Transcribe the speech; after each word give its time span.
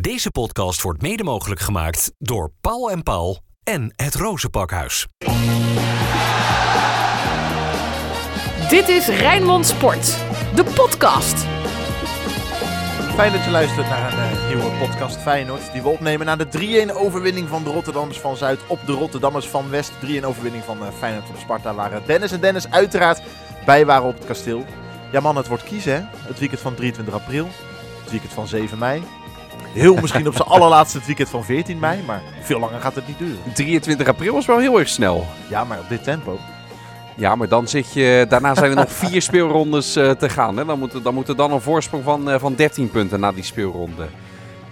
Deze 0.00 0.30
podcast 0.30 0.82
wordt 0.82 1.02
mede 1.02 1.24
mogelijk 1.24 1.60
gemaakt 1.60 2.12
door 2.18 2.52
Paul 2.60 2.90
en 2.90 3.02
Paul 3.02 3.40
en 3.64 3.92
het 3.96 4.14
Rozenpakhuis. 4.14 5.06
Dit 8.68 8.88
is 8.88 9.06
Rijnmond 9.06 9.66
Sport, 9.66 10.16
de 10.54 10.64
podcast. 10.74 11.44
Fijn 13.14 13.32
dat 13.32 13.44
je 13.44 13.50
luistert 13.50 13.88
naar 13.88 14.12
een 14.12 14.18
eh, 14.18 14.46
nieuwe 14.46 14.78
podcast 14.78 15.16
Feyenoord. 15.16 15.72
Die 15.72 15.82
we 15.82 15.88
opnemen 15.88 16.26
na 16.26 16.36
de 16.36 16.86
3-1 16.88 16.94
overwinning 16.94 17.48
van 17.48 17.64
de 17.64 17.70
Rotterdammers 17.70 18.20
van 18.20 18.36
Zuid 18.36 18.60
op 18.66 18.86
de 18.86 18.92
Rotterdammers 18.92 19.48
van 19.48 19.70
West. 19.70 19.92
3-1 19.92 20.24
overwinning 20.24 20.64
van 20.64 20.82
uh, 20.82 20.88
Feyenoord 20.98 21.28
op 21.28 21.36
Sparta. 21.36 21.74
Waar 21.74 21.92
eh, 21.92 22.06
Dennis 22.06 22.32
en 22.32 22.40
Dennis 22.40 22.70
uiteraard 22.70 23.22
bij 23.64 23.86
waren 23.86 24.08
op 24.08 24.14
het 24.14 24.26
kasteel. 24.26 24.64
Ja 25.12 25.20
man, 25.20 25.36
het 25.36 25.48
wordt 25.48 25.64
kiezen 25.64 25.94
hè. 25.94 26.00
Het 26.28 26.38
weekend 26.38 26.60
van 26.60 26.74
23 26.74 27.14
april. 27.14 27.48
Het 28.02 28.10
weekend 28.10 28.32
van 28.32 28.48
7 28.48 28.78
mei. 28.78 29.02
Heel 29.72 29.94
misschien 29.94 30.26
op 30.26 30.34
zijn 30.34 30.48
allerlaatste 30.58 30.98
het 30.98 31.06
weekend 31.06 31.28
van 31.28 31.44
14 31.44 31.78
mei. 31.78 32.02
Maar 32.06 32.22
veel 32.42 32.58
langer 32.58 32.80
gaat 32.80 32.94
het 32.94 33.06
niet 33.06 33.18
duren. 33.18 33.52
23 33.54 34.08
april 34.08 34.32
was 34.32 34.46
wel 34.46 34.58
heel 34.58 34.78
erg 34.78 34.88
snel. 34.88 35.26
Ja, 35.48 35.64
maar 35.64 35.78
op 35.78 35.88
dit 35.88 36.04
tempo. 36.04 36.38
Ja, 37.16 37.34
maar 37.34 37.48
dan 37.48 37.68
zit 37.68 37.92
je. 37.92 38.26
Daarna 38.28 38.54
zijn 38.54 38.70
er 38.70 38.76
nog 38.76 38.92
vier 39.06 39.22
speelrondes 39.22 39.96
uh, 39.96 40.10
te 40.10 40.28
gaan. 40.28 40.56
Hè? 40.56 40.64
Dan, 40.64 40.78
moet, 40.78 41.04
dan 41.04 41.14
moet 41.14 41.28
er 41.28 41.36
dan 41.36 41.52
een 41.52 41.60
voorsprong 41.60 42.04
van, 42.04 42.28
uh, 42.28 42.38
van 42.38 42.54
13 42.54 42.90
punten 42.90 43.20
na 43.20 43.32
die 43.32 43.44
speelronde 43.44 44.06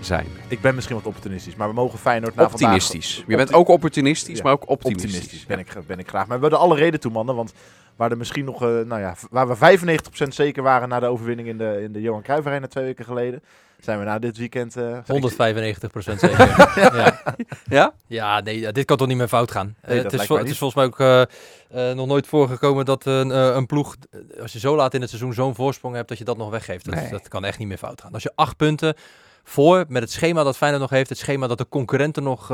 zijn. 0.01 0.27
Ik 0.49 0.61
ben 0.61 0.75
misschien 0.75 0.97
wat 0.97 1.07
opportunistisch, 1.07 1.57
maar 1.57 1.69
we 1.69 1.75
mogen 1.75 1.99
Feyenoord 1.99 2.35
na 2.35 2.45
Optimistisch. 2.45 3.15
vandaag... 3.15 3.31
Je 3.31 3.37
bent 3.37 3.53
ook 3.53 3.69
opportunistisch, 3.69 4.37
ja. 4.37 4.43
maar 4.43 4.53
ook 4.53 4.69
optimistisch. 4.69 5.15
Optimistisch 5.15 5.47
ben, 5.47 5.59
ik, 5.59 5.87
ben 5.87 5.99
ik 5.99 6.09
graag. 6.09 6.27
Maar 6.27 6.37
we 6.37 6.43
hebben 6.43 6.61
er 6.61 6.65
alle 6.65 6.77
reden 6.77 7.01
toe, 7.01 7.13
mannen. 7.13 7.35
Want 7.35 7.53
waar 7.97 8.11
er 8.11 8.17
misschien 8.17 8.45
nog, 8.45 8.63
uh, 8.63 8.69
nou 8.69 9.01
ja, 9.01 9.15
waar 9.31 9.49
we 9.49 9.79
95% 10.25 10.29
zeker 10.29 10.63
waren 10.63 10.89
na 10.89 11.01
de 11.01 11.07
overwinning 11.07 11.49
in 11.49 11.59
de, 11.59 11.81
in 11.83 11.93
de 11.93 12.01
Johan 12.01 12.23
Cruijff 12.23 12.47
Arena 12.47 12.67
twee 12.67 12.85
weken 12.85 13.05
geleden, 13.05 13.43
zijn 13.79 13.99
we 13.99 14.05
na 14.05 14.19
dit 14.19 14.37
weekend... 14.37 14.77
Uh, 14.77 14.99
195 15.07 15.91
procent 15.91 16.21
zeker. 16.31 16.97
ja. 16.97 17.23
ja? 17.65 17.95
Ja, 18.07 18.41
nee, 18.41 18.73
dit 18.73 18.85
kan 18.85 18.97
toch 18.97 19.07
niet 19.07 19.17
meer 19.17 19.29
fout 19.29 19.51
gaan. 19.51 19.77
Nee, 19.87 19.99
uh, 19.99 20.05
het, 20.05 20.13
is 20.13 20.29
het, 20.29 20.49
is 20.49 20.59
volgens 20.59 20.75
mij 20.75 20.85
ook 20.85 21.29
uh, 21.71 21.93
nog 21.95 22.07
nooit 22.07 22.27
voorgekomen 22.27 22.85
dat 22.85 23.05
een, 23.05 23.31
een, 23.31 23.67
ploeg, 23.67 23.97
als 24.41 24.53
je 24.53 24.59
zo 24.59 24.77
laat 24.77 24.95
in 24.95 25.01
het 25.01 25.11
seizoen 25.11 25.35
zo'n 25.35 25.55
voorsprong 25.55 25.95
hebt, 25.95 26.09
dat 26.09 26.19
je 26.19 26.25
dat 26.25 26.37
nog 26.37 26.51
weggeeft. 26.51 26.85
Dat, 26.85 26.95
nee. 26.95 27.11
dat 27.11 27.29
kan 27.29 27.45
echt 27.45 27.59
niet 27.59 27.69
meer 27.69 27.79
fout 27.79 28.01
gaan. 28.01 28.13
Als 28.13 28.23
je 28.23 28.33
acht 28.35 28.57
punten 28.57 28.95
voor, 29.43 29.85
met 29.89 30.03
het 30.03 30.13
schema 30.13 30.43
dat 30.43 30.57
Feyenoord 30.57 30.83
nog 30.83 30.91
heeft, 30.91 31.09
het 31.09 31.19
schema 31.19 31.47
dat 31.47 31.59
de 31.59 31.69
concurrenten 31.69 32.23
nog 32.23 32.47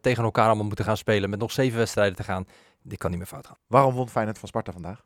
tegen 0.00 0.24
elkaar 0.24 0.46
allemaal 0.46 0.66
moeten 0.66 0.84
gaan 0.84 0.96
spelen, 0.96 1.30
met 1.30 1.38
nog 1.38 1.52
zeven 1.52 1.78
wedstrijden 1.78 2.16
te 2.16 2.24
gaan, 2.24 2.46
dit 2.82 2.98
kan 2.98 3.10
niet 3.10 3.18
meer 3.18 3.28
fout 3.28 3.46
gaan. 3.46 3.56
Waarom 3.66 3.94
won 3.94 4.08
Feyenoord 4.08 4.38
van 4.38 4.48
Sparta 4.48 4.72
vandaag? 4.72 5.02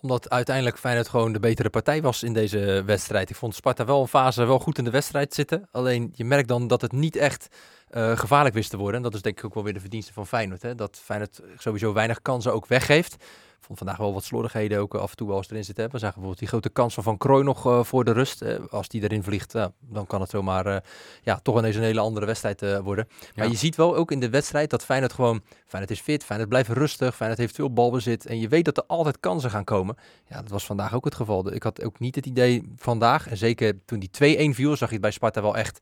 Omdat 0.00 0.30
uiteindelijk 0.30 0.78
Feyenoord 0.78 1.08
gewoon 1.08 1.32
de 1.32 1.40
betere 1.40 1.70
partij 1.70 2.02
was 2.02 2.22
in 2.22 2.32
deze 2.32 2.82
wedstrijd. 2.86 3.30
Ik 3.30 3.36
vond 3.36 3.54
Sparta 3.54 3.84
wel 3.84 4.00
een 4.00 4.08
fase 4.08 4.44
wel 4.44 4.58
goed 4.58 4.78
in 4.78 4.84
de 4.84 4.90
wedstrijd 4.90 5.34
zitten. 5.34 5.68
Alleen 5.70 6.12
je 6.14 6.24
merkt 6.24 6.48
dan 6.48 6.66
dat 6.66 6.80
het 6.80 6.92
niet 6.92 7.16
echt 7.16 7.48
uh, 7.90 8.16
gevaarlijk 8.16 8.54
wist 8.54 8.70
te 8.70 8.76
worden. 8.76 8.96
En 8.96 9.02
dat 9.02 9.14
is 9.14 9.22
denk 9.22 9.38
ik 9.38 9.44
ook 9.44 9.54
wel 9.54 9.64
weer 9.64 9.72
de 9.72 9.80
verdienste 9.80 10.12
van 10.12 10.26
Feyenoord. 10.26 10.62
Hè? 10.62 10.74
Dat 10.74 11.00
Feyenoord 11.02 11.40
sowieso 11.58 11.92
weinig 11.92 12.22
kansen 12.22 12.52
ook 12.54 12.66
weggeeft. 12.66 13.14
Ik 13.14 13.66
vond 13.66 13.78
vandaag 13.78 13.96
wel 13.96 14.12
wat 14.12 14.24
slordigheden 14.24 14.78
ook 14.78 14.94
af 14.94 15.10
en 15.10 15.16
toe 15.16 15.28
wel 15.28 15.36
eens 15.36 15.50
erin 15.50 15.64
zitten. 15.64 15.84
We 15.84 15.90
zagen 15.90 16.00
bijvoorbeeld 16.00 16.38
die 16.38 16.48
grote 16.48 16.68
kans 16.68 16.94
van 16.94 17.02
Van 17.02 17.18
Krooi 17.18 17.44
nog 17.44 17.66
uh, 17.66 17.84
voor 17.84 18.04
de 18.04 18.12
rust. 18.12 18.42
Uh, 18.42 18.58
als 18.70 18.88
die 18.88 19.02
erin 19.02 19.22
vliegt, 19.22 19.54
uh, 19.54 19.66
dan 19.80 20.06
kan 20.06 20.20
het 20.20 20.30
zomaar 20.30 20.84
ja, 21.22 21.40
toch 21.42 21.58
ineens 21.58 21.76
een 21.76 21.82
hele 21.82 22.00
andere 22.00 22.26
wedstrijd 22.26 22.60
worden. 22.82 23.08
Maar 23.34 23.44
ja. 23.44 23.50
je 23.50 23.56
ziet 23.56 23.76
wel 23.76 23.96
ook 23.96 24.10
in 24.10 24.20
de 24.20 24.30
wedstrijd 24.30 24.70
dat 24.70 24.84
Feyenoord 24.84 25.12
gewoon... 25.12 25.42
Feyenoord 25.66 25.92
is 25.92 26.00
fit, 26.00 26.24
Feyenoord 26.24 26.48
blijft 26.48 26.68
rustig, 26.68 27.16
Feyenoord 27.16 27.40
heeft 27.40 27.54
veel 27.54 27.72
balbezit. 27.72 28.26
En 28.26 28.40
je 28.40 28.48
weet 28.48 28.64
dat 28.64 28.76
er 28.76 28.84
altijd 28.86 29.20
kansen 29.20 29.50
gaan 29.50 29.64
komen. 29.64 29.96
Ja, 30.26 30.40
dat 30.40 30.50
was 30.50 30.66
vandaag 30.66 30.94
ook 30.94 31.04
het 31.04 31.14
geval. 31.14 31.52
Ik 31.52 31.62
had 31.62 31.84
ook 31.84 31.98
niet 31.98 32.14
het 32.14 32.26
idee 32.26 32.72
vandaag, 32.76 33.28
en 33.28 33.36
zeker 33.36 33.84
toen 33.84 33.98
die 33.98 34.50
2-1 34.52 34.54
viel, 34.54 34.76
zag 34.76 34.88
je 34.88 34.94
het 34.94 35.02
bij 35.02 35.10
Sparta 35.10 35.42
wel 35.42 35.56
echt 35.56 35.80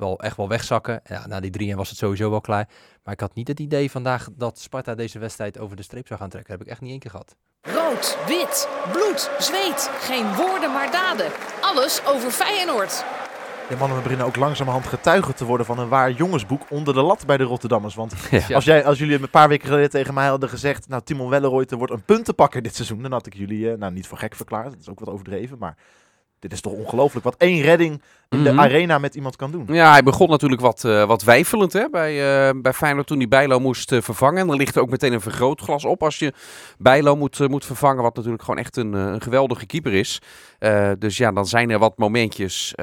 wel 0.00 0.20
echt 0.20 0.36
wel 0.36 0.48
wegzakken. 0.48 1.00
Ja, 1.04 1.26
na 1.26 1.40
die 1.40 1.72
3-1 1.72 1.76
was 1.76 1.88
het 1.88 1.98
sowieso 1.98 2.30
wel 2.30 2.40
klaar. 2.40 2.68
Maar 3.04 3.14
ik 3.14 3.20
had 3.20 3.34
niet 3.34 3.48
het 3.48 3.60
idee 3.60 3.90
vandaag 3.90 4.28
dat 4.36 4.58
Sparta 4.58 4.94
deze 4.94 5.18
wedstrijd 5.18 5.58
over 5.58 5.76
de 5.76 5.82
streep 5.82 6.06
zou 6.06 6.20
gaan 6.20 6.28
trekken. 6.28 6.50
Dat 6.50 6.58
heb 6.58 6.66
ik 6.66 6.72
echt 6.72 6.82
niet 6.82 6.90
één 6.90 7.00
keer 7.00 7.10
gehad. 7.10 7.36
Rood, 7.60 8.18
wit, 8.26 8.68
bloed, 8.92 9.30
zweet. 9.38 9.90
Geen 10.00 10.34
woorden 10.34 10.72
maar 10.72 10.90
daden. 10.90 11.30
Alles 11.60 12.06
over 12.06 12.30
Feyenoord. 12.30 13.04
Ja, 13.70 13.76
mannen, 13.76 13.96
we 13.96 14.02
beginnen 14.02 14.26
ook 14.26 14.36
langzamerhand 14.36 14.86
getuigen 14.86 15.34
te 15.34 15.44
worden 15.44 15.66
van 15.66 15.78
een 15.78 15.88
waar 15.88 16.10
jongensboek 16.10 16.62
onder 16.70 16.94
de 16.94 17.02
lat 17.02 17.26
bij 17.26 17.36
de 17.36 17.44
Rotterdammers. 17.44 17.94
Want 17.94 18.14
ja. 18.30 18.54
als, 18.54 18.64
jij, 18.64 18.84
als 18.84 18.98
jullie 18.98 19.22
een 19.22 19.30
paar 19.30 19.48
weken 19.48 19.68
geleden 19.68 19.90
tegen 19.90 20.14
mij 20.14 20.28
hadden 20.28 20.48
gezegd, 20.48 20.88
nou 20.88 21.02
Timon 21.02 21.28
Welleroyte 21.28 21.76
wordt 21.76 21.92
een 21.92 22.02
puntenpakker 22.02 22.62
dit 22.62 22.74
seizoen, 22.74 23.02
dan 23.02 23.12
had 23.12 23.26
ik 23.26 23.34
jullie, 23.34 23.70
uh, 23.70 23.76
nou 23.76 23.92
niet 23.92 24.06
voor 24.06 24.18
gek 24.18 24.34
verklaard, 24.34 24.70
dat 24.70 24.80
is 24.80 24.88
ook 24.88 25.00
wat 25.00 25.08
overdreven, 25.08 25.58
maar 25.58 25.76
dit 26.40 26.52
is 26.52 26.60
toch 26.60 26.72
ongelooflijk 26.72 27.24
wat 27.24 27.34
één 27.38 27.62
redding 27.62 28.02
in 28.28 28.42
de 28.42 28.52
arena 28.52 28.98
met 28.98 29.14
iemand 29.14 29.36
kan 29.36 29.50
doen. 29.50 29.66
Ja, 29.68 29.90
hij 29.90 30.02
begon 30.02 30.28
natuurlijk 30.28 30.60
wat, 30.60 30.84
uh, 30.84 31.04
wat 31.04 31.22
weifelend 31.22 31.72
hè, 31.72 31.88
bij, 31.90 32.12
uh, 32.48 32.60
bij 32.62 32.72
Feyenoord 32.72 33.06
toen 33.06 33.18
hij 33.18 33.28
Bijlo 33.28 33.60
moest 33.60 33.92
uh, 33.92 34.00
vervangen. 34.00 34.40
En 34.40 34.46
dan 34.46 34.56
ligt 34.56 34.74
er 34.74 34.82
ook 34.82 34.90
meteen 34.90 35.12
een 35.12 35.20
vergrootglas 35.20 35.84
op 35.84 36.02
als 36.02 36.18
je 36.18 36.32
Bijlo 36.78 37.16
moet, 37.16 37.48
moet 37.48 37.64
vervangen, 37.64 38.02
wat 38.02 38.16
natuurlijk 38.16 38.42
gewoon 38.42 38.60
echt 38.60 38.76
een, 38.76 38.92
een 38.92 39.20
geweldige 39.20 39.66
keeper 39.66 39.92
is. 39.92 40.20
dus 40.98 41.16
ja, 41.16 41.32
dan 41.32 41.46
zijn 41.46 41.70
er 41.70 41.78
wat 41.78 41.98
momentjes, 41.98 42.74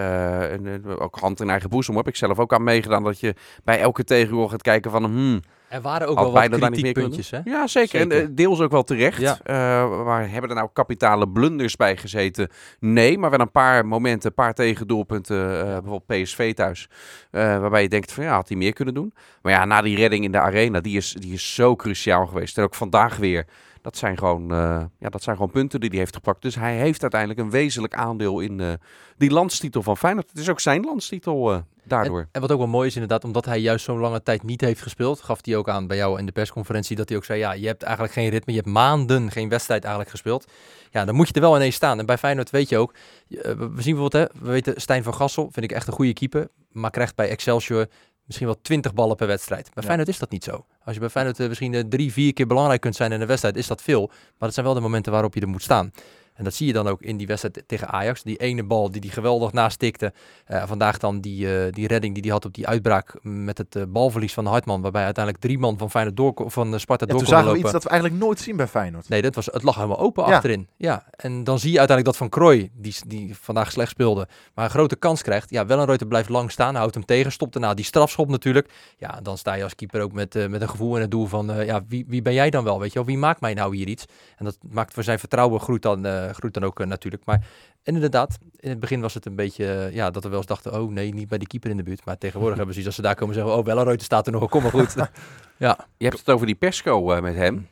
ook 0.99 1.19
hand 1.19 1.39
in 1.39 1.49
eigen 1.49 1.69
boezem 1.69 1.95
heb 1.95 2.07
ik 2.07 2.15
zelf 2.15 2.39
ook 2.39 2.53
aan 2.53 2.63
meegedaan, 2.63 3.03
dat 3.03 3.19
je 3.19 3.35
bij 3.63 3.79
elke 3.79 4.03
tegenwoordig 4.03 4.51
gaat 4.51 4.61
kijken 4.61 4.91
van... 4.91 5.03
Hmm, 5.03 5.39
er 5.69 5.81
waren 5.81 6.07
ook 6.07 6.19
wel 6.19 6.31
wat 6.31 6.49
kritiekpuntjes, 6.49 7.29
hè? 7.29 7.39
Ja, 7.43 7.67
zeker. 7.67 7.99
zeker. 7.99 8.17
En 8.17 8.29
uh, 8.29 8.35
deels 8.35 8.59
ook 8.59 8.71
wel 8.71 8.83
terecht. 8.83 9.21
Ja. 9.21 9.37
Uh, 9.45 10.03
maar 10.03 10.29
hebben 10.29 10.49
er 10.49 10.55
nou 10.55 10.69
kapitale 10.73 11.29
blunders 11.29 11.75
bij 11.75 11.97
gezeten? 11.97 12.49
Nee, 12.79 13.17
maar 13.17 13.29
wel 13.29 13.39
een 13.39 13.51
paar 13.51 13.85
momenten, 13.85 14.29
een 14.29 14.35
paar 14.35 14.53
tegendoelpunten. 14.53 15.37
Uh, 15.37 15.61
bijvoorbeeld 15.61 16.23
PSV 16.23 16.53
thuis. 16.53 16.89
waarbij 17.31 17.81
je 17.81 17.89
denkt 17.89 18.11
van 18.11 18.23
ja, 18.23 18.33
had 18.33 18.47
hij 18.47 18.57
meer 18.57 18.73
kunnen 18.73 18.93
doen. 18.93 19.13
Maar 19.41 19.53
ja, 19.53 19.65
na 19.65 19.81
die 19.81 19.95
redding 19.95 20.23
in 20.23 20.31
de 20.31 20.39
arena, 20.39 20.81
die 20.81 20.97
is, 20.97 21.15
die 21.19 21.33
is 21.33 21.53
zo 21.53 21.75
cruciaal 21.75 22.25
geweest. 22.25 22.57
En 22.57 22.63
ook 22.63 22.75
vandaag 22.75 23.17
weer. 23.17 23.45
Dat 23.81 23.97
zijn, 23.97 24.17
gewoon, 24.17 24.51
uh, 24.53 24.83
ja, 24.99 25.09
dat 25.09 25.23
zijn 25.23 25.35
gewoon 25.35 25.51
punten 25.51 25.79
die 25.79 25.89
hij 25.89 25.99
heeft 25.99 26.15
gepakt. 26.15 26.41
Dus 26.41 26.55
hij 26.55 26.77
heeft 26.77 27.01
uiteindelijk 27.01 27.39
een 27.39 27.49
wezenlijk 27.49 27.93
aandeel 27.93 28.39
in 28.39 28.59
uh, 28.59 28.73
die 29.17 29.31
landstitel 29.31 29.83
van 29.83 29.97
Feyenoord. 29.97 30.29
Het 30.29 30.39
is 30.39 30.49
ook 30.49 30.59
zijn 30.59 30.83
landstitel 30.83 31.53
uh, 31.53 31.59
daardoor. 31.83 32.19
En, 32.19 32.27
en, 32.31 32.41
wat 32.41 32.51
ook 32.51 32.57
wel 32.57 32.67
mooi 32.67 32.87
is 32.87 32.93
inderdaad, 32.93 33.23
omdat 33.23 33.45
hij 33.45 33.59
juist 33.59 33.85
zo'n 33.85 33.99
lange 33.99 34.23
tijd 34.23 34.43
niet 34.43 34.61
heeft 34.61 34.81
gespeeld, 34.81 35.21
gaf 35.21 35.39
hij 35.41 35.55
ook 35.55 35.69
aan 35.69 35.87
bij 35.87 35.97
jou 35.97 36.19
in 36.19 36.25
de 36.25 36.31
persconferentie 36.31 36.95
dat 36.95 37.09
hij 37.09 37.17
ook 37.17 37.25
zei, 37.25 37.39
ja, 37.39 37.51
je 37.51 37.67
hebt 37.67 37.83
eigenlijk 37.83 38.13
geen 38.13 38.29
ritme, 38.29 38.53
je 38.53 38.59
hebt 38.59 38.71
maanden 38.71 39.31
geen 39.31 39.49
wedstrijd 39.49 39.81
eigenlijk 39.81 40.11
gespeeld. 40.11 40.51
Ja, 40.91 41.05
dan 41.05 41.15
moet 41.15 41.27
je 41.27 41.33
er 41.33 41.41
wel 41.41 41.55
ineens 41.55 41.75
staan. 41.75 41.99
En 41.99 42.05
bij 42.05 42.17
Feyenoord 42.17 42.49
weet 42.49 42.69
je 42.69 42.77
ook, 42.77 42.93
we 43.27 43.45
zien 43.55 43.95
bijvoorbeeld, 43.95 44.13
hè, 44.13 44.25
we 44.41 44.51
weten 44.51 44.81
Stijn 44.81 45.03
van 45.03 45.13
Gassel, 45.13 45.49
vind 45.51 45.65
ik 45.65 45.71
echt 45.71 45.87
een 45.87 45.93
goede 45.93 46.13
keeper, 46.13 46.47
maar 46.71 46.91
krijgt 46.91 47.15
bij 47.15 47.29
Excelsior 47.29 47.87
misschien 48.27 48.47
wel 48.47 48.61
20 48.61 48.93
ballen 48.93 49.15
per 49.15 49.27
wedstrijd. 49.27 49.63
Bij 49.63 49.71
ja. 49.75 49.81
Feyenoord 49.81 50.09
is 50.09 50.19
dat 50.19 50.29
niet 50.29 50.43
zo. 50.43 50.65
Als 50.83 50.93
je 50.93 50.99
bij 50.99 51.09
Feyenoord 51.09 51.39
uh, 51.39 51.47
misschien 51.47 51.73
uh, 51.73 51.83
drie, 51.89 52.11
vier 52.11 52.33
keer 52.33 52.47
belangrijk 52.47 52.81
kunt 52.81 52.95
zijn 52.95 53.11
in 53.11 53.21
een 53.21 53.27
wedstrijd, 53.27 53.55
is 53.55 53.67
dat 53.67 53.81
veel. 53.81 54.07
Maar 54.07 54.35
dat 54.39 54.53
zijn 54.53 54.65
wel 54.65 54.75
de 54.75 54.81
momenten 54.81 55.11
waarop 55.11 55.33
je 55.33 55.41
er 55.41 55.47
moet 55.47 55.63
staan. 55.63 55.91
En 56.37 56.43
dat 56.43 56.53
zie 56.53 56.67
je 56.67 56.73
dan 56.73 56.87
ook 56.87 57.01
in 57.01 57.17
die 57.17 57.27
wedstrijd 57.27 57.63
tegen 57.67 57.87
Ajax. 57.87 58.23
Die 58.23 58.37
ene 58.37 58.63
bal 58.63 58.91
die 58.91 59.01
die 59.01 59.11
geweldig 59.11 59.51
nastikte. 59.51 60.13
Uh, 60.47 60.63
vandaag 60.67 60.97
dan 60.97 61.21
die, 61.21 61.45
uh, 61.45 61.71
die 61.71 61.87
redding 61.87 62.13
die 62.13 62.23
hij 62.23 62.31
had 62.31 62.45
op 62.45 62.53
die 62.53 62.67
uitbraak 62.67 63.15
met 63.21 63.57
het 63.57 63.75
uh, 63.75 63.83
balverlies 63.87 64.33
van 64.33 64.45
Hartman. 64.45 64.81
Waarbij 64.81 65.03
uiteindelijk 65.03 65.43
drie 65.43 65.57
man 65.59 65.77
van, 65.77 65.89
Feyenoord 65.89 66.17
door, 66.17 66.33
van 66.51 66.79
Sparta 66.79 67.05
ja, 67.05 67.11
door 67.11 67.19
toen 67.19 67.29
zagen 67.29 67.45
lopen. 67.45 67.59
we 67.59 67.63
iets 67.63 67.73
dat 67.73 67.83
we 67.83 67.89
eigenlijk 67.89 68.21
nooit 68.21 68.39
zien 68.39 68.55
bij 68.55 68.67
Feyenoord. 68.67 69.09
Nee, 69.09 69.21
dat 69.21 69.35
was, 69.35 69.45
het 69.45 69.63
lag 69.63 69.75
helemaal 69.75 69.99
open 69.99 70.27
ja. 70.27 70.33
achterin. 70.33 70.67
Ja. 70.77 71.05
En 71.11 71.43
dan 71.43 71.59
zie 71.59 71.71
je 71.71 71.77
uiteindelijk 71.77 72.17
dat 72.17 72.29
Van 72.29 72.39
Krooi, 72.39 72.69
die, 72.73 72.95
die 73.07 73.35
vandaag 73.37 73.71
slecht 73.71 73.91
speelde, 73.91 74.27
maar 74.53 74.65
een 74.65 74.71
grote 74.71 74.95
kans 74.95 75.21
krijgt. 75.21 75.49
Ja, 75.49 75.65
Wellenreuter 75.65 76.07
blijft 76.07 76.29
lang 76.29 76.51
staan, 76.51 76.75
houdt 76.75 76.93
hem 76.93 77.05
tegen, 77.05 77.31
stopt 77.31 77.53
daarna 77.53 77.73
die 77.73 77.85
strafschop 77.85 78.29
natuurlijk. 78.29 78.73
Ja, 78.97 79.19
dan 79.23 79.37
sta 79.37 79.53
je 79.53 79.63
als 79.63 79.75
keeper 79.75 80.01
ook 80.01 80.13
met, 80.13 80.49
met 80.49 80.61
een 80.61 80.69
gevoel 80.69 80.95
en 80.95 81.01
het 81.01 81.11
doel 81.11 81.25
van, 81.25 81.65
ja, 81.65 81.83
wie, 81.87 82.05
wie 82.07 82.21
ben 82.21 82.33
jij 82.33 82.49
dan 82.49 82.63
wel? 82.63 82.79
Weet 82.79 82.93
je 82.93 82.99
wel, 82.99 83.07
wie 83.07 83.17
maakt 83.17 83.41
mij 83.41 83.53
nou 83.53 83.75
hier 83.75 83.87
iets? 83.87 84.05
En 84.37 84.45
dat 84.45 84.57
maakt 84.69 84.93
voor 84.93 85.03
zijn 85.03 85.19
vertrouwen 85.19 85.59
groeit 85.59 85.81
dan, 85.81 86.05
groeit 86.33 86.53
dan 86.53 86.63
ook 86.63 86.85
natuurlijk. 86.85 87.25
Maar 87.25 87.47
en 87.83 87.93
inderdaad, 87.93 88.37
in 88.55 88.69
het 88.69 88.79
begin 88.79 89.01
was 89.01 89.13
het 89.13 89.25
een 89.25 89.35
beetje, 89.35 89.89
ja, 89.91 90.11
dat 90.11 90.23
we 90.23 90.29
wel 90.29 90.37
eens 90.37 90.47
dachten, 90.47 90.81
oh 90.81 90.91
nee, 90.91 91.13
niet 91.13 91.27
bij 91.27 91.37
die 91.37 91.47
keeper 91.47 91.69
in 91.69 91.77
de 91.77 91.83
buurt. 91.83 92.05
Maar 92.05 92.17
tegenwoordig 92.17 92.57
hebben 92.61 92.73
ze 92.73 92.79
iets 92.79 92.87
als 92.87 92.97
ze 92.97 93.01
daar 93.01 93.15
komen 93.15 93.35
zeggen, 93.35 93.55
oh, 93.55 93.65
Welleroyte 93.65 94.03
staat 94.03 94.25
er 94.25 94.31
nog, 94.31 94.49
kom 94.49 94.61
maar 94.61 94.71
goed. 94.71 94.95
ja. 95.57 95.77
Je 95.97 96.05
hebt 96.05 96.19
het 96.19 96.29
over 96.29 96.45
die 96.45 96.55
persco 96.55 97.15
uh, 97.15 97.21
met 97.21 97.35
hem. 97.35 97.67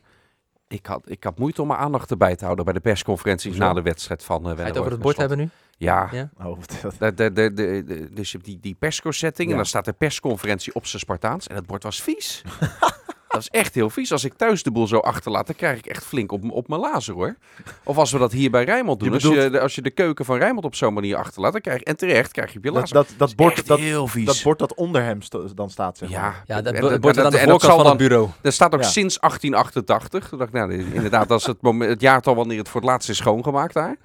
Ik 0.67 0.85
had, 0.85 1.01
ik 1.05 1.23
had 1.23 1.39
moeite 1.39 1.61
om 1.61 1.67
mijn 1.67 1.79
aandacht 1.79 2.11
erbij 2.11 2.35
te 2.35 2.43
houden 2.43 2.65
bij 2.65 2.73
de 2.73 2.79
persconferenties 2.79 3.57
na 3.57 3.73
de 3.73 3.81
wedstrijd 3.81 4.23
van 4.23 4.41
uh, 4.41 4.55
Ga 4.55 4.61
je 4.61 4.67
het 4.67 4.77
over 4.77 4.91
het 4.91 5.01
bord 5.01 5.17
hebben 5.17 5.37
nu? 5.37 5.49
Ja, 5.77 6.09
ja? 6.11 6.29
Oh, 6.37 6.59
de, 6.99 7.13
de, 7.13 7.31
de, 7.31 7.53
de, 7.53 8.09
dus 8.11 8.31
je 8.31 8.37
hebt 8.37 8.49
die, 8.49 8.59
die 8.59 8.75
persco-setting 8.79 9.47
ja. 9.47 9.51
en 9.51 9.57
dan 9.59 9.65
staat 9.69 9.85
de 9.85 9.93
persconferentie 9.93 10.75
op 10.75 10.85
zijn 10.85 11.01
Spartaans 11.01 11.47
en 11.47 11.55
het 11.55 11.65
bord 11.65 11.83
was 11.83 12.01
vies. 12.01 12.43
Dat 13.35 13.51
is 13.53 13.59
echt 13.59 13.73
heel 13.73 13.89
vies. 13.89 14.11
Als 14.11 14.23
ik 14.23 14.33
thuis 14.33 14.63
de 14.63 14.71
boel 14.71 14.87
zo 14.87 14.97
achterlaat, 14.97 15.47
dan 15.47 15.55
krijg 15.55 15.77
ik 15.77 15.85
echt 15.85 16.03
flink 16.03 16.31
op, 16.31 16.51
op 16.51 16.67
mijn 16.67 16.81
lazer 16.81 17.13
hoor. 17.13 17.35
Of 17.83 17.97
als 17.97 18.11
we 18.11 18.17
dat 18.17 18.31
hier 18.31 18.51
bij 18.51 18.63
Rijnmond 18.63 18.99
doen. 18.99 19.09
Je 19.11 19.15
bedoelt... 19.15 19.37
als, 19.37 19.45
je, 19.51 19.59
als 19.59 19.75
je 19.75 19.81
de 19.81 19.89
keuken 19.91 20.25
van 20.25 20.37
Rijnmond 20.37 20.65
op 20.65 20.75
zo'n 20.75 20.93
manier 20.93 21.15
achterlaat, 21.15 21.51
dan 21.51 21.61
krijg 21.61 21.79
je, 21.79 21.85
en 21.85 21.97
terecht 21.97 22.31
krijg 22.31 22.51
je 22.51 22.57
op 22.57 22.63
je 22.63 22.71
lazer. 22.71 22.93
Dat, 22.93 23.07
dat, 23.07 23.17
dat, 23.17 23.35
bord, 23.35 23.67
dat, 23.67 23.79
heel 23.79 24.07
vies. 24.07 24.25
dat 24.25 24.41
bord 24.43 24.59
dat 24.59 24.73
onder 24.73 25.03
hem 25.03 25.21
st 25.21 25.37
dan 25.55 25.69
staat, 25.69 25.97
zeg 25.97 26.09
maar. 26.09 26.19
Ja, 26.19 26.55
ja 26.55 26.61
dat, 26.61 26.75
dat 26.75 27.01
bord 27.01 27.19
aan 27.19 27.31
de 27.31 27.39
voorkant 27.39 27.73
van 27.73 27.85
het 27.85 27.97
bureau. 27.97 28.29
Dat 28.41 28.53
staat 28.53 28.73
ook 28.73 28.81
ja. 28.81 28.87
sinds 28.87 29.19
1888. 29.19 30.29
Toen 30.29 30.37
dacht 30.37 30.49
ik, 30.49 30.55
nou, 30.55 30.93
inderdaad, 30.93 31.27
dat 31.27 31.39
is 31.39 31.45
het, 31.45 31.61
moment, 31.61 31.89
het 31.89 32.01
jaartal 32.01 32.35
wanneer 32.35 32.57
het 32.57 32.69
voor 32.69 32.81
het 32.81 32.89
laatst 32.89 33.09
is 33.09 33.17
schoongemaakt 33.17 33.73
daar. 33.73 33.95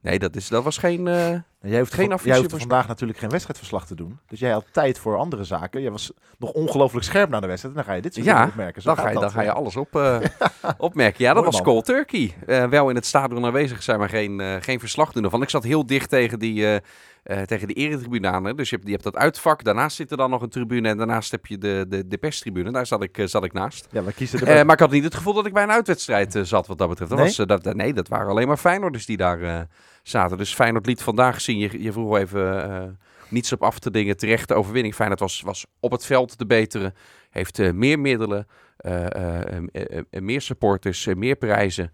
Nee, 0.00 0.18
dat, 0.18 0.36
is, 0.36 0.48
dat 0.48 0.64
was 0.64 0.78
geen... 0.78 1.06
Uh, 1.06 1.30
En 1.30 1.44
jij 1.68 1.78
hoeft, 1.78 1.94
Geen 1.94 2.08
van- 2.08 2.18
jij 2.24 2.38
hoeft 2.38 2.56
vandaag 2.58 2.88
natuurlijk 2.88 3.18
geen 3.18 3.30
wedstrijdverslag 3.30 3.86
te 3.86 3.94
doen. 3.94 4.18
Dus 4.28 4.38
jij 4.38 4.50
had 4.50 4.64
tijd 4.72 4.98
voor 4.98 5.16
andere 5.16 5.44
zaken. 5.44 5.82
Jij 5.82 5.90
was 5.90 6.12
nog 6.38 6.50
ongelooflijk 6.50 7.04
scherp 7.04 7.30
naar 7.30 7.40
de 7.40 7.46
wedstrijd. 7.46 7.74
En 7.76 7.80
dan 7.82 7.90
ga 7.90 7.96
je 7.96 8.02
dit 8.02 8.14
soort 8.14 8.26
Ja, 8.26 8.32
dingen 8.34 8.48
opmerken. 8.48 8.82
Zo 8.82 8.88
Dan 8.94 8.98
ga, 8.98 9.08
je, 9.08 9.12
dat, 9.14 9.22
dan 9.22 9.32
ga 9.32 9.42
je 9.42 9.52
alles 9.52 9.76
op, 9.76 9.96
eh, 9.96 10.18
opmerken. 10.78 11.24
Ja, 11.24 11.32
dat 11.34 11.42
Mooi 11.42 11.46
was 11.56 11.64
man. 11.64 11.72
Cold 11.72 11.84
Turkey. 11.84 12.34
Eh, 12.46 12.64
wel 12.68 12.88
in 12.88 12.94
het 12.94 13.06
stadion 13.06 13.44
aanwezig 13.44 13.82
zijn, 13.82 13.98
maar 13.98 14.08
geen, 14.08 14.40
eh, 14.40 14.54
geen 14.60 14.80
verslag 14.80 15.12
doen 15.12 15.24
ervan. 15.24 15.42
Ik 15.42 15.50
zat 15.50 15.64
heel 15.64 15.86
dicht 15.86 16.08
tegen, 16.10 16.38
die, 16.38 16.80
eh 17.26 17.42
tegen 17.42 17.68
de 17.68 17.74
eretribune 17.74 18.28
aan. 18.28 18.44
hè. 18.44 18.54
Dus 18.54 18.70
je 18.70 18.74
hebt, 18.74 18.86
je 18.86 18.92
hebt 18.94 19.04
dat 19.04 19.16
uitvak. 19.16 19.64
Daarnaast 19.64 19.96
zit 19.96 20.10
er 20.10 20.16
dan 20.16 20.30
nog 20.30 20.42
een 20.42 20.48
tribune. 20.48 20.88
En 20.88 20.96
daarnaast 20.96 21.30
heb 21.30 21.46
je 21.46 21.58
de, 21.58 21.84
de, 21.88 22.06
de 22.08 22.18
perstribune. 22.18 22.70
Daar 22.72 22.86
zat 22.86 23.02
ik, 23.02 23.18
eh, 23.18 23.26
zat 23.26 23.44
ik 23.44 23.52
naast. 23.52 23.88
Ja, 23.90 24.02
we 24.04 24.12
kiezen 24.12 24.46
Eh, 24.46 24.62
maar 24.64 24.74
ik 24.74 24.80
had 24.80 24.90
niet 24.90 25.04
het 25.04 25.14
gevoel 25.14 25.32
dat 25.32 25.46
ik 25.46 25.52
bij 25.52 25.62
een 25.62 25.70
uitwedstrijd 25.70 26.38
zat 26.42 26.66
wat 26.66 26.78
dat 26.78 26.88
betreft. 26.88 27.10
Dat 27.10 27.18
Nee? 27.18 27.34
was, 27.36 27.62
dat, 27.62 27.74
nee, 27.74 27.92
dat 27.92 28.08
waren 28.08 28.28
alleen 28.28 28.46
maar 28.46 28.56
Feyenoorders 28.56 29.06
die 29.06 29.16
daar 29.16 29.68
zaten. 30.02 30.38
Dus 30.38 30.54
Feyenoord 30.54 30.86
liet 30.86 31.02
vandaag 31.02 31.40
zien, 31.40 31.58
je, 31.58 31.82
je 31.82 31.92
vroeg 31.92 32.16
even 32.16 32.98
niets 33.28 33.52
op 33.52 33.62
af 33.62 33.78
te 33.78 33.90
dingen. 33.90 34.16
Terechte 34.16 34.54
overwinning. 34.54 34.94
Feyenoord 34.94 35.20
was, 35.20 35.40
was 35.44 35.66
op 35.80 35.90
het 35.90 36.04
veld 36.06 36.38
de 36.38 36.46
betere. 36.46 36.92
Heeft 37.30 37.72
meer 37.72 37.98
middelen, 37.98 38.46
meer 40.10 40.40
supporters, 40.40 41.06
meer 41.16 41.36
prijzen. 41.36 41.92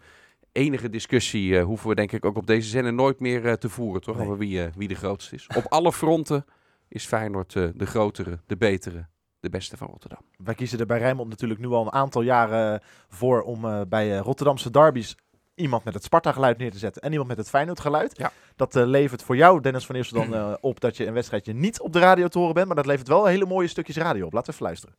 Enige 0.53 0.89
discussie 0.89 1.59
eh, 1.59 1.65
hoeven 1.65 1.89
we 1.89 1.95
denk 1.95 2.13
ik 2.13 2.25
ook 2.25 2.37
op 2.37 2.47
deze 2.47 2.69
zender 2.69 2.93
nooit 2.93 3.21
meer 3.21 3.47
eh, 3.47 3.53
te 3.53 3.69
voeren, 3.69 4.01
toch? 4.01 4.17
Nee. 4.17 4.25
Over 4.27 4.39
wie, 4.39 4.63
eh, 4.65 4.73
wie 4.77 4.89
de 4.89 4.95
grootste 4.95 5.35
is. 5.35 5.47
Op 5.57 5.65
alle 5.69 5.93
fronten 5.93 6.45
is 6.89 7.07
Feyenoord 7.07 7.57
eh, 7.57 7.69
de 7.75 7.87
grotere, 7.87 8.39
de 8.47 8.57
betere, 8.57 9.07
de 9.41 9.49
beste 9.49 9.77
van 9.77 9.87
Rotterdam. 9.87 10.21
Wij 10.37 10.55
kiezen 10.55 10.79
er 10.79 10.87
bij 10.87 10.99
Rijnmond 10.99 11.29
natuurlijk 11.29 11.61
nu 11.61 11.67
al 11.69 11.83
een 11.83 11.93
aantal 11.93 12.23
jaren 12.23 12.81
voor 13.09 13.43
om 13.43 13.65
eh, 13.65 13.81
bij 13.89 14.13
eh, 14.17 14.21
Rotterdamse 14.21 14.71
derbies 14.71 15.17
iemand 15.55 15.85
met 15.85 15.95
het 15.95 16.05
Sparta-geluid 16.05 16.59
neer 16.59 16.71
te 16.71 16.79
zetten 16.79 17.03
en 17.03 17.11
iemand 17.11 17.29
met 17.29 17.39
het 17.39 17.49
Feyenoord-geluid. 17.49 18.19
Ja. 18.19 18.33
Dat 18.57 18.77
eh, 18.77 18.87
levert 18.87 19.23
voor 19.23 19.37
jou, 19.37 19.61
Dennis 19.61 19.87
van 19.87 19.95
Eersel, 19.95 20.19
dan 20.19 20.35
eh, 20.35 20.55
op 20.71 20.81
dat 20.81 20.97
je 20.97 21.07
een 21.07 21.13
wedstrijdje 21.13 21.53
niet 21.53 21.81
op 21.81 21.93
de 21.93 21.99
radio 21.99 22.29
te 22.29 22.39
horen 22.39 22.55
bent, 22.55 22.67
maar 22.67 22.77
dat 22.77 22.87
levert 22.87 23.09
wel 23.09 23.27
hele 23.27 23.47
mooie 23.47 23.69
stukjes 23.69 23.97
radio 23.97 24.27
op. 24.27 24.33
Laten 24.33 24.49
we 24.49 24.53
even 24.53 24.67
luisteren. 24.67 24.97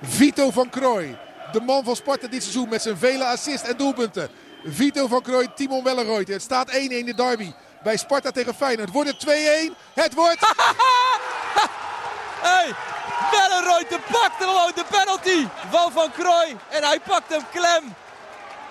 Vito 0.00 0.50
van 0.50 0.70
Krooi. 0.70 1.16
De 1.52 1.60
man 1.60 1.84
van 1.84 1.96
Sparta 1.96 2.26
dit 2.26 2.42
seizoen 2.42 2.68
met 2.68 2.82
zijn 2.82 2.96
vele 2.96 3.24
assists 3.24 3.68
en 3.68 3.76
doelpunten. 3.76 4.28
Vito 4.64 5.06
van 5.06 5.22
Krooi, 5.22 5.48
Timon 5.54 5.84
Welleroyd. 5.84 6.28
Het 6.28 6.42
staat 6.42 6.70
1-1 6.70 6.72
de 6.74 7.14
derby 7.16 7.52
bij 7.82 7.96
Sparta 7.96 8.30
tegen 8.30 8.54
Feyenoord. 8.54 8.90
Wordt 8.90 9.10
het 9.10 9.26
2-1? 9.70 9.72
Het 9.94 10.14
wordt... 10.14 10.38
Hey, 12.40 12.74
pakt 14.10 14.36
gewoon 14.38 14.72
de 14.74 14.84
penalty 14.90 15.46
van 15.70 15.92
Van 15.92 16.10
Krooi. 16.12 16.56
En 16.68 16.82
hij 16.82 17.00
pakt 17.00 17.32
hem 17.32 17.42
klem. 17.52 17.94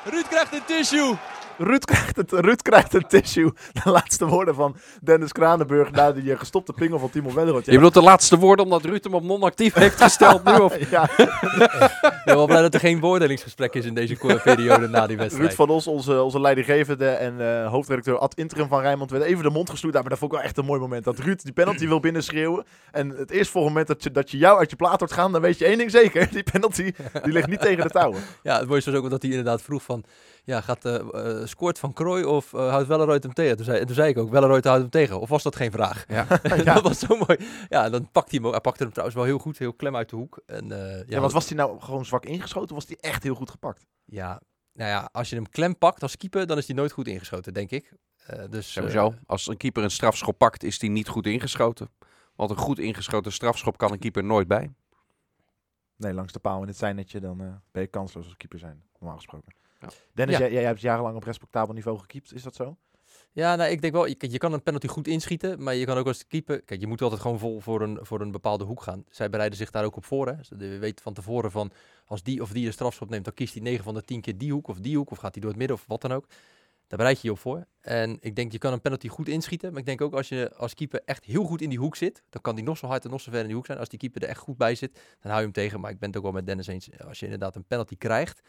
Ruud 0.03 0.27
krijgt 0.27 0.53
een 0.53 0.65
tissue. 0.65 1.17
Ruud 1.57 1.85
krijgt, 1.85 2.15
het, 2.15 2.31
Ruud 2.31 2.61
krijgt 2.61 2.93
een 2.93 3.07
tissue. 3.07 3.53
De 3.83 3.89
laatste 3.91 4.25
woorden 4.25 4.55
van 4.55 4.75
Dennis 5.01 5.31
Kranenburg 5.31 5.91
na 5.91 6.11
die 6.11 6.31
eh, 6.31 6.39
gestopte 6.39 6.73
pingel 6.73 6.99
van 6.99 7.09
Timo 7.09 7.33
Welleroyd. 7.33 7.65
Je 7.65 7.71
bedoelt 7.71 7.93
de 7.93 8.01
laatste 8.01 8.37
woorden 8.37 8.65
omdat 8.65 8.85
Ruud 8.85 9.03
hem 9.03 9.13
op 9.13 9.23
non-actief 9.23 9.73
heeft 9.73 10.01
gesteld 10.01 10.43
nu? 10.43 10.53
Of? 10.53 10.89
ja, 10.89 11.03
Ik 11.17 12.21
ben 12.25 12.35
wel 12.35 12.45
blij 12.45 12.61
dat 12.61 12.73
er 12.73 12.79
geen 12.79 12.99
beoordelingsgesprek 12.99 13.73
is 13.73 13.85
in 13.85 13.93
deze 13.93 14.39
periode 14.43 14.87
na 14.87 15.07
die 15.07 15.17
wedstrijd. 15.17 15.47
Ruud 15.47 15.55
van 15.55 15.69
Os, 15.69 15.87
onze, 15.87 16.21
onze 16.21 16.39
leidinggevende 16.39 17.07
en 17.07 17.63
eh, 17.63 17.69
hoofdredacteur 17.69 18.17
ad 18.17 18.33
interim 18.33 18.67
van 18.67 18.81
Rijnmond, 18.81 19.11
werd 19.11 19.23
even 19.23 19.43
de 19.43 19.49
mond 19.49 19.69
gesnoeid. 19.69 19.93
Nou, 19.93 20.07
maar 20.07 20.17
dat 20.17 20.19
vond 20.19 20.31
ik 20.31 20.37
wel 20.37 20.47
echt 20.47 20.57
een 20.57 20.65
mooi 20.65 20.79
moment. 20.79 21.03
Dat 21.03 21.19
Ruud 21.19 21.43
die 21.43 21.53
penalty 21.53 21.87
wil 21.87 21.99
binnenschreeuwen. 21.99 22.65
En 22.91 23.09
het 23.09 23.31
eerstvolgende 23.31 23.77
moment 23.77 23.87
dat 23.87 24.03
je, 24.03 24.11
dat 24.11 24.31
je 24.31 24.37
jou 24.37 24.59
uit 24.59 24.69
je 24.69 24.75
plaat 24.75 24.99
hoort 24.99 25.13
gaan, 25.13 25.31
dan 25.31 25.41
weet 25.41 25.57
je 25.57 25.65
één 25.65 25.77
ding 25.77 25.91
zeker. 25.91 26.29
Die 26.35 26.43
penalty 26.43 26.93
die 27.23 27.33
ligt 27.33 27.47
niet 27.47 27.61
tegen 27.61 27.83
de 27.83 27.89
touwen. 27.89 28.21
Ja, 28.43 28.59
het 28.59 28.67
mooiste 28.67 28.91
was 28.91 28.99
ook 28.99 29.09
dat 29.09 29.21
hij 29.21 29.31
inderdaad 29.31 29.61
vroeg 29.61 29.83
van... 29.83 30.03
Ja, 30.43 30.61
gaat, 30.61 30.85
eh, 30.85 31.44
scoort 31.47 31.79
Van 31.79 31.93
Krooi 31.93 32.23
of 32.23 32.53
eh, 32.53 32.69
houdt 32.69 32.87
Welleroyd 32.87 33.23
hem 33.23 33.33
tegen? 33.33 33.55
Toen 33.55 33.65
zei, 33.65 33.79
en 33.79 33.85
toen 33.85 33.95
zei 33.95 34.09
ik 34.09 34.17
ook, 34.17 34.29
Welleroyd 34.29 34.63
houdt 34.63 34.81
hem 34.81 34.89
tegen. 34.89 35.19
Of 35.19 35.29
was 35.29 35.43
dat 35.43 35.55
geen 35.55 35.71
vraag? 35.71 36.05
Ja. 36.07 36.23
dat 36.73 36.81
was 36.81 36.99
zo 36.99 37.15
mooi. 37.17 37.37
Ja, 37.69 37.89
dan 37.89 38.11
pakt 38.11 38.29
hij 38.29 38.37
hem 38.37 38.45
ook. 38.45 38.51
Hij 38.51 38.61
pakte 38.61 38.83
hem 38.83 38.91
trouwens 38.91 39.17
wel 39.17 39.25
heel 39.27 39.37
goed, 39.37 39.57
heel 39.57 39.73
klem 39.73 39.95
uit 39.95 40.09
de 40.09 40.15
hoek. 40.15 40.41
En, 40.45 40.71
eh, 40.71 40.97
ja, 40.97 41.03
Ja, 41.07 41.19
want 41.19 41.31
was 41.31 41.47
hij 41.47 41.57
nou 41.57 41.79
gewoon 41.81 42.05
zwak 42.05 42.25
ingeschoten 42.25 42.75
of 42.75 42.83
was 42.85 42.97
hij 42.97 43.09
echt 43.11 43.23
heel 43.23 43.35
goed 43.35 43.49
gepakt? 43.49 43.85
ja, 44.05 44.41
nou 44.73 44.89
ja, 44.89 45.09
als 45.11 45.29
je 45.29 45.35
hem 45.35 45.49
klem 45.49 45.77
pakt 45.77 46.01
als 46.01 46.17
keeper, 46.17 46.47
dan 46.47 46.57
is 46.57 46.67
hij 46.67 46.75
nooit 46.75 46.91
goed 46.91 47.07
ingeschoten, 47.07 47.53
denk 47.53 47.71
ik. 47.71 47.93
Eh, 48.25 48.43
dus, 48.49 48.71
Sowieso. 48.71 49.07
eh, 49.07 49.15
Als 49.25 49.47
een 49.47 49.57
keeper 49.57 49.83
een 49.83 49.91
strafschop 49.91 50.37
pakt, 50.37 50.63
is 50.63 50.79
die 50.79 50.89
niet 50.89 51.07
goed 51.07 51.25
ingeschoten. 51.27 51.89
Want 52.35 52.49
een 52.49 52.57
goed 52.57 52.79
ingeschoten 52.79 53.31
strafschop 53.31 53.77
kan 53.77 53.91
een 53.91 53.99
keeper 53.99 54.23
nooit 54.23 54.47
bij. 54.47 54.73
Nee, 55.97 56.13
langs 56.13 56.33
de 56.33 56.39
paal 56.39 56.61
in 56.61 56.67
het 56.67 56.77
zijnetje, 56.77 57.19
dan 57.19 57.41
eh, 57.41 57.47
ben 57.71 57.81
je 57.81 57.87
kansloos 57.87 58.25
als 58.25 58.35
keeper 58.37 58.59
zijn, 58.59 58.83
normaal 58.99 59.17
gesproken. 59.17 59.53
Ja. 59.89 59.97
Dennis, 60.13 60.37
Ja. 60.37 60.41
jij, 60.41 60.51
jij 60.51 60.63
hebt 60.63 60.81
jarenlang 60.81 61.15
op 61.15 61.23
respectabel 61.23 61.73
niveau 61.73 61.99
gekiept, 61.99 62.33
is 62.33 62.43
dat 62.43 62.55
zo? 62.55 62.77
Ja, 63.31 63.55
nou, 63.55 63.71
ik 63.71 63.81
denk 63.81 63.93
wel, 63.93 64.05
je, 64.05 64.15
je 64.19 64.37
kan 64.37 64.53
een 64.53 64.63
penalty 64.63 64.87
goed 64.87 65.07
inschieten, 65.07 65.63
maar 65.63 65.75
je 65.75 65.85
kan 65.85 65.97
ook 65.97 66.07
als 66.07 66.27
keeper... 66.27 66.61
Kijk, 66.61 66.79
je 66.79 66.87
moet 66.87 67.01
altijd 67.01 67.21
gewoon 67.21 67.39
vol 67.39 67.59
voor 67.59 67.81
een, 67.81 67.97
voor 68.01 68.21
een 68.21 68.31
bepaalde 68.31 68.63
hoek 68.63 68.81
gaan. 68.81 69.03
Zij 69.09 69.29
bereiden 69.29 69.57
zich 69.57 69.71
daar 69.71 69.83
ook 69.85 69.95
op 69.95 70.05
voor, 70.05 70.27
hè. 70.27 70.43
Ze 70.43 70.55
de- 70.55 70.77
weten 70.79 71.03
van 71.03 71.13
tevoren 71.13 71.51
van, 71.51 71.71
als 72.05 72.23
die 72.23 72.41
of 72.41 72.51
die 72.51 72.65
een 72.65 72.73
strafschop 72.73 73.09
neemt, 73.09 73.23
dan 73.25 73.33
kiest 73.33 73.53
hij 73.53 73.61
9 73.63 73.83
van 73.83 73.93
de 73.93 74.01
10 74.03 74.21
keer 74.21 74.37
die 74.37 74.51
hoek 74.51 74.67
of 74.67 74.79
die 74.79 74.97
hoek, 74.97 75.11
of 75.11 75.17
gaat 75.17 75.31
hij 75.33 75.41
door 75.41 75.49
het 75.49 75.59
midden 75.59 75.77
of 75.77 75.83
wat 75.87 76.01
dan 76.01 76.11
ook. 76.11 76.25
Daar 76.87 76.97
bereid 76.99 77.21
je 77.21 77.27
je 77.27 77.33
op 77.33 77.39
voor. 77.39 77.65
En 77.81 78.17
ik 78.21 78.35
denk, 78.35 78.51
je 78.51 78.57
kan 78.57 78.73
een 78.73 78.81
penalty 78.81 79.07
goed 79.07 79.27
inschieten, 79.27 79.69
maar 79.71 79.79
ik 79.79 79.85
denk 79.85 80.01
ook 80.01 80.13
als 80.13 80.29
je 80.29 80.53
als 80.55 80.73
keeper 80.73 81.01
echt 81.05 81.25
heel 81.25 81.43
goed 81.43 81.61
in 81.61 81.69
die 81.69 81.79
hoek 81.79 81.95
zit, 81.95 82.23
dan 82.29 82.41
kan 82.41 82.55
die 82.55 82.63
nog 82.63 82.77
zo 82.77 82.87
hard 82.87 83.03
en 83.05 83.09
nog 83.09 83.21
zo 83.21 83.31
ver 83.31 83.39
in 83.39 83.45
die 83.45 83.55
hoek 83.55 83.65
zijn. 83.65 83.77
Als 83.77 83.89
die 83.89 83.99
keeper 83.99 84.21
er 84.23 84.29
echt 84.29 84.39
goed 84.39 84.57
bij 84.57 84.75
zit, 84.75 84.93
dan 84.93 85.31
hou 85.31 85.37
je 85.37 85.43
hem 85.43 85.51
tegen. 85.51 85.79
Maar 85.79 85.91
ik 85.91 85.99
ben 85.99 86.07
het 86.07 86.17
ook 86.17 86.23
wel 86.23 86.31
met 86.31 86.45
Dennis 86.45 86.67
eens, 86.67 86.89
als 87.07 87.19
je 87.19 87.25
inderdaad 87.25 87.55
een 87.55 87.65
penalty 87.65 87.97
krijgt 87.97 88.41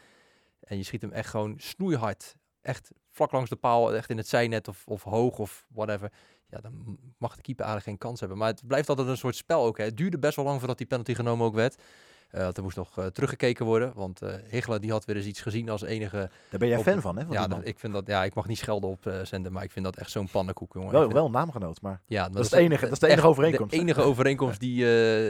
en 0.59 0.77
je 0.77 0.83
schiet 0.83 1.01
hem 1.01 1.11
echt 1.11 1.29
gewoon 1.29 1.53
snoeihard 1.57 2.35
echt 2.61 2.91
vlak 3.11 3.31
langs 3.31 3.49
de 3.49 3.55
paal, 3.55 3.93
echt 3.95 4.09
in 4.09 4.17
het 4.17 4.27
zijnet 4.27 4.67
of, 4.67 4.83
of 4.87 5.03
hoog 5.03 5.39
of 5.39 5.65
whatever. 5.73 6.11
Ja, 6.49 6.59
dan 6.59 6.97
mag 7.17 7.35
de 7.35 7.41
keeper 7.41 7.65
eigenlijk 7.65 7.83
geen 7.83 8.07
kans 8.09 8.19
hebben. 8.19 8.37
Maar 8.37 8.47
het 8.47 8.67
blijft 8.67 8.89
altijd 8.89 9.07
een 9.07 9.17
soort 9.17 9.35
spel 9.35 9.65
ook. 9.65 9.77
Hè. 9.77 9.83
Het 9.83 9.97
duurde 9.97 10.19
best 10.19 10.35
wel 10.35 10.45
lang 10.45 10.59
voordat 10.59 10.77
die 10.77 10.87
penalty 10.87 11.13
genomen 11.13 11.45
ook 11.45 11.55
werd. 11.55 11.81
Want 12.31 12.57
er 12.57 12.63
moest 12.63 12.75
nog 12.75 12.97
eh, 12.97 13.05
teruggekeken 13.05 13.65
worden. 13.65 13.91
Want 13.95 14.19
Higgler 14.49 14.81
die 14.81 14.91
had 14.91 15.05
weer 15.05 15.15
eens 15.15 15.25
iets 15.25 15.41
gezien 15.41 15.69
als 15.69 15.81
enige... 15.81 16.17
Daar 16.49 16.59
ben 16.59 16.67
jij 16.67 16.77
Op- 16.77 16.83
fan 16.83 17.01
van, 17.01 17.17
hè? 17.17 17.25
Van 17.25 17.33
ja, 17.33 17.47
dat, 17.47 17.59
ik 17.63 17.79
vind 17.79 17.93
dat... 17.93 18.07
Ja, 18.07 18.23
ik 18.23 18.33
mag 18.33 18.47
niet 18.47 18.57
schelden 18.57 18.89
op 18.89 19.11
zender, 19.23 19.51
maar 19.51 19.63
ik 19.63 19.71
vind 19.71 19.85
dat 19.85 19.95
echt 19.95 20.11
zo'n 20.11 20.29
pannenkoek, 20.29 20.73
jongen. 20.73 20.91
Wel, 20.91 21.11
wel 21.11 21.25
een 21.25 21.31
naamgenoot, 21.31 21.81
maar... 21.81 22.01
ja, 22.05 22.21
maar 22.21 22.31
dat 22.31 22.45
is 22.45 22.51
het 22.51 22.59
enige- 22.59 22.83
dat 22.83 22.93
is 22.93 22.99
de 22.99 23.07
enige 23.07 23.27
overeenkomst? 23.27 23.73
De 23.73 23.79
enige 23.79 24.01
overeenkomst 24.01 24.59
die 24.59 24.77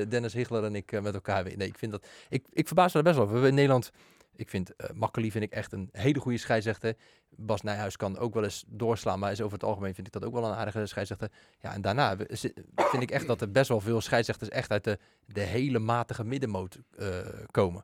Dennis 0.07 0.33
Higgler 0.33 0.63
en 0.63 0.75
ik 0.75 1.01
met 1.01 1.13
elkaar 1.13 1.44
weten. 1.44 1.59
Nee, 1.59 1.68
ik 1.68 1.77
vind 1.77 1.91
dat... 1.91 2.07
Ik, 2.30 2.45
ik 2.50 2.68
verbaas 2.68 2.94
me 2.94 2.97
er 3.00 3.06
best 3.06 3.15
wel. 3.15 3.25
over. 3.25 3.38
We 3.38 3.41
hebben 3.44 3.59
in 3.59 3.68
Nederland... 3.68 3.91
Ik 4.38 4.50
vind 4.50 4.72
uh, 4.78 4.89
Makkeli 4.94 5.31
vind 5.31 5.44
ik 5.44 5.51
echt 5.51 5.72
een 5.72 5.89
hele 5.92 6.19
goede 6.19 6.38
scheidsrechter. 6.38 6.95
Bas 7.30 7.62
Nijhuis 7.62 7.98
kan 7.98 8.18
ook 8.18 8.34
wel 8.34 8.44
eens 8.44 8.63
doorslaan, 8.68 9.19
maar 9.19 9.31
is 9.31 9.42
over 9.42 9.57
het 9.57 9.68
algemeen 9.68 9.94
vind 9.94 10.07
ik 10.07 10.13
dat 10.13 10.25
ook 10.25 10.34
wel 10.34 10.45
een 10.45 10.56
aardige 10.56 10.86
scheidsrechter. 10.86 11.31
Ja, 11.60 11.74
en 11.74 11.81
daarna 11.81 12.18
vind 12.75 13.04
ik 13.04 13.12
echt 13.12 13.28
dat 13.28 13.42
er 13.42 13.51
best 13.51 13.69
wel 13.69 13.81
veel 13.81 14.01
scheidsrechters 14.01 14.50
echt 14.50 14.72
uit 14.72 14.84
de, 14.84 15.00
de 15.25 15.42
hele 15.42 15.80
matige 15.80 16.23
middenmoot 16.23 16.80
eh, 16.97 17.18
komen. 17.52 17.83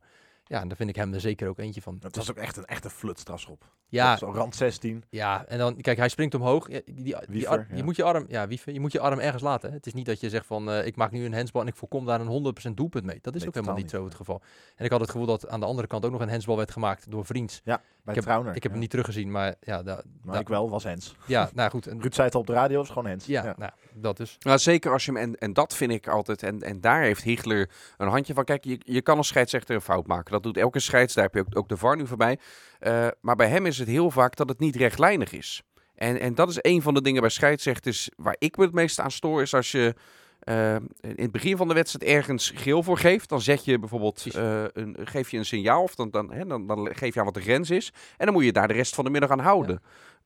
Ja, 0.54 0.62
en 0.62 0.68
daar 0.68 0.78
vind 0.78 0.90
ik 0.90 0.96
hem 0.96 1.14
er 1.14 1.20
zeker 1.22 1.48
ook 1.48 1.60
eentje 1.60 1.82
van. 1.82 1.98
Het 2.02 2.16
was 2.16 2.30
ook 2.30 2.38
echt 2.38 2.58
een 2.58 2.66
echte 2.66 2.90
flutstrafschop. 2.90 3.72
ja, 3.88 4.18
Zo 4.18 4.32
rand 4.32 4.56
16. 4.56 5.04
ja, 5.10 5.46
en 5.46 5.58
dan, 5.58 5.76
kijk, 5.82 5.98
hij 5.98 6.10
springt 6.10 6.36
omhoog. 6.36 6.70
Ja, 6.72 6.80
die, 6.86 7.16
die, 7.30 7.48
ar- 7.48 7.66
ja. 7.70 7.76
Je 7.76 7.84
moet 7.84 7.96
je 7.96 8.04
arm, 8.04 8.26
ja, 8.28 8.48
wiever, 8.48 8.74
je 8.74 8.80
moet 8.80 8.92
je 8.92 9.00
arm 9.00 9.20
ergens 9.20 9.44
laten. 9.44 9.70
hè. 9.70 9.76
Het 9.76 9.86
is 9.86 9.94
niet 9.94 10.06
dat 10.06 10.20
je 10.20 10.30
zegt 10.30 10.46
van, 10.46 10.72
eh, 10.72 10.86
ik 10.86 10.96
maak 10.96 11.12
nu 11.12 11.26
een 11.26 11.34
handsbal 11.34 11.62
en 11.62 11.68
ik 11.68 11.76
voorkom 11.76 12.06
daar 12.06 12.22
een 12.22 12.28
100% 12.28 12.78
doelpunt 12.78 13.06
mee. 13.06 13.20
Dat 13.22 13.34
is 13.36 13.40
Nee, 13.40 13.48
ook 13.50 13.54
helemaal 13.56 13.76
niet 13.76 13.90
zo 13.90 14.04
het 14.06 14.16
geval. 14.16 14.42
En 14.76 14.86
ik 14.86 14.92
had 14.92 15.00
het 15.00 15.10
gevoel 15.10 15.26
dat 15.28 15.48
aan 15.48 15.60
de 15.60 15.66
andere 15.66 15.88
kant 15.88 16.06
ook 16.06 16.12
nog 16.12 16.22
een 16.22 16.30
handsbal 16.30 16.58
werd 16.58 16.72
gemaakt 16.72 17.12
door 17.12 17.26
Vriends. 17.26 17.62
Bij 18.04 18.14
Ik 18.14 18.20
heb- 18.20 18.30
Trauner. 18.30 18.56
Ik 18.56 18.64
heb 18.64 18.64
ja. 18.64 18.70
hem 18.72 18.80
niet 18.80 18.90
teruggezien, 18.90 19.32
maar 19.32 19.56
ja, 19.62 19.84
da, 19.84 20.02
Maar 20.24 20.34
da- 20.34 20.40
ik 20.42 20.48
wel, 20.48 20.70
was 20.70 20.84
Hens. 20.84 21.16
ja 21.26 21.50
nou 21.54 21.70
goed. 21.70 21.88
En, 21.88 22.02
Ruud 22.02 22.14
zei 22.14 22.26
het 22.26 22.36
al 22.36 22.42
op 22.42 22.48
de 22.48 22.54
radio, 22.54 22.78
was 22.78 22.88
gewoon 22.88 23.06
Hens. 23.06 23.26
ja, 23.26 23.56
Nou, 23.58 23.72
dat 23.94 24.18
dus. 24.18 24.36
Nou, 24.40 24.58
zeker 24.60 24.92
als 24.92 25.06
je 25.06 25.12
hem, 25.12 25.22
en, 25.22 25.36
en 25.36 25.54
dat 25.54 25.76
vind 25.76 25.92
ik 25.92 26.08
altijd, 26.08 26.44
en, 26.44 26.62
en 26.62 26.82
daar 26.82 27.02
heeft 27.02 27.24
Hiegler 27.24 27.70
een 27.98 28.08
handje 28.08 28.34
van. 28.34 28.44
Kijk, 28.44 28.64
je, 28.64 28.80
je 28.84 29.02
kan 29.02 29.18
als 29.18 29.28
scheidsrechter 29.28 29.76
een 29.76 29.82
fout 29.82 30.08
maken. 30.08 30.32
Dat 30.32 30.44
doet 30.44 30.58
elke 30.58 30.80
scheids, 30.80 31.14
daar 31.14 31.24
heb 31.24 31.34
je 31.34 31.40
ook, 31.40 31.58
ook 31.58 31.70
de 31.70 31.78
VAR 31.78 31.96
nu 31.96 32.08
voorbij. 32.08 32.40
Eh, 32.80 33.08
maar 33.22 33.36
bij 33.36 33.48
hem 33.50 33.66
is 33.66 33.78
het 33.78 33.88
heel 33.88 34.12
vaak 34.12 34.36
dat 34.36 34.50
het 34.50 34.60
niet 34.60 34.76
rechtlijnig 34.76 35.32
is. 35.32 35.62
En, 35.96 36.20
en 36.20 36.36
dat 36.36 36.50
is 36.50 36.58
een 36.62 36.82
van 36.82 36.94
de 36.94 37.02
dingen 37.02 37.22
bij 37.22 37.30
scheidsrechters 37.30 38.10
waar 38.16 38.36
ik 38.40 38.58
me 38.58 38.64
het 38.64 38.74
meest 38.74 39.00
aan 39.00 39.12
stoor, 39.12 39.42
is 39.42 39.54
als 39.54 39.72
je 39.72 39.96
eh, 40.44 40.76
in 41.02 41.14
het 41.16 41.32
begin 41.32 41.58
van 41.58 41.68
de 41.68 41.74
wedstrijd 41.74 42.12
ergens 42.12 42.52
geel 42.56 42.84
voor 42.84 42.98
geeft. 42.98 43.30
Dan 43.30 43.42
zet 43.42 43.66
je 43.66 43.80
bijvoorbeeld, 43.80 44.26
eh, 44.36 44.64
een, 44.74 44.96
geef 45.04 45.32
je 45.32 45.38
een 45.38 45.46
signaal 45.46 45.84
of 45.84 45.96
dan, 45.96 46.10
dan, 46.10 46.32
hè, 46.34 46.46
dan, 46.46 46.68
dan 46.68 46.90
geef 46.96 47.14
je 47.14 47.20
aan 47.20 47.26
wat 47.26 47.34
de 47.34 47.42
grens 47.42 47.70
is. 47.70 47.94
En 48.18 48.26
dan 48.26 48.34
moet 48.36 48.44
je 48.44 48.52
daar 48.52 48.68
de 48.68 48.74
rest 48.74 48.96
van 48.96 49.04
de 49.04 49.10
middag 49.10 49.30
aan 49.30 49.40
houden. 49.40 49.82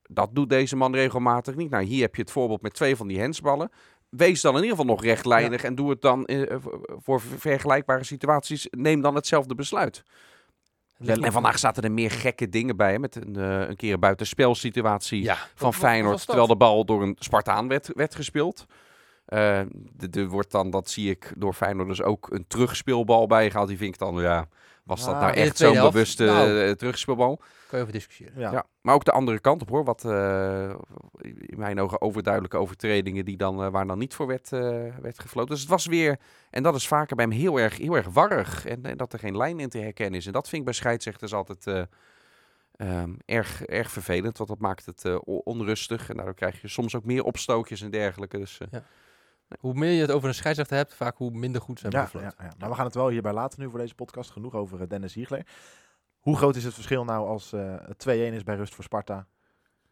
Dat 0.09 0.29
doet 0.35 0.49
deze 0.49 0.75
man 0.75 0.95
regelmatig 0.95 1.55
niet. 1.55 1.69
Nou, 1.69 1.83
hier 1.83 2.01
heb 2.01 2.15
je 2.15 2.21
het 2.21 2.31
voorbeeld 2.31 2.61
met 2.61 2.73
twee 2.73 2.95
van 2.95 3.07
die 3.07 3.19
hensballen. 3.19 3.71
Wees 4.09 4.41
dan 4.41 4.55
in 4.55 4.61
ieder 4.63 4.77
geval 4.77 4.91
nog 4.93 5.03
rechtlijnig 5.03 5.63
en 5.63 5.75
doe 5.75 5.89
het 5.89 6.01
dan 6.01 6.25
eh, 6.25 6.55
voor- 6.59 6.97
voor 7.03 7.21
vergelijkbare 7.21 8.03
situaties. 8.03 8.67
Neem 8.71 9.01
dan 9.01 9.15
hetzelfde 9.15 9.55
besluit. 9.55 10.03
En 11.05 11.31
vandaag 11.31 11.59
zaten 11.59 11.83
er 11.83 11.91
meer 11.91 12.11
gekke 12.11 12.49
dingen 12.49 12.77
bij. 12.77 12.91
hè, 12.91 12.99
Met 12.99 13.15
een, 13.15 13.35
eh, 13.35 13.67
een 13.69 13.75
keer 13.75 13.93
een 13.93 13.99
buitenspelsituatie 13.99 15.21
Ja, 15.23 15.37
van 15.55 15.73
Feyenoord. 15.73 16.25
terwijl 16.25 16.47
de 16.47 16.55
bal 16.55 16.85
door 16.85 17.01
een 17.03 17.15
Spartaan 17.19 17.67
werd, 17.67 17.89
werd 17.93 18.15
gespeeld. 18.15 18.65
Eh, 19.27 19.61
de- 19.93 20.19
Er 20.21 20.27
wordt 20.27 20.51
dan, 20.51 20.69
dat 20.69 20.89
zie 20.89 21.09
ik 21.09 21.33
door 21.37 21.53
Feyenoord 21.53 21.87
dus 21.87 22.01
ook 22.01 22.27
een 22.31 22.45
terugspeelbal 22.47 23.27
bijgehaald. 23.27 23.67
Die 23.67 23.77
vind 23.77 23.93
ik 23.93 23.99
dan, 23.99 24.15
ja, 24.21 24.47
was 24.83 25.05
dat 25.05 25.13
Ah, 25.13 25.21
nou 25.21 25.33
echt 25.33 25.57
zo'n 25.57 25.73
bewuste 25.91 26.25
Nou. 26.25 26.59
eh, 26.61 26.71
terugspeelbal? 26.71 27.35
Kan 27.67 27.77
je 27.79 27.81
over 27.85 27.93
discussiëren. 27.93 28.33
Ja. 28.39 28.51
Ja. 28.51 28.65
maar 28.81 28.93
ook 28.95 29.05
de 29.05 29.11
andere 29.11 29.39
kant 29.39 29.61
op 29.61 29.69
hoor. 29.69 29.83
Wat 29.83 30.05
eh, 30.05 30.69
in 31.21 31.57
mijn 31.59 31.79
ogen 31.79 32.01
overduidelijke 32.01 32.57
overtredingen 32.57 33.25
die 33.25 33.37
dan, 33.37 33.63
eh, 33.63 33.69
waar 33.69 33.87
dan 33.87 33.97
niet 33.97 34.13
voor 34.13 34.27
werd, 34.27 34.51
eh, 34.53 34.59
werd 35.01 35.19
gefloten. 35.19 35.49
Dus 35.51 35.59
het 35.59 35.69
was 35.69 35.85
weer, 35.85 36.19
en 36.49 36.63
dat 36.63 36.75
is 36.75 36.87
vaker 36.87 37.15
bij 37.15 37.25
hem 37.25 37.33
heel 37.33 37.59
erg, 37.59 37.77
heel 37.77 37.95
erg 37.95 38.07
warrig. 38.07 38.65
En, 38.65 38.83
en 38.85 38.97
dat 38.97 39.13
er 39.13 39.19
geen 39.19 39.37
lijn 39.37 39.59
in 39.59 39.69
te 39.69 39.77
herkennen 39.79 40.19
is. 40.19 40.25
En 40.25 40.31
dat 40.31 40.43
vind 40.49 40.57
ik 40.57 40.63
bij 40.67 40.73
scheidsrechters 40.73 41.33
altijd 41.33 41.67
eh, 41.67 41.81
ehm, 42.75 43.13
erg, 43.25 43.63
erg 43.65 43.91
vervelend. 43.91 44.37
Want 44.37 44.49
dat 44.49 44.59
maakt 44.59 44.85
het 44.85 45.05
eh, 45.05 45.17
onrustig. 45.23 46.09
En 46.09 46.15
daardoor 46.15 46.33
krijg 46.35 46.61
je 46.61 46.67
soms 46.67 46.95
ook 46.95 47.03
meer 47.05 47.23
opstootjes 47.23 47.81
en 47.81 47.89
dergelijke. 47.91 48.37
Dus 48.37 48.57
eh, 48.57 48.67
Hoe 49.59 49.73
meer 49.73 49.91
je 49.91 50.01
het 50.01 50.11
over 50.11 50.27
een 50.27 50.33
scheidsrechter 50.35 50.77
hebt, 50.77 50.93
vaak 50.93 51.17
hoe 51.17 51.31
minder 51.31 51.61
goed 51.61 51.79
zijn 51.79 51.91
Ja, 51.91 52.09
ja. 52.13 52.33
Nou, 52.57 52.71
we 52.71 52.75
gaan 52.77 52.85
het 52.85 52.95
wel 52.95 53.09
hierbij 53.09 53.33
laten 53.33 53.61
nu 53.61 53.69
voor 53.69 53.79
deze 53.79 53.95
podcast. 53.95 54.31
Genoeg 54.31 54.53
over 54.53 54.81
eh, 54.81 54.87
Dennis 54.87 55.13
Hiegler. 55.13 55.45
Hoe 56.19 56.37
groot 56.37 56.55
is 56.55 56.63
het 56.63 56.73
verschil 56.73 57.03
nou 57.03 57.27
als 57.27 57.53
eh, 57.53 57.75
het 57.85 58.05
2-1 58.07 58.11
is 58.11 58.43
bij 58.43 58.55
rust 58.55 58.75
voor 58.75 58.83
Sparta? 58.83 59.27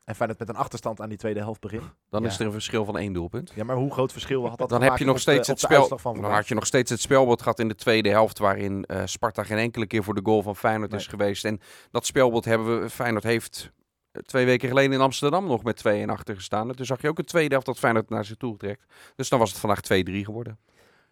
En 0.04 0.16
Feyenoord 0.16 0.40
met 0.40 0.50
een 0.50 0.56
achterstand 0.56 1.02
aan 1.02 1.10
die 1.10 1.18
tweede 1.18 1.40
helft 1.40 1.62
begint. 1.62 1.84
dan 2.10 2.22
Ja. 2.22 2.28
is 2.28 2.40
er 2.40 2.46
een 2.46 2.52
verschil 2.52 2.86
van 2.86 2.98
één 2.98 3.14
doelpunt. 3.14 3.52
Ja, 3.56 3.64
maar 3.64 3.76
hoe 3.76 3.92
groot 3.92 4.12
verschil 4.12 4.48
had 4.50 4.58
dat 4.58 4.70
Dan 4.70 4.82
heb 4.82 4.98
je 4.98 5.06
nog 5.06 5.16
de- 5.16 5.22
steeds 5.22 5.48
het 5.48 5.60
spel. 5.60 5.98
van 5.98 6.22
Dan 6.22 6.32
had 6.32 6.48
je 6.48 6.56
nog 6.56 6.66
steeds 6.66 6.90
het 6.92 7.02
spelbord 7.02 7.42
gehad 7.42 7.60
in 7.60 7.68
de 7.68 7.76
tweede 7.76 8.10
helft. 8.10 8.38
Waarin 8.40 8.84
eh, 8.86 9.02
Sparta 9.06 9.44
geen 9.44 9.58
enkele 9.58 9.88
keer 9.88 10.04
voor 10.04 10.14
de 10.16 10.22
goal 10.24 10.42
van 10.42 10.56
Feyenoord 10.56 10.94
is 10.94 11.08
geweest. 11.08 11.46
En 11.46 11.60
dat 11.92 12.06
spelbord 12.06 12.46
hebben 12.46 12.82
we. 12.82 12.90
Feyenoord 12.90 13.24
heeft 13.24 13.72
eh, 13.76 13.85
twee 14.26 14.46
weken 14.46 14.68
geleden 14.70 14.92
in 14.92 15.02
Amsterdam 15.02 15.46
nog 15.46 15.64
met 15.64 15.84
2-1 15.88 16.06
achter 16.06 16.36
gestaan. 16.36 16.70
En 16.70 16.76
Toen 16.76 16.86
zag 16.86 17.02
je 17.02 17.08
ook 17.10 17.18
een 17.18 17.26
tweede 17.26 17.50
helft 17.50 17.66
dat 17.66 17.80
Feyenoord 17.80 18.10
naar 18.10 18.26
zich 18.26 18.38
toe 18.38 18.58
trekt. 18.58 18.86
Dus 19.16 19.30
dan 19.30 19.40
was 19.40 19.50
het 19.50 19.60
vandaag 19.60 19.80
2-3 19.80 19.86
geworden. 20.26 20.60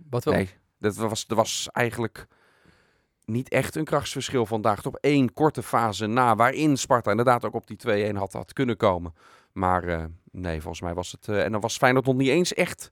Wat 0.09 0.23
wel, 0.23 0.33
Nee, 0.33 0.49
dat 0.79 0.95
was, 0.95 1.25
er 1.27 1.35
was 1.35 1.69
eigenlijk 1.71 2.27
niet 3.25 3.49
echt 3.49 3.75
een 3.75 3.83
krachtsverschil 3.83 4.45
vandaag. 4.45 4.85
Op 4.85 4.95
één 4.95 5.33
korte 5.33 5.63
fase 5.63 6.05
na, 6.07 6.35
waarin 6.35 6.77
Sparta 6.77 7.09
inderdaad 7.09 7.45
ook 7.45 7.53
op 7.53 7.67
die 7.67 8.11
2-1 8.11 8.15
had, 8.15 8.33
had 8.33 8.53
kunnen 8.53 8.77
komen. 8.77 9.13
Maar 9.51 9.83
eh, 9.83 10.03
nee, 10.31 10.61
volgens 10.61 10.81
mij 10.81 10.93
was 10.93 11.11
het... 11.11 11.27
eh, 11.27 11.43
en 11.43 11.51
dan 11.51 11.61
was 11.61 11.77
Feyenoord 11.77 12.05
nog 12.05 12.15
niet 12.15 12.29
eens 12.29 12.53
echt 12.53 12.91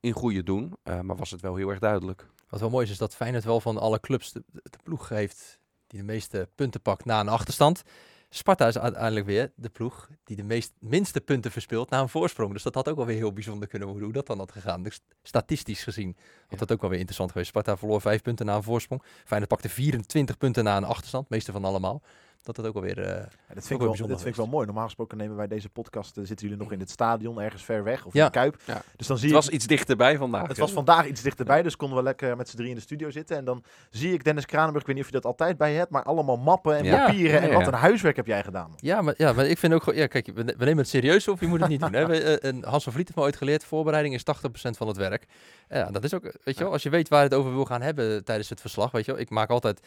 in 0.00 0.12
goede 0.12 0.42
doen. 0.42 0.76
eh, 0.82 1.00
maar 1.00 1.16
was 1.16 1.30
het 1.30 1.40
wel 1.40 1.56
heel 1.56 1.68
erg 1.68 1.78
duidelijk. 1.78 2.26
wat 2.48 2.60
wel 2.60 2.70
mooi 2.70 2.84
is, 2.84 2.90
is 2.90 2.98
dat 2.98 3.14
Feyenoord 3.14 3.44
wel 3.44 3.60
van 3.60 3.78
alle 3.78 4.00
clubs 4.00 4.32
de, 4.32 4.42
de 4.52 4.78
ploeg 4.82 5.08
heeft 5.08 5.60
die 5.86 5.98
de 6.00 6.04
meeste 6.04 6.48
punten 6.54 6.80
pakt 6.80 7.04
na 7.04 7.20
een 7.20 7.28
achterstand. 7.28 7.82
Sparta 8.30 8.66
is 8.66 8.78
uiteindelijk 8.78 9.26
weer 9.26 9.52
de 9.56 9.68
ploeg 9.68 10.08
die 10.24 10.36
de 10.36 10.42
meest, 10.42 10.72
minste 10.78 11.20
punten 11.20 11.50
verspeelt 11.50 11.90
na 11.90 12.00
een 12.00 12.08
voorsprong. 12.08 12.52
Dus 12.52 12.62
dat 12.62 12.74
had 12.74 12.88
ook 12.88 12.96
wel 12.96 13.06
weer 13.06 13.16
heel 13.16 13.32
bijzonder 13.32 13.68
kunnen 13.68 13.88
worden 13.88 14.06
hoe 14.06 14.16
dat 14.16 14.26
dan 14.26 14.38
had 14.38 14.52
gegaan. 14.52 14.82
Dus 14.82 15.00
statistisch 15.22 15.82
gezien 15.82 16.16
had 16.48 16.58
dat 16.58 16.72
ook 16.72 16.80
wel 16.80 16.90
weer 16.90 16.98
interessant 16.98 17.30
geweest. 17.30 17.50
Sparta 17.50 17.76
verloor 17.76 18.00
vijf 18.00 18.22
punten 18.22 18.46
na 18.46 18.56
een 18.56 18.62
voorsprong. 18.62 19.02
Feyenoord 19.24 19.50
pakte 19.50 19.68
24 19.68 20.38
punten 20.38 20.64
na 20.64 20.76
een 20.76 20.84
achterstand, 20.84 21.28
meeste 21.28 21.52
van 21.52 21.64
allemaal. 21.64 22.02
Dat 22.42 22.56
dat 22.56 22.66
ook 22.66 22.74
alweer... 22.74 22.98
eh, 22.98 23.04
Ja, 23.06 23.14
dat 23.14 23.28
Ook 23.28 23.64
vind, 23.64 23.70
ik 23.70 23.86
wel 23.86 23.94
vind 24.16 24.24
ik 24.26 24.34
wel 24.34 24.46
mooi. 24.46 24.66
Normaal 24.66 24.84
gesproken 24.84 25.18
nemen 25.18 25.36
wij 25.36 25.46
deze 25.46 25.68
podcast. 25.68 26.16
eh, 26.16 26.24
zitten 26.24 26.46
jullie 26.48 26.62
nog 26.62 26.72
in 26.72 26.80
het 26.80 26.90
stadion, 26.90 27.40
ergens 27.40 27.64
ver 27.64 27.84
weg 27.84 28.04
of 28.04 28.12
Ja. 28.12 28.20
in 28.20 28.26
de 28.32 28.38
Kuip. 28.38 28.56
Ja. 28.64 28.82
Dus 28.96 29.06
dan 29.06 29.18
zie 29.18 29.26
Het 29.34 29.36
je. 29.36 29.44
was 29.44 29.54
iets 29.54 29.66
dichterbij 29.66 30.16
vandaag. 30.16 30.48
Het 30.48 30.58
was 30.58 30.72
vandaag 30.72 31.06
iets 31.06 31.22
dichterbij, 31.22 31.62
dus 31.62 31.76
konden 31.76 31.96
we 31.98 32.02
lekker 32.04 32.36
met 32.36 32.48
z'n 32.48 32.56
drie 32.56 32.68
in 32.68 32.74
de 32.74 32.80
studio 32.80 33.10
zitten. 33.10 33.36
En 33.36 33.44
dan 33.44 33.64
zie 33.90 34.12
ik 34.12 34.24
Dennis 34.24 34.46
Kranenburg, 34.46 34.80
ik 34.80 34.86
weet 34.86 34.96
niet 34.96 35.04
of 35.04 35.10
je 35.10 35.16
dat 35.20 35.26
altijd 35.26 35.56
bij 35.56 35.72
je 35.72 35.78
hebt, 35.78 35.90
maar 35.90 36.02
allemaal 36.02 36.36
mappen 36.36 36.76
en 36.76 36.84
Ja. 36.84 37.06
papieren. 37.06 37.40
En 37.40 37.48
Ja, 37.48 37.54
wat 37.54 37.66
een 37.66 37.72
huiswerk 37.74 38.16
heb 38.16 38.26
jij 38.26 38.42
gedaan. 38.44 38.74
Ja, 38.76 39.02
maar, 39.02 39.14
ja, 39.16 39.32
maar 39.32 39.46
ik 39.46 39.58
vind 39.58 39.72
ook 39.72 39.82
gewoon... 39.82 39.98
Ja, 39.98 40.06
kijk, 40.06 40.26
we, 40.26 40.44
we 40.44 40.64
nemen 40.64 40.76
het 40.76 40.88
serieus 40.88 41.28
of 41.28 41.40
je 41.40 41.46
moet 41.46 41.60
het 41.60 41.68
niet 41.68 41.80
doen. 41.80 41.92
Hè? 41.92 42.06
We, 42.08 42.22
eh, 42.22 42.48
en 42.50 42.64
Hans 42.64 42.84
van 42.84 42.92
Vliet 42.92 43.06
heeft 43.06 43.18
me 43.18 43.24
ooit 43.24 43.36
geleerd, 43.36 43.64
voorbereiding 43.64 44.14
is 44.14 44.22
80% 44.22 44.76
van 44.76 44.88
het 44.88 44.96
werk. 44.96 45.26
Ja, 45.68 45.90
dat 45.90 46.04
is 46.04 46.14
ook, 46.14 46.22
weet 46.44 46.58
je 46.58 46.64
wel, 46.64 46.72
als 46.72 46.82
je 46.82 46.90
weet 46.90 47.08
waar 47.08 47.22
het 47.22 47.34
over 47.34 47.52
wil 47.54 47.64
gaan 47.64 47.82
hebben 47.82 48.24
tijdens 48.24 48.48
het 48.48 48.60
verslag, 48.60 48.90
weet 48.90 49.04
je 49.04 49.12
wel. 49.12 49.20
Ik 49.20 49.30
maak 49.30 49.50
altijd, 49.50 49.80
eh, 49.80 49.86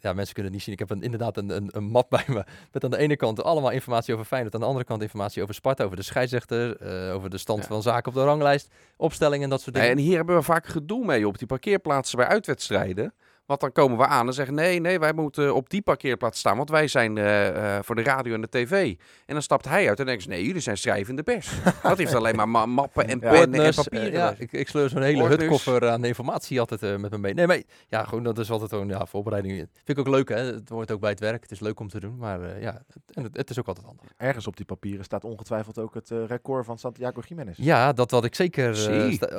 ja, 0.00 0.12
mensen 0.12 0.34
kunnen 0.34 0.44
het 0.44 0.52
niet 0.52 0.62
zien, 0.62 0.72
ik 0.72 0.78
heb 0.78 0.90
een, 0.90 1.02
inderdaad 1.02 1.36
een, 1.36 1.50
een, 1.50 1.68
een 1.72 1.84
map 1.84 2.10
bij 2.16 2.24
me. 2.26 2.44
Met 2.72 2.84
aan 2.84 2.90
de 2.90 2.96
ene 2.96 3.16
kant 3.16 3.42
allemaal 3.42 3.70
informatie 3.70 4.14
over 4.14 4.26
Feyenoord, 4.26 4.54
aan 4.54 4.60
de 4.60 4.66
andere 4.66 4.84
kant 4.84 5.02
informatie 5.02 5.42
over 5.42 5.54
Sparta, 5.54 5.84
over 5.84 5.96
de 5.96 6.02
scheidsrechter, 6.02 6.76
eh, 6.76 7.14
over 7.14 7.30
de 7.30 7.38
stand 7.38 7.60
Ja. 7.62 7.66
van 7.66 7.82
zaken 7.82 8.08
op 8.08 8.14
de 8.14 8.24
ranglijst, 8.24 8.70
opstellingen 8.96 9.44
en 9.44 9.50
dat 9.50 9.60
soort 9.60 9.74
dingen. 9.74 9.90
en 9.90 9.98
hier 9.98 10.16
hebben 10.16 10.36
we 10.36 10.42
vaak 10.42 10.66
gedoe 10.66 11.04
mee 11.04 11.26
op 11.28 11.38
die 11.38 11.46
parkeerplaatsen 11.46 12.18
bij 12.18 12.26
uitwedstrijden. 12.26 13.14
Want 13.46 13.60
dan 13.60 13.72
komen 13.72 13.98
we 13.98 14.06
aan 14.06 14.26
en 14.26 14.32
zeggen: 14.34 14.54
nee, 14.54 14.80
nee, 14.80 14.98
wij 14.98 15.12
moeten 15.12 15.54
op 15.54 15.70
die 15.70 15.82
parkeerplaats 15.82 16.38
staan, 16.38 16.56
want 16.56 16.70
wij 16.70 16.88
zijn 16.88 17.18
eh, 17.18 17.76
eh, 17.76 17.82
voor 17.84 17.94
de 17.94 18.02
radio 18.02 18.34
en 18.34 18.40
de 18.40 18.48
tv. 18.48 18.94
En 19.26 19.32
dan 19.34 19.42
stapt 19.42 19.64
hij 19.68 19.88
uit 19.88 20.00
en 20.00 20.06
denkt: 20.06 20.22
ze, 20.22 20.28
nee, 20.28 20.44
jullie 20.46 20.60
zijn 20.60 20.76
schrijvende 20.76 21.22
pers. 21.22 21.50
dat 21.82 21.98
heeft 21.98 22.14
alleen 22.14 22.36
maar 22.36 22.48
ma- 22.48 22.66
mappen 22.66 23.08
en 23.08 23.18
Ja. 23.20 23.30
pennen 23.30 23.64
en 23.64 23.74
papieren. 23.74 24.08
eh, 24.08 24.12
ja, 24.12 24.34
ik, 24.38 24.52
ik 24.52 24.68
sleur 24.68 24.88
zo'n 24.88 25.02
hele 25.02 25.20
Ordners. 25.22 25.40
hutkoffer 25.40 25.88
aan 25.88 26.04
informatie 26.04 26.60
altijd 26.60 26.82
eh, 26.82 26.96
met 26.96 27.10
me 27.10 27.18
mee. 27.18 27.34
Nee, 27.34 27.46
maar 27.46 27.62
ja, 27.88 28.04
gewoon 28.04 28.24
dat 28.24 28.38
is 28.38 28.50
altijd 28.50 28.70
gewoon 28.70 28.88
ja, 28.88 29.06
voorbereiding. 29.06 29.56
Vind 29.56 29.98
ik 29.98 29.98
ook 29.98 30.08
leuk, 30.08 30.28
hè. 30.28 30.36
Het 30.36 30.68
hoort 30.68 30.90
ook 30.90 31.00
bij 31.00 31.10
het 31.10 31.20
werk. 31.20 31.42
Het 31.42 31.50
is 31.50 31.60
leuk 31.60 31.80
om 31.80 31.88
te 31.88 32.00
doen, 32.00 32.16
maar 32.16 32.42
eh, 32.42 32.62
ja, 32.62 32.72
het, 32.72 33.16
en 33.16 33.22
het, 33.22 33.36
het 33.36 33.50
is 33.50 33.58
ook 33.58 33.66
altijd 33.66 33.86
handig. 33.86 34.04
Ergens 34.16 34.46
op 34.46 34.56
die 34.56 34.66
papieren 34.66 35.04
staat 35.04 35.24
ongetwijfeld 35.24 35.78
ook 35.78 35.94
het 35.94 36.10
record 36.26 36.64
van 36.66 36.78
Santiago 36.78 37.20
Jiménez. 37.28 37.56
Ja, 37.58 37.92
dat 37.92 38.10
wat 38.10 38.24
ik 38.24 38.34
zeker 38.34 38.74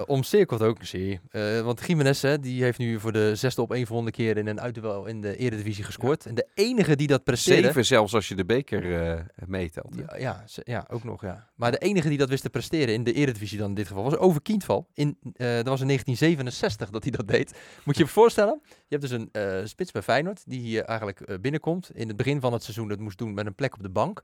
omcirkeld 0.06 0.62
ook 0.62 0.78
zie. 0.82 1.20
Eh, 1.30 1.62
want 1.62 1.82
Jiménez, 1.88 2.22
hè, 2.22 2.40
die 2.40 2.64
heeft 2.64 2.78
nu 2.78 3.00
voor 3.00 3.12
de 3.12 3.36
zesde 3.36 3.62
op 3.62 3.72
een 3.72 3.86
volgende 3.98 4.24
keer 4.24 4.38
in 4.38 4.48
een 4.48 4.62
uitduel 4.62 5.06
in 5.06 5.22
de 5.22 5.38
Eredivisie 5.38 5.84
gescoord. 5.84 6.26
En 6.26 6.36
de 6.36 6.48
enige 6.54 6.96
die 6.96 7.08
dat 7.08 7.24
presteerde... 7.24 7.68
Zeven 7.68 7.86
zelfs 7.86 8.14
als 8.14 8.28
je 8.28 8.36
de 8.36 8.46
beker 8.46 9.02
eh, 9.02 9.22
meetelt. 9.46 9.96
Ja, 9.96 10.18
ja, 10.18 10.46
ja, 10.64 10.86
ook 10.90 11.04
nog, 11.04 11.22
ja. 11.22 11.50
Maar 11.56 11.72
de 11.72 11.78
enige 11.78 12.10
die 12.10 12.18
dat 12.18 12.30
wist 12.30 12.42
te 12.42 12.50
presteren 12.50 12.94
in 12.94 13.04
de 13.04 13.14
Eredivisie 13.14 13.58
dan 13.58 13.70
in 13.70 13.76
dit 13.76 13.88
geval 13.88 14.04
was 14.04 14.18
Over 14.18 14.42
Kindval. 14.42 14.88
In, 14.94 15.18
eh, 15.22 15.56
dat 15.56 15.68
was 15.68 15.82
in 15.82 15.88
1967 15.88 16.90
dat 16.90 17.04
hij 17.04 17.12
dat 17.12 17.28
deed. 17.28 17.58
Moet 17.84 17.98
je 17.98 18.04
je 18.04 18.10
voorstellen, 18.10 18.62
je 18.64 18.98
hebt 18.98 19.02
dus 19.02 19.12
een 19.12 19.30
eh, 19.32 19.66
spits 19.66 19.92
bij 19.92 20.02
Feyenoord 20.02 20.42
die 20.46 20.60
hier 20.60 20.84
eigenlijk 20.84 21.42
binnenkomt. 21.42 21.90
In 21.94 22.08
het 22.08 22.18
begin 22.18 22.40
van 22.40 22.54
het 22.54 22.64
seizoen 22.64 22.88
dat 22.88 23.00
moest 23.00 23.18
doen 23.18 23.34
met 23.34 23.46
een 23.46 23.56
plek 23.56 23.74
op 23.74 23.82
de 23.82 23.90
bank. 23.90 24.24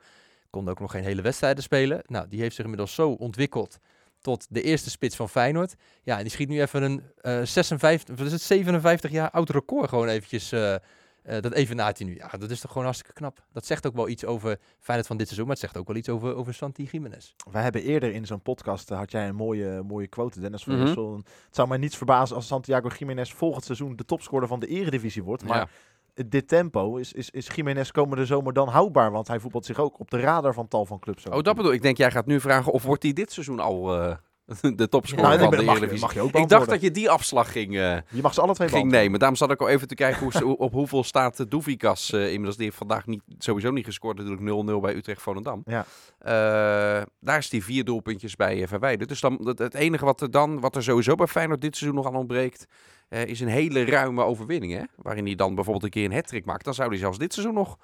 Kon 0.49 0.69
ook 0.69 0.79
nog 0.79 0.91
geen 0.91 1.03
hele 1.03 1.21
wedstrijden 1.21 1.63
spelen. 1.63 2.01
Nou, 2.05 2.27
die 2.27 2.41
heeft 2.41 2.55
zich 2.55 2.63
inmiddels 2.63 2.93
zo 2.93 3.09
ontwikkeld 3.09 3.79
tot 4.23 4.47
de 4.49 4.61
eerste 4.61 4.89
spits 4.89 5.15
van 5.15 5.29
Feyenoord. 5.29 5.75
Ja, 6.03 6.15
en 6.17 6.21
die 6.23 6.31
schiet 6.31 6.49
nu 6.49 6.61
even 6.61 6.83
een 6.83 7.03
eh 7.21 7.41
56, 7.43 8.15
wat 8.17 8.25
is 8.25 8.31
het, 8.31 8.41
57 8.41 9.11
jaar 9.11 9.31
oud 9.31 9.49
record 9.49 9.89
gewoon 9.89 10.07
eventjes... 10.07 10.51
eh, 10.51 10.73
eh, 10.73 11.41
dat 11.41 11.53
evenaart 11.53 11.97
hij 11.97 12.07
nu. 12.07 12.15
Ja, 12.15 12.29
dat 12.37 12.49
is 12.49 12.59
toch 12.59 12.69
gewoon 12.71 12.83
hartstikke 12.83 13.13
knap. 13.13 13.43
Dat 13.53 13.65
zegt 13.65 13.87
ook 13.87 13.95
wel 13.95 14.07
iets 14.07 14.25
over 14.25 14.57
Feyenoord 14.79 15.07
van 15.07 15.17
dit 15.17 15.25
seizoen, 15.27 15.47
maar 15.47 15.55
het 15.55 15.65
zegt 15.65 15.77
ook 15.77 15.87
wel 15.87 15.95
iets 15.95 16.09
over, 16.09 16.35
over 16.35 16.53
Santi 16.53 16.87
Jiménez. 16.91 17.33
Wij 17.51 17.63
hebben 17.63 17.83
eerder 17.83 18.13
in 18.13 18.25
zo'n 18.25 18.41
podcast, 18.41 18.91
eh, 18.91 18.97
had 18.97 19.11
jij 19.11 19.27
een 19.27 19.35
mooie, 19.35 19.81
mooie 19.83 20.07
quote, 20.07 20.39
Dennis 20.39 20.63
van 20.63 20.73
Mhm. 20.79 21.15
Het 21.15 21.25
zou 21.55 21.67
mij 21.67 21.77
niets 21.77 21.97
verbazen 21.97 22.35
als 22.35 22.47
Santiago 22.47 22.87
Jiménez 22.97 23.31
volgend 23.33 23.65
seizoen 23.65 23.95
de 23.95 24.05
topscorer 24.05 24.47
van 24.47 24.59
de 24.59 24.67
eredivisie 24.67 25.23
wordt. 25.23 25.43
Maar 25.43 25.57
Ja. 25.57 25.67
Dit 26.13 26.47
tempo 26.47 26.95
is, 26.95 27.13
is, 27.13 27.29
is 27.29 27.47
Jiménez 27.55 27.91
komende 27.91 28.25
zomer 28.25 28.53
dan 28.53 28.67
houdbaar, 28.67 29.11
want 29.11 29.27
hij 29.27 29.39
voetbalt 29.39 29.65
zich 29.65 29.79
ook 29.79 29.99
op 29.99 30.09
de 30.11 30.19
radar 30.19 30.53
van 30.53 30.67
tal 30.67 30.85
van 30.85 30.99
clubs. 30.99 31.25
Oh, 31.27 31.41
dat 31.41 31.55
bedoel 31.55 31.73
ik. 31.73 31.81
Denk, 31.81 31.97
jij 31.97 32.11
gaat 32.11 32.25
nu 32.25 32.39
vragen 32.39 32.71
of 32.71 32.83
wordt 32.83 33.03
hij 33.03 33.13
dit 33.13 33.31
seizoen 33.31 33.59
al 33.59 33.99
eh, 34.01 34.15
de 34.75 34.89
topscorer 34.89 35.37
Nou, 35.37 35.39
van 35.39 35.49
de 35.49 35.55
mag 35.55 35.63
je- 35.65 35.71
Eredivisie. 35.71 35.99
mag 36.05 36.13
je 36.13 36.21
ook 36.21 36.31
ik 36.31 36.49
dacht 36.49 36.69
dat 36.69 36.81
je 36.81 36.91
die 36.91 37.09
afslag 37.09 37.51
ging, 37.51 37.75
eh, 37.77 37.97
Je 38.09 38.21
mag 38.21 38.33
ze 38.33 38.41
alle 38.41 38.53
twee 38.53 38.67
ging 38.67 38.91
nemen. 38.91 39.19
Daarom 39.19 39.37
zat 39.37 39.51
ik 39.51 39.61
al 39.61 39.69
even 39.69 39.87
te 39.87 39.95
kijken 39.95 40.31
hoe, 40.41 40.57
op 40.67 40.71
hoeveel 40.71 41.03
staat 41.03 41.39
uh, 41.39 41.45
Doevikas 41.49 42.11
eh, 42.13 42.25
inmiddels. 42.25 42.55
Die 42.55 42.65
heeft 42.65 42.77
vandaag 42.77 43.05
niet, 43.05 43.21
sowieso 43.37 43.71
niet 43.71 43.85
gescoord. 43.85 44.17
Natuurlijk 44.17 44.77
0-0 44.77 44.81
bij 44.81 44.95
Utrecht-Volendam. 44.95 45.61
Ja. 45.65 45.85
Eh, 46.17 47.03
daar 47.19 47.37
is 47.37 47.49
die 47.49 47.63
vier 47.63 47.83
doelpuntjes 47.83 48.35
bij 48.35 48.61
eh, 48.61 48.67
verwijderd. 48.67 49.09
Dus 49.09 49.19
dan, 49.21 49.39
het, 49.43 49.59
het 49.59 49.73
enige 49.73 50.05
wat 50.05 50.21
er 50.21 50.31
dan, 50.31 50.59
wat 50.59 50.75
er 50.75 50.83
sowieso 50.83 51.15
bij 51.15 51.27
Feyenoord 51.27 51.61
dit 51.61 51.75
seizoen 51.77 51.97
nog 51.99 52.07
aan 52.07 52.15
ontbreekt, 52.19 52.65
eh, 53.13 53.25
is 53.25 53.39
een 53.39 53.47
hele 53.47 53.85
ruime 53.85 54.23
overwinning. 54.23 54.73
Hè? 54.73 54.83
Waarin 54.95 55.25
hij 55.25 55.35
dan 55.35 55.55
bijvoorbeeld 55.55 55.83
een 55.83 55.89
keer 55.89 56.05
een 56.05 56.13
hat 56.13 56.45
maakt. 56.45 56.65
Dan 56.65 56.73
zou 56.73 56.89
hij 56.89 56.97
zelfs 56.97 57.17
dit 57.17 57.33
seizoen 57.33 57.55
nog 57.55 57.77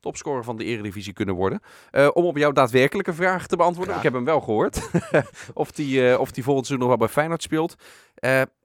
topscorer 0.00 0.44
van 0.44 0.56
de 0.56 0.64
Eredivisie 0.64 1.12
kunnen 1.12 1.34
worden. 1.34 1.60
Eh, 1.90 2.08
om 2.12 2.24
op 2.24 2.36
jouw 2.36 2.52
daadwerkelijke 2.52 3.12
vraag 3.12 3.46
te 3.46 3.56
beantwoorden. 3.56 3.92
Ja. 3.92 3.98
Ik 3.98 4.04
heb 4.04 4.14
hem 4.14 4.24
wel 4.24 4.40
gehoord. 4.40 4.90
of 5.54 5.70
die, 5.70 6.10
eh, 6.10 6.20
of 6.20 6.30
die 6.30 6.44
volgend 6.44 6.66
seizoen 6.66 6.88
nog 6.88 6.98
wel 6.98 7.06
bij 7.06 7.14
Feyenoord 7.14 7.42
speelt. 7.42 7.74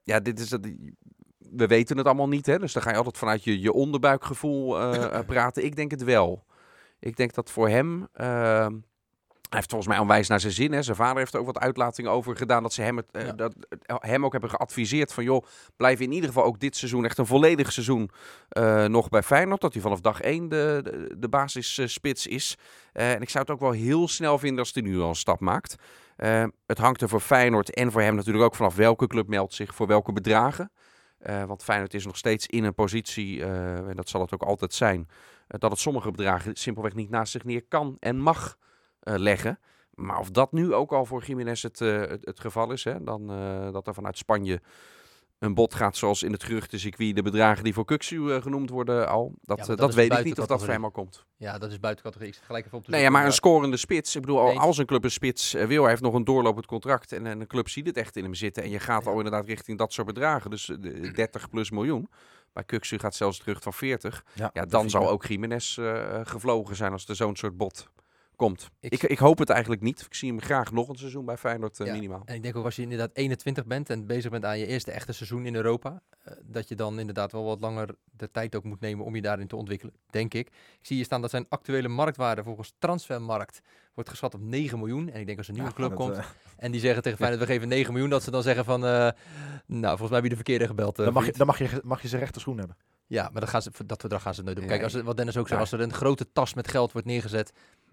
Ja, 0.04 0.20
dit 0.20 0.40
is 0.40 0.51
het. 0.51 0.74
We 1.38 1.68
weten 1.68 1.98
het 1.98 2.06
allemaal 2.06 2.28
niet, 2.28 2.46
hè? 2.46 2.60
dus 2.60 2.74
dan 2.74 2.84
ga 2.84 2.90
je 2.90 2.98
altijd 2.98 3.18
vanuit 3.18 3.44
je, 3.44 3.62
je 3.62 3.74
onderbuikgevoel 3.74 4.78
praten. 5.25 5.66
Ik 5.66 5.75
denk 5.75 5.92
het 5.92 6.04
wel. 6.04 6.46
Ik 7.00 7.18
denk 7.18 7.34
dat 7.34 7.51
voor 7.51 7.70
hem. 7.70 8.08
Hij 9.51 9.60
heeft 9.60 9.72
volgens 9.72 9.91
mij 9.91 10.01
onwijs 10.01 10.27
naar 10.27 10.39
zijn 10.39 10.53
zin. 10.53 10.72
Hè. 10.72 10.81
Zijn 10.81 10.96
vader 10.96 11.17
heeft 11.17 11.34
er 11.34 11.39
ook 11.39 11.46
wat 11.46 11.60
uitlatingen 11.60 12.12
over 12.12 12.36
gedaan. 12.38 12.63
Dat 12.63 12.74
ze 12.74 12.81
hem, 12.81 12.98
het, 12.98 13.12
eh, 13.12 13.29
dat, 13.36 13.53
eh, 13.86 13.96
hem 14.00 14.25
ook 14.25 14.31
hebben 14.31 14.50
geadviseerd 14.50 15.13
van... 15.13 15.24
joh, 15.24 15.46
blijf 15.75 16.00
in 16.00 16.12
ieder 16.12 16.29
geval 16.29 16.43
ook 16.43 16.60
dit 16.60 16.75
seizoen, 16.75 17.05
echt 17.05 17.17
een 17.17 17.25
volledig 17.25 17.72
seizoen... 17.72 18.12
eh, 18.50 18.86
nog 18.86 19.10
bij 19.10 19.24
Feyenoord. 19.24 19.62
Dat 19.62 19.74
hij 19.74 19.81
vanaf 19.81 20.00
dag 20.00 20.22
één 20.22 20.50
de, 20.50 20.79
de, 20.84 21.15
de 21.17 21.29
basisspits 21.29 22.27
is. 22.27 22.58
En 22.93 23.22
ik 23.22 23.29
zou 23.29 23.43
het 23.43 23.53
ook 23.53 23.60
wel 23.60 23.72
heel 23.72 24.08
snel 24.08 24.38
vinden 24.38 24.60
als 24.60 24.74
hij 24.74 24.84
nu 24.84 25.00
al 25.00 25.10
een 25.10 25.15
stap 25.15 25.39
maakt. 25.39 25.75
Het 26.65 26.77
hangt 26.77 27.01
er 27.01 27.10
voor 27.10 27.20
Feyenoord 27.20 27.74
en 27.74 27.91
voor 27.91 28.01
hem 28.01 28.15
natuurlijk 28.15 28.46
ook 28.46 28.55
vanaf 28.55 28.75
welke 28.75 29.08
club 29.08 29.27
meldt 29.27 29.53
zich 29.53 29.75
voor 29.75 29.88
welke 29.88 30.13
bedragen. 30.13 30.72
Want 31.48 31.63
Feyenoord 31.63 31.93
is 31.93 32.05
nog 32.05 32.17
steeds 32.17 32.48
in 32.48 32.63
een 32.63 32.74
positie, 32.74 33.43
en 33.43 33.93
dat 33.96 34.10
zal 34.10 34.22
het 34.22 34.34
ook 34.34 34.43
altijd 34.43 34.74
zijn, 34.74 35.08
dat 35.48 35.72
het 35.72 35.79
sommige 35.79 36.12
bedragen 36.12 36.55
simpelweg 36.55 36.93
niet 36.93 37.10
naast 37.10 37.31
zich 37.31 37.43
neer 37.43 37.63
kan 37.67 37.98
en 38.00 38.17
mag 38.17 38.58
leggen. 39.03 39.60
Maar 39.93 40.20
of 40.20 40.31
dat 40.31 40.51
nu 40.51 40.74
ook 40.74 40.91
al 40.91 41.05
voor 41.05 41.24
Jiménez 41.24 41.62
het, 41.62 41.81
eh, 41.81 42.00
het, 42.00 42.25
het 42.25 42.39
geval 42.39 42.72
is, 42.72 42.84
hè, 42.84 43.03
dan 43.03 43.31
eh, 43.31 43.72
dat 43.72 43.88
er 43.88 43.93
vanuit 43.93 44.17
Spanje 44.17 44.62
een 45.41 45.53
bod 45.53 45.74
gaat 45.74 45.98
zoals 45.98 46.24
in 46.24 46.31
het 46.31 46.43
geruchtencircuit 46.43 47.15
de 47.15 47.22
bedragen 47.22 47.63
die 47.63 47.74
voor 47.74 47.86
Kuxu 47.86 48.31
eh, 48.31 48.41
genoemd 48.41 48.70
worden 48.70 49.08
al. 49.08 49.34
Dat, 49.41 49.70
eh, 49.70 49.75
dat 49.75 49.93
weet 49.93 50.13
ik 50.13 50.24
niet 50.24 50.39
of 50.39 50.46
dat 50.46 50.60
voor 50.60 50.70
hem 50.70 50.84
al 50.84 50.91
komt. 50.91 51.25
Ja, 51.38 51.58
dat 51.58 51.72
is 51.72 51.79
buiten 51.79 52.03
categorie. 52.03 52.31
Ik 52.31 52.38
zit 52.38 52.46
gelijk 52.46 52.65
even 52.65 52.77
op 52.77 52.84
te 52.84 52.91
Nee, 52.91 53.01
ja, 53.01 53.10
maar 53.10 53.25
een 53.25 53.34
scorende 53.34 53.77
spits. 53.77 54.15
Ik 54.15 54.22
bedoel, 54.22 54.60
als 54.60 54.77
een 54.77 54.86
club 54.86 55.03
een 55.03 55.12
spits 55.12 55.53
eh, 55.53 55.65
wil, 55.65 55.81
hij 55.81 55.89
heeft 55.89 56.01
nog 56.01 56.13
een 56.13 56.24
doorlopend 56.24 56.65
contract. 56.65 57.12
En, 57.12 57.25
en 57.25 57.39
een 57.39 57.48
club 57.48 57.70
ziet 57.70 57.86
het 57.86 57.98
echt 57.98 58.15
in 58.15 58.24
hem 58.24 58.34
zitten. 58.34 58.63
En 58.63 58.70
je 58.70 58.79
gaat 58.79 59.08
al 59.08 59.17
inderdaad 59.17 59.46
richting 59.46 59.77
dat 59.77 59.93
soort 59.93 60.08
bedragen. 60.08 60.50
Dus 60.50 60.70
eh, 60.70 60.77
de 60.79 61.12
30 61.12 61.50
plus 61.50 61.72
miljoen. 61.72 62.10
Bij 62.53 62.63
Kuxu 62.63 62.98
gaat 62.98 63.15
zelfs 63.15 63.38
terug 63.38 63.62
van 63.62 63.74
40. 63.74 64.25
Ja, 64.34 64.65
dan 64.65 64.89
zou 64.89 65.08
ook 65.08 65.25
Jiménez 65.25 65.77
eh, 65.77 66.20
gevlogen 66.24 66.75
zijn 66.75 66.91
als 66.91 67.08
er 67.08 67.15
zo'n 67.15 67.36
soort 67.36 67.58
bot 67.58 67.89
komt. 68.41 68.69
Ik- 68.79 68.91
Ik, 68.93 69.03
ik, 69.03 69.17
hoop 69.17 69.38
het 69.38 69.50
eigenlijk 69.50 69.81
niet. 69.81 70.01
Ik 70.01 70.13
zie 70.13 70.29
hem 70.29 70.41
graag 70.41 70.71
nog 70.71 70.88
een 70.89 70.95
seizoen 70.95 71.25
bij 71.25 71.38
Feyenoord 71.38 71.79
eh, 71.79 71.88
Ja. 71.88 71.93
minimaal. 71.93 72.21
En 72.25 72.36
ik 72.36 72.43
denk 72.43 72.55
ook 72.55 72.65
als 72.65 72.75
je 72.75 72.81
inderdaad 72.81 73.10
21 73.13 73.65
bent 73.65 73.89
en 73.89 74.05
bezig 74.05 74.31
bent 74.31 74.45
aan 74.45 74.60
je 74.60 74.65
eerste 74.65 74.91
echte 74.91 75.13
seizoen 75.13 75.45
in 75.45 75.55
Europa, 75.55 76.01
eh, 76.24 76.33
dat 76.43 76.67
je 76.67 76.75
dan 76.75 77.00
inderdaad 77.00 77.31
wel 77.31 77.43
wat 77.43 77.60
langer 77.62 77.95
de 78.12 78.31
tijd 78.31 78.55
ook 78.55 78.63
moet 78.63 78.79
nemen 78.79 79.05
om 79.05 79.15
je 79.15 79.21
daarin 79.21 79.48
te 79.48 79.55
ontwikkelen, 79.55 79.93
denk 80.10 80.33
ik. 80.33 80.48
Ik 80.48 80.53
zie 80.81 80.95
hier 80.95 81.05
staan 81.05 81.21
dat 81.21 81.29
zijn 81.29 81.45
actuele 81.50 81.88
marktwaarde 81.88 82.43
volgens 82.43 82.74
Transfermarkt 82.79 83.60
wordt 83.93 84.10
geschat 84.10 84.33
op 84.33 84.41
9 84.41 84.77
miljoen. 84.79 85.10
En 85.10 85.19
ik 85.19 85.25
denk 85.25 85.38
als 85.38 85.48
een 85.48 85.53
nieuwe 85.53 85.69
Ja, 85.69 85.75
club 85.75 85.89
dat, 85.89 85.98
komt 85.98 86.17
eh, 86.17 86.25
en 86.57 86.71
die 86.71 86.81
zeggen 86.81 87.03
tegen 87.03 87.17
Feyenoord, 87.17 87.41
we 87.48 87.53
geven 87.53 87.67
9 87.67 87.91
miljoen, 87.93 88.10
dat 88.12 88.24
ze 88.24 88.31
dan 88.31 88.43
zeggen 88.43 88.65
van, 88.65 88.86
eh, 88.86 89.10
nou, 89.65 89.98
volgens 89.98 90.10
mij 90.10 90.13
heb 90.13 90.24
je 90.24 90.29
de 90.29 90.36
verkeerde 90.36 90.67
gebeld. 90.67 90.95
dan 90.95 91.13
mag 91.13 91.25
je, 91.25 91.31
dan 91.31 91.48
mag 91.48 91.57
je, 91.57 91.81
mag 91.83 92.01
je 92.01 92.07
zijn 92.07 92.21
rechterschoen 92.21 92.57
hebben. 92.57 92.77
Ja, 93.07 93.29
maar 93.31 93.41
dat, 93.41 93.50
gaan 93.50 93.62
ze, 93.62 93.71
dat 93.86 94.01
bedrag 94.01 94.21
gaan 94.21 94.33
ze 94.33 94.43
nooit 94.43 94.57
doen. 94.57 94.67
Kijk, 94.67 94.83
als, 94.83 94.93
wat 95.01 95.17
Dennis 95.17 95.38
ook 95.38 95.48
zei, 95.48 95.60
ja. 95.60 95.65
als 95.65 95.74
er 95.74 95.81
een 95.81 95.93
grote 95.93 96.31
tas 96.31 96.53
met 96.53 96.67
geld 96.67 96.91
wordt 96.91 97.07
neergezet, 97.07 97.51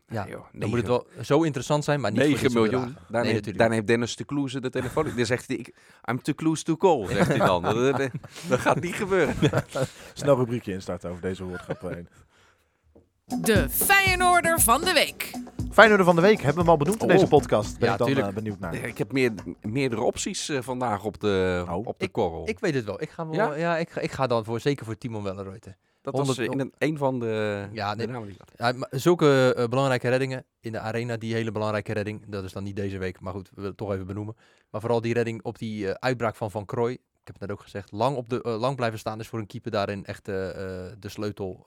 ja, 0.09 0.23
Nee, 0.25 0.33
joh, 0.33 0.45
dan 0.53 0.69
moet 0.69 0.79
het 0.79 0.87
wel 0.87 1.07
zo 1.23 1.43
interessant 1.43 1.85
zijn, 1.85 2.01
maar 2.01 2.11
niet 2.11 2.21
voor 2.21 2.29
9 2.31 2.43
dit 2.45 2.53
soort 2.53 2.71
miljoen. 2.71 2.93
Daar, 2.93 3.03
Nee, 3.09 3.21
neemt, 3.23 3.33
natuurlijk 3.35 3.59
daar 3.59 3.69
neemt 3.69 3.87
Dennis 3.87 4.17
de 4.17 4.25
Kloeze 4.25 4.61
de 4.61 4.71
telefoon. 4.71 5.11
Dan 5.17 5.27
zegt 5.27 5.49
hij, 5.49 5.57
ik, 5.57 5.75
I'm 6.11 6.23
too 6.23 6.35
close 6.35 6.63
to 6.63 6.77
call, 6.77 7.07
zegt 7.07 7.29
hij 7.29 7.39
dan. 7.39 7.63
dat, 7.75 7.97
dat- 7.99 8.11
dat 8.49 8.59
gaat 8.59 8.81
niet 8.81 8.95
gebeuren. 8.95 9.35
Snel 10.15 10.37
rubriekje 10.37 10.73
instarten 10.73 11.11
over 11.11 11.23
deze 11.23 11.45
woordgrap 11.45 11.81
heen. 11.81 12.09
De 13.41 13.69
Feyenoorder 13.71 14.61
van 14.61 14.81
de 14.81 14.93
week. 14.93 15.31
Feyenoord 15.71 16.05
van 16.05 16.15
de 16.17 16.21
week 16.23 16.37
hebben 16.37 16.55
we 16.55 16.61
hem 16.61 16.69
al 16.69 16.77
benoemd 16.77 17.03
in 17.03 17.07
Oh. 17.09 17.13
deze 17.13 17.27
podcast. 17.29 17.79
Ben 17.79 17.87
Ja, 17.87 17.93
ik 17.93 17.99
dan 17.99 18.07
tuurlijk. 18.07 18.29
eh, 18.29 18.35
benieuwd 18.35 18.59
naar. 18.59 18.75
Ik 18.75 18.99
heb 18.99 19.13
meer, 19.13 19.33
meerdere 19.63 20.03
opties 20.03 20.49
eh, 20.49 20.59
vandaag 20.63 21.05
op 21.05 21.21
de, 21.21 21.65
Oh. 21.69 21.87
op 21.87 21.99
de 21.99 22.09
korrel. 22.09 22.49
Ik 22.49 22.59
weet 22.59 22.75
het 22.75 22.85
wel. 22.85 23.03
Ik 23.03 23.11
ga, 23.11 23.27
wel, 23.29 23.35
Ja? 23.35 23.55
ja? 23.55 23.77
ik, 23.79 23.91
ga, 23.91 24.01
ik 24.01 24.11
ga 24.13 24.27
dan 24.27 24.45
voor, 24.45 24.61
zeker 24.61 24.85
voor 24.85 24.99
Timon 24.99 25.23
Welleroyte. 25.23 25.77
Dat 26.13 26.27
was 26.27 26.37
100 26.37 26.49
eh, 26.49 26.55
in 26.55 26.61
een, 26.61 26.73
een 26.91 26.99
van 26.99 27.19
de, 27.19 27.67
Ja, 27.73 27.95
nee. 27.95 28.07
de 28.07 28.13
namen 28.13 28.29
die 28.29 28.37
ik 28.37 28.41
had. 28.57 28.73
Ja, 28.73 28.79
maar 28.79 28.89
zulke 28.91 29.55
eh, 29.57 29.67
belangrijke 29.67 30.09
reddingen 30.09 30.45
in 30.61 30.73
de 30.73 30.79
arena, 30.79 31.17
die 31.17 31.35
hele 31.35 31.53
belangrijke 31.53 31.93
redding, 31.93 32.25
dat 32.27 32.45
is 32.45 32.53
dan 32.53 32.65
niet 32.65 32.77
deze 32.77 32.99
week, 32.99 33.21
maar 33.21 33.33
goed, 33.33 33.49
we 33.49 33.55
willen 33.55 33.71
het 33.71 33.79
toch 33.79 33.93
even 33.93 34.07
benoemen. 34.07 34.37
Maar 34.71 34.81
vooral 34.81 35.01
die 35.01 35.15
redding 35.15 35.43
op 35.43 35.59
die 35.59 35.89
eh, 35.89 35.95
uitbraak 35.99 36.37
van 36.37 36.51
Van 36.51 36.65
Krooi, 36.65 36.95
ik 36.95 37.01
heb 37.25 37.41
het 37.41 37.41
net 37.41 37.51
ook 37.51 37.63
gezegd, 37.63 37.93
lang, 37.93 38.17
op 38.17 38.29
de, 38.29 38.43
eh, 38.43 38.59
lang 38.59 38.77
blijven 38.77 38.99
staan 38.99 39.21
is 39.21 39.29
voor 39.29 39.39
een 39.39 39.47
keeper 39.47 39.71
daarin 39.71 40.05
echt 40.05 40.25
de 40.25 40.97
sleutel 40.99 41.67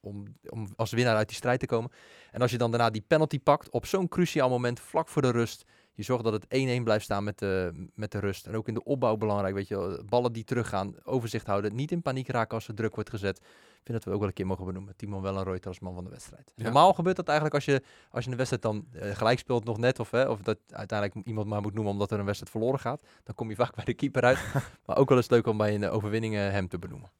om, 0.00 0.24
om 0.48 0.68
als 0.76 0.90
winnaar 0.90 1.16
uit 1.16 1.28
die 1.28 1.36
strijd 1.36 1.60
te 1.60 1.66
komen. 1.66 1.90
En 2.30 2.40
als 2.40 2.50
je 2.50 2.58
dan 2.58 2.70
daarna 2.70 2.90
die 2.90 3.04
penalty 3.06 3.40
pakt 3.40 3.70
op 3.70 3.86
zo'n 3.86 4.08
cruciaal 4.08 4.48
moment, 4.48 4.80
vlak 4.80 5.08
voor 5.08 5.22
de 5.22 5.30
rust, 5.30 5.64
je 5.92 6.02
zorgt 6.02 6.24
dat 6.24 6.32
het 6.32 6.80
1-1 6.80 6.82
blijft 6.82 7.04
staan 7.04 7.24
met 7.24 7.38
de, 7.38 7.86
met 7.94 8.12
de 8.12 8.18
rust. 8.18 8.46
En 8.46 8.56
ook 8.56 8.68
in 8.68 8.74
de 8.74 8.84
opbouw 8.84 9.16
belangrijk, 9.16 9.54
weet 9.54 9.68
je, 9.68 10.02
ballen 10.08 10.32
die 10.32 10.44
teruggaan, 10.44 10.94
overzicht 11.04 11.46
houden, 11.46 11.74
niet 11.74 11.92
in 11.92 12.02
paniek 12.02 12.28
raken 12.28 12.54
als 12.54 12.68
er 12.68 12.74
druk 12.74 12.94
wordt 12.94 13.10
gezet. 13.10 13.38
Ik 13.82 13.88
vind 13.88 13.98
dat 13.98 14.04
we 14.04 14.10
ook 14.10 14.18
wel 14.18 14.28
een 14.28 14.34
keer 14.34 14.46
mogen 14.46 14.64
benoemen. 14.64 14.96
Timon 14.96 15.22
Wellenreuter 15.22 15.68
als 15.68 15.80
man 15.80 15.94
van 15.94 16.04
de 16.04 16.10
wedstrijd. 16.10 16.52
Ja. 16.56 16.64
Normaal 16.64 16.92
gebeurt 16.92 17.16
dat 17.16 17.26
eigenlijk 17.26 17.54
als 17.54 17.64
je, 17.64 17.82
als 18.10 18.24
je 18.24 18.30
een 18.30 18.36
wedstrijd 18.36 18.62
dan 18.62 18.86
eh, 18.92 19.16
gelijk 19.16 19.38
speelt 19.38 19.64
nog 19.64 19.78
net. 19.78 19.98
Of, 19.98 20.10
hè, 20.10 20.28
of 20.28 20.40
dat 20.40 20.58
uiteindelijk 20.70 21.26
iemand 21.26 21.46
maar 21.46 21.60
moet 21.60 21.74
noemen 21.74 21.92
omdat 21.92 22.10
er 22.10 22.18
een 22.18 22.24
wedstrijd 22.24 22.52
verloren 22.52 22.80
gaat. 22.80 23.02
Dan 23.24 23.34
kom 23.34 23.48
je 23.48 23.56
vaak 23.56 23.74
bij 23.74 23.84
de 23.84 23.94
keeper 23.94 24.22
uit. 24.22 24.38
maar 24.86 24.96
ook 24.96 25.08
wel 25.08 25.18
eens 25.18 25.30
leuk 25.30 25.46
om 25.46 25.56
bij 25.56 25.74
een 25.74 25.82
eh, 25.82 25.94
overwinning 25.94 26.34
eh, 26.34 26.40
hem 26.40 26.68
te 26.68 26.78
benoemen. 26.78 27.10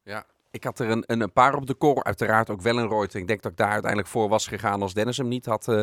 Ik 0.52 0.64
had 0.64 0.78
er 0.78 0.90
een, 0.90 1.04
een, 1.06 1.20
een 1.20 1.32
paar 1.32 1.54
op 1.54 1.66
de 1.66 1.74
kor. 1.74 2.04
Uiteraard 2.04 2.50
ook 2.50 2.60
wel 2.60 2.78
een 2.78 2.88
Reuter. 2.88 3.20
Ik 3.20 3.26
denk 3.26 3.42
dat 3.42 3.50
ik 3.52 3.56
daar 3.58 3.70
uiteindelijk 3.70 4.10
voor 4.10 4.28
was 4.28 4.46
gegaan 4.46 4.82
als 4.82 4.94
Dennis 4.94 5.16
hem 5.16 5.28
niet 5.28 5.46
had 5.46 5.68
eh, 5.68 5.80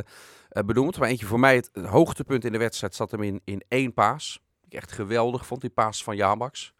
eh, 0.50 0.64
benoemd. 0.64 0.98
Maar 0.98 1.10
eentje 1.10 1.26
voor 1.26 1.40
mij, 1.40 1.56
het, 1.56 1.70
het 1.74 1.86
hoogtepunt 1.86 2.46
in 2.46 2.52
de 2.52 2.58
wedstrijd 2.58 2.96
zat 2.96 3.12
hem 3.12 3.24
in, 3.24 3.42
in 3.44 3.64
één 3.68 3.94
paas. 3.94 4.40
Ik 4.66 4.74
echt 4.74 4.92
geweldig 4.92 5.46
vond, 5.46 5.62
die 5.62 5.70
paas 5.70 6.04
van 6.04 6.16
Jamax. 6.16 6.74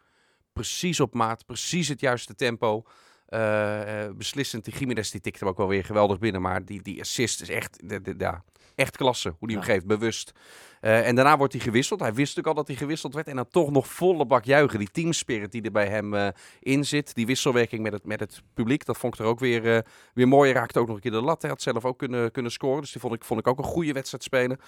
Precies 0.52 1.00
op 1.00 1.14
maat, 1.14 1.46
precies 1.46 1.88
het 1.88 2.00
juiste 2.00 2.34
tempo. 2.34 2.82
Eh, 3.26 4.06
beslissend, 4.16 4.64
die 4.64 4.74
Jiménez 4.74 5.10
die 5.10 5.20
tikt 5.20 5.40
hem 5.40 5.48
ook 5.48 5.56
wel 5.56 5.68
weer 5.68 5.84
geweldig 5.84 6.18
binnen. 6.18 6.40
Maar 6.42 6.64
die, 6.64 6.82
die 6.82 7.00
assist 7.00 7.40
is 7.40 7.48
echt, 7.48 7.88
de, 7.88 8.00
de, 8.00 8.14
ja, 8.18 8.44
echt 8.74 8.96
klasse, 8.96 9.34
hoe 9.38 9.48
die 9.48 9.56
hem 9.56 9.66
Ja. 9.66 9.72
geeft, 9.72 9.86
bewust. 9.86 10.32
Eh, 10.80 11.06
en 11.06 11.14
daarna 11.14 11.36
wordt 11.36 11.52
hij 11.52 11.62
gewisseld. 11.62 12.00
Hij 12.00 12.14
wist 12.14 12.38
ook 12.38 12.46
al 12.46 12.54
dat 12.54 12.66
hij 12.66 12.76
gewisseld 12.76 13.14
werd. 13.14 13.28
En 13.28 13.36
dan 13.36 13.48
toch 13.48 13.70
nog 13.70 13.86
volle 13.86 14.26
bak 14.26 14.44
juichen. 14.44 14.78
Die 14.78 14.90
teamspirit 14.90 15.52
die 15.52 15.62
er 15.62 15.70
bij 15.70 15.88
hem 15.88 16.14
eh, 16.14 16.28
in 16.60 16.84
zit. 16.84 17.14
Die 17.14 17.26
wisselwerking 17.26 17.82
met 17.82 17.92
het, 17.92 18.04
met 18.04 18.20
het 18.20 18.42
publiek. 18.54 18.84
Dat 18.84 18.96
vond 18.96 19.14
ik 19.14 19.20
er 19.20 19.26
ook 19.26 19.38
weer, 19.38 19.76
eh, 19.76 19.82
weer 20.14 20.28
mooi. 20.28 20.50
Hij 20.50 20.60
raakte 20.60 20.78
ook 20.78 20.86
nog 20.86 20.96
een 20.96 21.02
keer 21.02 21.10
de 21.10 21.20
lat. 21.20 21.42
Hij 21.42 21.50
had 21.50 21.62
zelf 21.62 21.84
ook 21.84 21.98
kunnen, 21.98 22.30
kunnen 22.30 22.52
scoren. 22.52 22.80
Dus 22.80 22.92
die 22.92 23.00
vond 23.00 23.14
ik, 23.14 23.24
vond 23.24 23.40
ik 23.40 23.46
ook 23.46 23.58
een 23.58 23.64
goede 23.64 23.92
wedstrijd 23.92 24.22
spelen. 24.22 24.58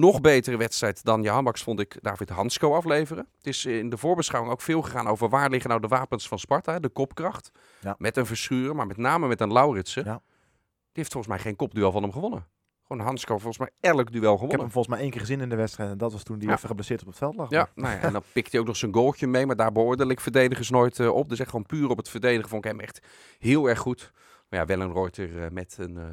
Nog 0.00 0.20
betere 0.20 0.56
wedstrijd 0.56 1.04
dan 1.04 1.22
Jan 1.22 1.44
Max 1.44 1.62
vond 1.62 1.80
ik 1.80 1.98
David 2.02 2.28
Hansko 2.28 2.74
afleveren. 2.74 3.26
Het 3.36 3.46
is 3.46 3.66
in 3.66 3.90
de 3.90 3.96
voorbeschouwing 3.96 4.52
ook 4.52 4.60
veel 4.60 4.82
gegaan 4.82 5.06
over 5.06 5.28
waar 5.28 5.50
liggen 5.50 5.68
nou 5.70 5.82
de 5.82 5.88
wapens 5.88 6.28
van 6.28 6.38
Sparta. 6.38 6.78
De 6.78 6.88
kopkracht. 6.88 7.50
Ja. 7.80 7.94
Met 7.98 8.16
een 8.16 8.26
Verschuren, 8.26 8.76
maar 8.76 8.86
met 8.86 8.96
name 8.96 9.26
met 9.26 9.40
een 9.40 9.52
Lauritsen. 9.52 10.04
Ja. 10.04 10.22
Die 10.92 11.02
heeft 11.06 11.12
volgens 11.12 11.32
mij 11.32 11.42
geen 11.42 11.56
kopduel 11.56 11.92
van 11.92 12.02
hem 12.02 12.12
gewonnen. 12.12 12.46
Gewoon 12.88 13.06
Hansko 13.06 13.38
volgens 13.38 13.58
mij 13.58 13.70
elk 13.80 14.12
duel 14.12 14.22
Ik 14.22 14.28
heb 14.28 14.38
gewonnen. 14.38 14.58
hem 14.60 14.70
volgens 14.70 14.94
mij 14.94 15.02
één 15.02 15.10
keer 15.10 15.20
gezien 15.20 15.40
in 15.40 15.48
de 15.48 15.56
wedstrijd. 15.56 15.90
En 15.90 15.98
dat 15.98 16.12
was 16.12 16.22
toen 16.22 16.40
Ja. 16.40 16.52
even 16.52 16.68
geblesseerd 16.68 17.00
op 17.00 17.06
het 17.06 17.16
veld 17.16 17.36
lag. 17.36 17.50
Ja, 17.50 17.68
nou 17.74 17.94
ja, 17.94 18.00
en 18.00 18.12
dan 18.12 18.22
pikt 18.32 18.52
hij 18.52 18.60
ook 18.60 18.66
nog 18.66 18.76
zijn 18.76 18.94
goaltje 18.94 19.26
mee. 19.26 19.46
Maar 19.46 19.56
daar 19.56 19.72
beoordeel 19.72 20.08
ik 20.08 20.20
verdedigers 20.20 20.70
nooit 20.70 20.98
eh, 21.00 21.14
op. 21.14 21.28
Dus 21.28 21.38
echt 21.38 21.50
gewoon 21.50 21.66
puur 21.66 21.88
op 21.88 21.96
het 21.96 22.08
verdedigen 22.08 22.48
vond 22.48 22.64
ik 22.64 22.70
hem 22.70 22.80
echt 22.80 23.00
heel 23.38 23.68
erg 23.68 23.78
goed. 23.78 24.12
Maar 24.48 24.60
ja, 24.60 24.66
wel 24.66 24.80
een 24.80 24.92
Reuter 24.92 25.42
eh, 25.44 25.50
met 25.50 25.76
een, 25.78 25.96
eh, 25.96 26.04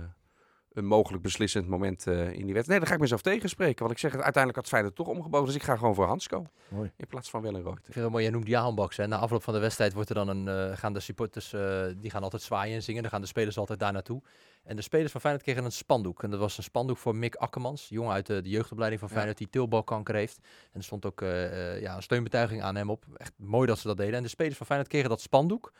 een 0.75 0.85
mogelijk 0.85 1.23
beslissend 1.23 1.67
moment 1.67 2.07
eh, 2.07 2.13
in 2.13 2.45
die 2.45 2.53
wedstrijd. 2.53 2.67
Nee, 2.67 2.79
dan 2.79 2.87
ga 2.87 2.93
ik 2.93 2.99
mezelf 2.99 3.21
tegenspreken. 3.21 3.79
Want 3.79 3.91
ik 3.91 3.97
zeg 3.97 4.11
het, 4.11 4.21
uiteindelijk 4.21 4.63
had 4.63 4.73
Feyenoord 4.73 4.95
toch 4.95 5.07
omgebogen. 5.07 5.45
Dus 5.45 5.55
ik 5.55 5.63
ga 5.63 5.75
gewoon 5.75 5.95
voor 5.95 6.05
Hansko. 6.05 6.45
Mooi. 6.67 6.91
In 6.97 7.07
plaats 7.07 7.29
van 7.29 7.41
wel 7.41 7.55
een 7.55 7.63
Reuter. 7.63 7.83
Ik 7.85 7.93
vind 7.93 7.95
het 7.95 8.09
mooi, 8.09 8.23
jij 8.23 8.33
noemt 8.33 8.47
Jahanbaks. 8.47 8.97
Na 8.97 9.17
afloop 9.17 9.43
van 9.43 9.53
de 9.53 9.59
wedstrijd 9.59 9.93
wordt 9.93 10.09
er 10.09 10.15
dan 10.15 10.27
een, 10.27 10.47
eh, 10.47 10.77
gaan 10.77 10.93
de 10.93 10.99
supporters, 10.99 11.53
eh, 11.53 11.85
die 11.97 12.11
gaan 12.11 12.23
altijd 12.23 12.41
zwaaien 12.41 12.75
en 12.75 12.83
zingen. 12.83 13.01
Dan 13.01 13.11
gaan 13.11 13.21
de 13.21 13.27
spelers 13.27 13.57
altijd 13.57 13.79
daar 13.79 13.93
naartoe. 13.93 14.21
En 14.63 14.75
de 14.75 14.81
spelers 14.81 15.11
van 15.11 15.21
Feyenoord 15.21 15.45
kregen 15.45 15.65
een 15.65 15.71
spandoek. 15.71 16.23
En 16.23 16.29
dat 16.29 16.39
was 16.39 16.57
een 16.57 16.63
spandoek 16.63 16.97
voor 16.97 17.15
Mick 17.15 17.35
Akkermans, 17.35 17.89
jongen 17.89 18.13
uit 18.13 18.25
de, 18.25 18.41
de 18.41 18.49
jeugdopleiding 18.49 18.99
van 18.99 19.09
Ja. 19.09 19.15
Feyenoord, 19.15 19.39
die 19.39 19.49
teelbalkanker 19.49 20.15
heeft. 20.15 20.37
En 20.71 20.79
er 20.79 20.83
stond 20.83 21.05
ook 21.05 21.19
ja, 21.79 21.95
een 21.95 22.03
steunbetuiging 22.03 22.61
aan 22.61 22.75
hem 22.75 22.89
op. 22.89 23.05
Echt 23.17 23.33
mooi 23.37 23.67
dat 23.67 23.79
ze 23.79 23.87
dat 23.87 23.97
deden. 23.97 24.15
En 24.15 24.23
de 24.23 24.29
spelers 24.29 24.57
van 24.57 24.65
Feyenoord 24.65 24.91
kregen 24.91 25.09
dat 25.09 25.21
spandoek. 25.21 25.71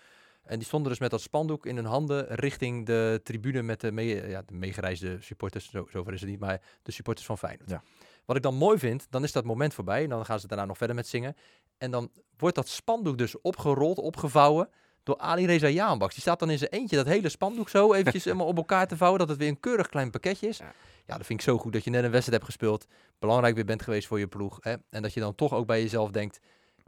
En 0.46 0.58
die 0.58 0.68
stonden 0.68 0.90
dus 0.90 1.00
met 1.00 1.12
dat 1.12 1.22
spandoek 1.22 1.66
in 1.66 1.76
hun 1.76 1.86
handen 1.86 2.26
richting 2.28 2.86
de 2.86 3.22
tribune 3.24 3.62
met 3.62 3.82
de, 3.82 3.92
mee, 3.92 4.28
ja, 4.30 4.42
de 4.46 4.54
meegereisde 4.54 5.18
supporters. 5.22 5.70
Zo, 5.70 5.88
zover 5.90 6.14
is 6.14 6.22
het 6.22 6.30
niet, 6.30 6.40
maar 6.40 6.62
de 6.84 6.92
supporters 6.92 7.26
van 7.28 7.38
Feyenoord. 7.38 7.70
Ja. 7.70 7.84
Wat 8.26 8.36
ik 8.36 8.42
dan 8.42 8.56
mooi 8.56 8.78
vind, 8.78 9.08
dan 9.10 9.24
is 9.24 9.32
dat 9.32 9.44
moment 9.44 9.74
voorbij. 9.74 10.04
En 10.04 10.10
dan 10.10 10.26
gaan 10.26 10.40
ze 10.40 10.48
daarna 10.48 10.66
nog 10.66 10.78
verder 10.78 10.96
met 10.96 11.08
zingen. 11.08 11.36
En 11.78 11.92
dan 11.92 12.12
wordt 12.38 12.56
dat 12.56 12.68
spandoek 12.68 13.18
dus 13.18 13.42
opgerold, 13.42 13.98
opgevouwen 13.98 14.70
door 15.04 15.18
Ali 15.18 15.46
Reza 15.46 15.68
Jaanbaks. 15.68 16.14
Die 16.14 16.22
staat 16.22 16.40
dan 16.40 16.50
in 16.50 16.58
zijn 16.58 16.72
eentje 16.72 16.96
dat 16.96 17.06
hele 17.06 17.30
spandoek 17.30 17.70
zo 17.70 17.94
eventjes 17.94 18.24
helemaal 18.26 18.48
op 18.48 18.58
elkaar 18.58 18.88
te 18.88 18.98
vouwen. 18.98 19.20
Dat 19.20 19.30
het 19.30 19.38
weer 19.38 19.48
een 19.48 19.60
keurig 19.60 19.90
klein 19.90 20.10
pakketje 20.10 20.48
is. 20.48 20.58
Ja. 20.58 20.74
Ja, 21.08 21.18
dat 21.18 21.26
vind 21.26 21.40
ik 21.40 21.46
zo 21.46 21.58
goed 21.58 21.74
dat 21.74 21.84
je 21.84 21.90
net 21.90 22.04
een 22.04 22.12
wedstrijd 22.12 22.42
hebt 22.42 22.54
gespeeld. 22.54 22.86
Belangrijk 23.20 23.56
weer 23.56 23.66
bent 23.66 23.82
geweest 23.82 24.08
voor 24.08 24.20
je 24.20 24.28
ploeg. 24.28 24.58
Hè? 24.62 24.76
En 24.90 25.02
dat 25.02 25.14
je 25.14 25.20
dan 25.20 25.36
toch 25.36 25.54
ook 25.54 25.66
bij 25.66 25.82
jezelf 25.82 26.12
denkt, 26.12 26.40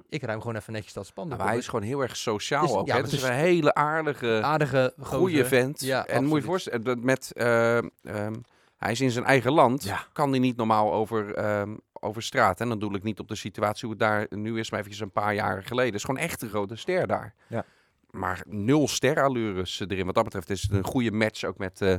ik 0.09 0.23
ruim 0.23 0.39
gewoon 0.41 0.55
even 0.55 0.73
netjes 0.73 0.93
dat 0.93 1.05
spandoek 1.05 1.37
Maar 1.37 1.47
hij 1.47 1.57
is 1.57 1.67
gewoon 1.67 1.85
heel 1.85 2.01
erg 2.01 2.17
sociaal 2.17 2.61
Het 2.61 2.69
is- 2.69 2.75
ook. 2.75 2.87
ja, 2.87 2.93
hè. 2.93 3.01
het 3.01 3.11
Het 3.11 3.19
is 3.19 3.23
is 3.25 3.29
een 3.29 3.35
hele 3.35 3.73
aardige, 3.73 4.39
Aardige, 4.43 4.93
goede 4.99 5.45
vent. 5.45 5.79
Ja, 5.79 6.05
en 6.05 6.25
moet 6.25 6.39
je 6.39 6.45
voorstellen, 6.45 6.83
dat 6.83 6.99
met, 6.99 7.31
eh, 7.33 7.77
ehm, 7.77 8.33
hij 8.77 8.91
is 8.91 9.01
in 9.01 9.11
zijn 9.11 9.25
eigen 9.25 9.51
land. 9.51 9.83
Ja. 9.83 10.05
Kan 10.13 10.29
hij 10.29 10.39
niet 10.39 10.57
normaal 10.57 10.93
over, 10.93 11.33
ehm, 11.33 11.75
over 11.93 12.21
straat. 12.23 12.61
En 12.61 12.69
dan 12.69 12.79
doe 12.79 12.95
ik 12.95 13.03
niet 13.03 13.19
op 13.19 13.27
de 13.27 13.35
situatie 13.35 13.81
hoe 13.87 13.97
het 13.97 13.99
daar 13.99 14.27
nu 14.29 14.59
is, 14.59 14.69
maar 14.71 14.79
eventjes 14.79 15.03
een 15.03 15.11
paar 15.11 15.33
jaar 15.33 15.63
geleden. 15.63 15.85
Het 15.85 15.95
is 15.95 16.03
gewoon 16.03 16.21
echt 16.21 16.41
een 16.41 16.49
grote 16.49 16.75
ster 16.75 17.07
daar. 17.07 17.33
Ja. 17.47 17.65
Maar 18.11 18.43
nul 18.47 18.87
sterallures 18.87 19.79
erin. 19.79 20.05
Wat 20.05 20.15
dat 20.15 20.23
betreft 20.23 20.49
is 20.49 20.61
het 20.61 20.71
een 20.71 20.83
goede 20.83 21.11
match 21.11 21.43
ook 21.43 21.57
met, 21.57 21.81
eh, 21.81 21.95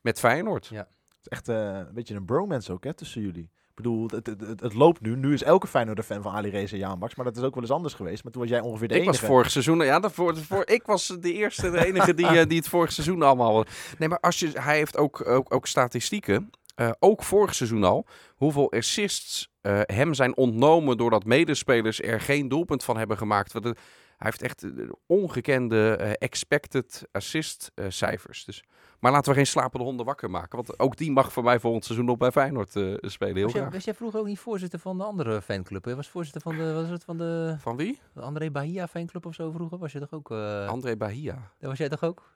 met 0.00 0.18
Feyenoord. 0.18 0.66
Ja. 0.66 0.78
Het 0.78 1.18
is 1.20 1.28
echt 1.28 1.48
eh, 1.48 1.56
een 1.76 1.94
beetje 1.94 2.14
een 2.14 2.24
bromance 2.24 2.72
ook 2.72 2.84
hè, 2.84 2.94
tussen 2.94 3.22
jullie. 3.22 3.50
Ik 3.72 3.82
bedoel, 3.82 4.08
het, 4.08 4.26
het, 4.60 4.74
loopt 4.74 5.00
nu. 5.00 5.16
Nu 5.16 5.32
is 5.32 5.42
elke 5.42 5.66
Feyenoorder 5.66 6.04
fan 6.04 6.22
van 6.22 6.32
Ali 6.32 6.50
Reza 6.50 6.76
Jaan 6.76 6.98
Max. 6.98 7.14
Maar 7.14 7.24
dat 7.24 7.36
is 7.36 7.42
ook 7.42 7.54
wel 7.54 7.62
eens 7.62 7.72
anders 7.72 7.94
geweest. 7.94 8.22
Maar 8.22 8.32
toen 8.32 8.42
was 8.42 8.50
jij 8.50 8.60
ongeveer 8.60 8.88
de 8.88 8.94
Ik 8.94 9.00
enige. 9.00 9.18
was 9.20 9.28
vorig 9.28 9.50
seizoen, 9.50 9.84
ja, 9.84 10.00
dat 10.00 10.12
voor, 10.12 10.36
voor, 10.36 10.66
ik 10.66 10.82
was 10.86 11.06
de 11.06 11.32
eerste, 11.32 11.70
de 11.70 11.86
enige 11.86 12.14
die, 12.14 12.26
eh, 12.38 12.46
die 12.46 12.58
het 12.58 12.68
vorig 12.68 12.92
seizoen 12.92 13.22
allemaal. 13.22 13.54
had. 13.54 13.68
Nee, 13.98 14.08
maar 14.08 14.20
als 14.20 14.38
je, 14.38 14.50
hij 14.54 14.76
heeft 14.76 14.96
ook, 14.96 15.28
ook, 15.28 15.54
ook 15.54 15.66
statistieken, 15.66 16.50
eh, 16.74 16.90
ook 16.98 17.22
vorig 17.22 17.54
seizoen 17.54 17.84
al, 17.84 18.06
hoeveel 18.36 18.72
assists 18.72 19.48
eh, 19.60 19.80
hem 19.82 20.14
zijn 20.14 20.36
ontnomen 20.36 20.96
doordat 20.96 21.24
medespelers 21.24 22.02
er 22.02 22.20
geen 22.20 22.48
doelpunt 22.48 22.84
van 22.84 22.96
hebben 22.96 23.16
gemaakt. 23.16 23.52
Want 23.52 23.64
Hij 23.64 23.74
heeft 24.16 24.42
echt 24.42 24.64
ongekende 25.06 25.96
expected 26.18 27.02
assist 27.12 27.72
cijfers. 27.88 28.44
Dus, 28.44 28.62
maar 29.02 29.12
laten 29.12 29.30
we 29.30 29.36
geen 29.36 29.46
slapende 29.46 29.84
honden 29.84 30.06
wakker 30.06 30.30
maken. 30.30 30.56
Want 30.56 30.78
ook 30.78 30.96
die 30.96 31.10
mag 31.10 31.32
voor 31.32 31.42
mij 31.42 31.60
volgend 31.60 31.84
seizoen 31.84 32.06
nog 32.06 32.16
bij 32.16 32.30
Feyenoord 32.30 32.76
eh, 32.76 32.94
spelen. 33.00 33.34
Heel 33.36 33.44
Was 33.44 33.52
jij, 33.52 33.70
was 33.70 33.84
jij 33.84 33.94
vroeger 33.94 34.20
ook 34.20 34.26
niet 34.26 34.38
voorzitter 34.38 34.78
van 34.78 34.98
de 34.98 35.04
andere 35.04 35.42
fanclub? 35.42 35.84
Je 35.84 35.96
was 35.96 36.08
voorzitter 36.08 36.40
van 36.42 36.56
de, 36.56 36.72
was 36.72 36.88
het 36.88 37.04
van 37.04 37.18
de, 37.18 37.56
Van 37.58 37.76
wie? 37.76 38.00
de 38.14 38.20
André 38.20 38.50
Bahia 38.50 38.88
fanclub 38.88 39.26
of 39.26 39.34
zo 39.34 39.50
vroeger? 39.50 39.78
Was 39.78 39.92
je 39.92 39.98
toch 39.98 40.12
ook? 40.12 40.30
eh 40.30 40.68
André 40.68 40.96
Bahia. 40.96 41.34
daar 41.58 41.68
was 41.70 41.78
jij 41.78 41.88
toch 41.88 42.02
ook? 42.02 42.30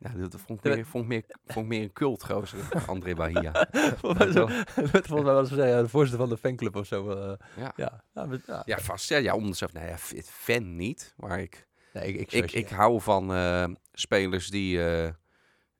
Ja, 0.00 0.10
dat 0.16 0.30
dat 0.32 0.40
vond 0.40 0.64
ik 0.64 0.74
meer, 0.74 0.86
vond 0.86 1.02
ik 1.04 1.08
meer, 1.10 1.24
vond 1.46 1.64
ik 1.64 1.70
meer 1.72 1.82
een 1.82 1.92
cult, 1.92 2.24
gozer. 2.24 2.58
André 2.86 3.14
Bahia. 3.14 3.66
Volgens 4.00 5.08
mij 5.08 5.22
was 5.22 5.50
hij 5.50 5.68
ja, 5.68 5.82
de 5.82 5.88
voorzitter 5.88 6.20
van 6.20 6.28
de 6.28 6.36
fanclub 6.36 6.76
of 6.76 6.86
zo. 6.86 7.10
eh. 7.10 7.32
Ja. 7.56 7.72
ja. 7.76 8.02
Ja, 8.14 8.24
maar- 8.26 8.38
ja. 8.46 8.62
Ja, 8.66 8.78
vast. 8.78 9.08
Ja, 9.08 9.16
ja 9.16 9.34
om. 9.34 9.42
Nou 9.72 9.86
ja, 9.86 9.96
fan 10.24 10.76
niet. 10.76 11.14
Maar 11.16 11.40
ik, 11.40 11.66
Nee, 11.92 12.12
ik, 12.12 12.32
ik, 12.32 12.52
ik, 12.52 12.68
hou 12.68 13.00
van 13.00 13.32
eh, 13.34 13.64
spelers 13.92 14.48
die, 14.50 14.84
eh, 14.86 15.10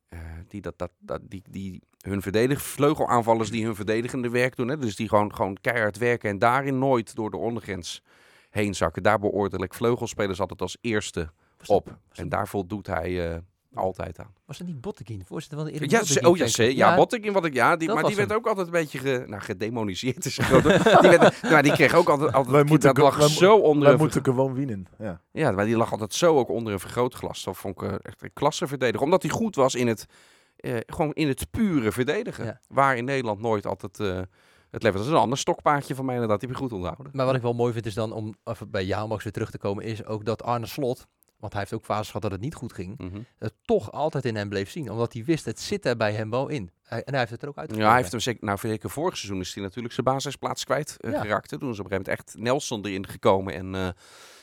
eh, 0.08 0.18
die, 0.48 0.60
dat, 0.60 0.78
dat, 0.78 0.90
dat, 0.98 1.20
die, 1.22 1.42
die 1.50 1.82
hun 2.00 2.22
verdedig, 2.22 2.62
vleugelaanvallers 2.62 3.50
die 3.50 3.64
hun 3.64 3.74
verdedigende 3.74 4.30
werk 4.30 4.56
doen. 4.56 4.68
Hè? 4.68 4.78
Dus 4.78 4.96
die 4.96 5.08
gewoon, 5.08 5.34
gewoon 5.34 5.56
keihard 5.60 5.98
werken 5.98 6.30
en 6.30 6.38
daarin 6.38 6.78
nooit 6.78 7.14
door 7.14 7.30
de 7.30 7.36
ondergrens 7.36 8.02
heen 8.50 8.74
zakken. 8.74 9.02
Daar 9.02 9.18
beoordeel 9.18 9.62
ik 9.62 9.74
vleugelspelers 9.74 10.40
altijd 10.40 10.60
als 10.60 10.76
eerste 10.80 11.30
op. 11.66 11.98
En 12.12 12.28
daar 12.28 12.48
voldoet 12.48 12.86
hij 12.86 13.32
eh, 13.32 13.38
altijd 13.74 14.18
aan. 14.18 14.34
Was 14.44 14.58
dat 14.58 14.66
niet 14.66 14.80
Botteguin, 14.80 15.24
voorzitter 15.26 15.58
van 15.58 15.66
de 15.66 15.72
Erik 15.72 15.90
Ja, 15.90 15.98
Botteguin 15.98 16.22
ze- 16.24 16.30
oh 16.30 16.36
ja, 16.36 16.46
ze, 16.46 16.76
ja, 16.76 16.96
Botteguin, 16.96 17.32
wat 17.32 17.44
ik, 17.44 17.54
ja, 17.54 17.76
die, 17.76 17.92
maar 17.92 18.04
die 18.04 18.16
werd 18.16 18.32
ook 18.32 18.46
altijd 18.46 18.66
een 18.66 18.72
beetje 18.72 18.98
ge, 18.98 19.24
nou, 19.26 19.42
gedemoniseerd. 19.42 20.24
Is 20.24 20.34
die, 21.00 21.08
werd, 21.10 21.42
maar 21.42 21.62
die 21.62 21.72
kreeg 21.72 21.94
ook 21.94 22.08
altijd, 22.08 22.32
altijd 22.32 22.54
Wij 22.54 22.64
moeten 22.64 22.94
dat 22.94 23.04
lag 23.04 23.16
wij 23.16 23.28
zo 23.28 23.56
onder 23.56 23.88
Wij 23.88 23.96
moeten 23.98 24.24
gewoon 24.24 24.54
winnen. 24.54 24.86
Ja. 24.98 25.20
Ja, 25.32 25.50
maar 25.50 25.64
die 25.64 25.76
lag 25.76 25.92
altijd 25.92 26.14
zo 26.14 26.38
ook 26.38 26.48
onder 26.48 26.72
een 26.72 26.80
vergrootglas. 26.80 27.44
Dat 27.44 27.56
vond 27.56 27.82
ik 27.82 27.88
eh, 27.88 27.94
echt 28.02 28.22
een 28.22 28.32
klasseverdediger. 28.32 29.02
Omdat 29.02 29.22
hij 29.22 29.30
goed 29.30 29.54
was 29.56 29.74
in 29.74 29.86
het, 29.86 30.06
eh, 30.56 30.76
gewoon 30.86 31.12
in 31.12 31.28
het 31.28 31.50
pure 31.50 31.92
verdedigen. 31.92 32.44
Ja. 32.44 32.60
Waar 32.68 32.96
in 32.96 33.04
Nederland 33.04 33.40
nooit 33.40 33.66
altijd 33.66 34.00
eh, 34.00 34.20
het 34.70 34.82
levert. 34.82 34.94
Dat 35.02 35.04
is 35.06 35.08
een 35.08 35.22
ander 35.22 35.38
stokpaardje 35.38 35.94
van 35.94 36.04
mij 36.04 36.14
inderdaad. 36.14 36.40
Die 36.40 36.48
heb 36.48 36.58
je 36.58 36.64
goed 36.64 36.72
onthouden. 36.72 37.08
Maar 37.12 37.26
wat 37.26 37.34
ik 37.34 37.42
wel 37.42 37.52
mooi 37.54 37.72
vind 37.72 37.86
is 37.86 37.94
dan, 37.94 38.12
om 38.12 38.34
even 38.44 38.70
bij 38.70 38.84
jou 38.84 39.08
Max 39.08 39.24
weer 39.24 39.32
terug 39.32 39.50
te 39.50 39.58
komen, 39.58 39.84
is 39.84 40.04
ook 40.04 40.24
dat 40.24 40.42
Arne 40.42 40.66
Slot, 40.66 41.06
want 41.38 41.52
hij 41.52 41.60
heeft 41.62 41.74
ook 41.74 41.84
fases 41.84 42.06
gehad 42.06 42.22
dat 42.22 42.30
het 42.30 42.40
niet 42.40 42.54
goed 42.54 42.72
ging, 42.72 42.98
Mhm. 42.98 43.20
het 43.38 43.54
toch 43.64 43.92
altijd 43.92 44.24
in 44.24 44.36
hem 44.36 44.48
bleef 44.48 44.70
zien. 44.70 44.90
Omdat 44.90 45.12
hij 45.12 45.24
wist, 45.24 45.44
het 45.44 45.60
zit 45.60 45.86
er 45.86 45.96
bij 45.96 46.12
hem 46.12 46.30
wel 46.30 46.48
in. 46.48 46.70
Hij- 46.82 47.02
en 47.04 47.10
hij 47.10 47.18
heeft 47.18 47.30
het 47.32 47.42
er 47.42 47.48
ook 47.48 47.56
uit. 47.58 47.74
Ja, 47.76 47.86
hij 47.88 47.96
heeft 47.96 48.10
hem 48.10 48.20
zeker. 48.20 48.44
Nou, 48.44 48.58
zeker 48.58 48.90
vorig 48.90 49.16
seizoen 49.16 49.40
is 49.40 49.54
hij 49.54 49.62
natuurlijk 49.62 49.94
zijn 49.94 50.06
basisplaats 50.06 50.64
kwijt 50.64 50.96
eh, 50.98 51.10
Ja. 51.12 51.20
geraakt. 51.20 51.48
Toen 51.48 51.58
is 51.58 51.78
op 51.78 51.84
een 51.84 51.90
gegeven 51.90 51.96
moment 51.96 52.08
echt 52.08 52.36
Nelson 52.38 52.86
erin 52.86 53.06
gekomen 53.06 53.54
en, 53.54 53.74
eh, 53.74 53.88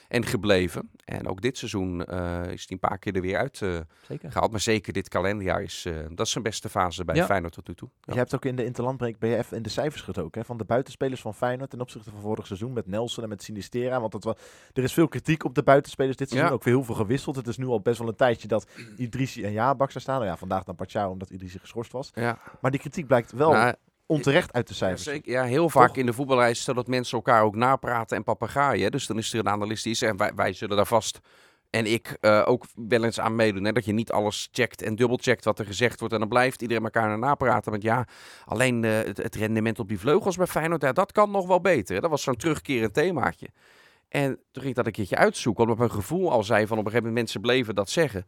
en 0.07 0.25
gebleven. 0.25 0.89
En 1.05 1.27
ook 1.27 1.41
dit 1.41 1.57
seizoen 1.57 2.05
eh, 2.05 2.41
is 2.41 2.65
hij 2.67 2.67
een 2.67 2.79
paar 2.79 2.97
keer 2.97 3.15
er 3.15 3.21
weer 3.21 3.37
uit 3.37 3.61
eh, 3.61 3.77
Zeker. 4.07 4.31
gehaald. 4.31 4.51
Maar 4.51 4.59
zeker 4.59 4.93
dit 4.93 5.07
kalenderjaar 5.07 5.61
is 5.61 5.85
eh, 5.85 5.93
dat 6.09 6.25
is 6.25 6.31
zijn 6.31 6.43
beste 6.43 6.69
fase 6.69 7.05
bij 7.05 7.15
Ja. 7.15 7.25
Feyenoord 7.25 7.53
tot 7.53 7.67
nu 7.67 7.73
toe. 7.73 7.89
Ja. 8.01 8.13
Je 8.13 8.19
hebt 8.19 8.35
ook 8.35 8.45
in 8.45 8.55
de 8.55 8.65
interlandbreek 8.65 9.19
ben 9.19 9.29
je 9.29 9.37
even 9.37 9.57
in 9.57 9.63
de 9.63 9.69
cijfers 9.69 10.01
gedoken. 10.01 10.41
Hè, 10.41 10.47
van 10.47 10.57
de 10.57 10.63
buitenspelers 10.63 11.21
van 11.21 11.33
Feyenoord 11.33 11.69
ten 11.69 11.81
opzichte 11.81 12.09
van 12.09 12.21
vorig 12.21 12.45
seizoen 12.47 12.73
met 12.73 12.87
Nelson 12.87 13.23
en 13.23 13.29
met 13.29 13.43
Sinistera. 13.43 13.99
Want 13.99 14.11
dat 14.11 14.23
was, 14.23 14.35
er 14.73 14.83
is 14.83 14.93
veel 14.93 15.07
kritiek 15.07 15.43
op 15.43 15.55
de 15.55 15.63
buitenspelers 15.63 16.17
dit 16.17 16.27
seizoen. 16.29 16.49
Ja. 16.49 16.55
Ook 16.55 16.63
weer 16.63 16.73
heel 16.73 16.83
veel 16.83 16.95
gewisseld. 16.95 17.35
Het 17.35 17.47
is 17.47 17.57
nu 17.57 17.65
al 17.65 17.81
best 17.81 17.99
wel 17.99 18.07
een 18.07 18.15
tijdje 18.15 18.47
dat 18.47 18.67
Idrissi 18.97 19.43
en 19.43 19.51
Jabak 19.51 19.93
daar 19.93 20.01
staan. 20.01 20.15
Nou 20.15 20.29
ja, 20.29 20.37
vandaag 20.37 20.63
dan 20.63 20.75
Pachau 20.75 21.11
omdat 21.11 21.29
Idrissi 21.29 21.59
geschorst 21.59 21.91
was. 21.91 22.11
Ja. 22.13 22.39
Maar 22.61 22.71
die 22.71 22.79
kritiek 22.79 23.07
blijkt 23.07 23.31
wel 23.31 23.51
Nou, 23.51 23.75
onterecht 24.05 24.53
uit 24.53 24.67
de 24.67 24.73
Ja, 24.73 24.79
cijfers. 24.79 25.03
zeker. 25.03 25.31
ja, 25.31 25.43
heel 25.43 25.69
vaak 25.69 25.87
Toch? 25.87 25.97
in 25.97 26.05
de 26.05 26.13
voetbalreis 26.13 26.59
is 26.59 26.65
het 26.65 26.75
dat 26.75 26.87
mensen 26.87 27.17
elkaar 27.17 27.43
ook 27.43 27.55
napraten 27.55 28.17
en 28.17 28.23
papegaaien. 28.23 28.91
Dus 28.91 29.07
dan 29.07 29.17
is 29.17 29.33
er 29.33 29.39
een 29.39 29.49
analist 29.49 29.83
die 29.83 29.93
zegt, 29.95 30.11
en 30.11 30.17
wij, 30.17 30.31
wij 30.35 30.53
zullen 30.53 30.75
daar 30.75 30.85
vast, 30.85 31.19
en 31.69 31.85
ik 31.85 32.17
eh, 32.21 32.43
ook 32.45 32.65
wel 32.75 33.03
eens 33.03 33.19
aan 33.19 33.35
meedoen. 33.35 33.63
Hè, 33.63 33.71
dat 33.71 33.85
je 33.85 33.93
niet 33.93 34.11
alles 34.11 34.47
checkt 34.51 34.81
en 34.81 34.95
dubbelcheckt 34.95 35.43
wat 35.45 35.59
er 35.59 35.65
gezegd 35.65 35.99
wordt. 35.99 36.13
En 36.13 36.19
dan 36.19 36.29
blijft 36.29 36.61
iedereen 36.61 36.83
elkaar 36.83 37.07
naar 37.07 37.19
napraten. 37.19 37.71
Want 37.71 37.83
ja, 37.83 38.07
alleen 38.45 38.83
eh, 38.83 38.91
het, 38.91 39.17
het 39.17 39.35
rendement 39.35 39.79
op 39.79 39.87
die 39.87 39.99
vleugels 39.99 40.35
bij 40.35 40.47
Feyenoord, 40.47 40.81
ja, 40.81 40.91
dat 40.91 41.11
kan 41.11 41.31
nog 41.31 41.47
wel 41.47 41.61
beter. 41.61 41.95
Hè. 41.95 42.01
Dat 42.01 42.09
was 42.09 42.21
zo'n 42.21 42.35
terugkerend 42.35 42.93
themaatje. 42.93 43.47
En 44.09 44.27
toen 44.35 44.41
ging 44.51 44.65
ik 44.67 44.75
dat 44.75 44.85
een 44.85 44.91
keertje 44.91 45.15
uitzoeken, 45.15 45.63
omdat 45.63 45.77
mijn 45.77 45.91
gevoel 45.91 46.31
al 46.31 46.43
zei 46.43 46.67
van 46.67 46.77
op 46.77 46.85
een 46.85 46.91
gegeven 46.91 47.07
moment 47.07 47.15
mensen 47.15 47.41
bleven 47.41 47.75
dat 47.75 47.89
zeggen. 47.89 48.25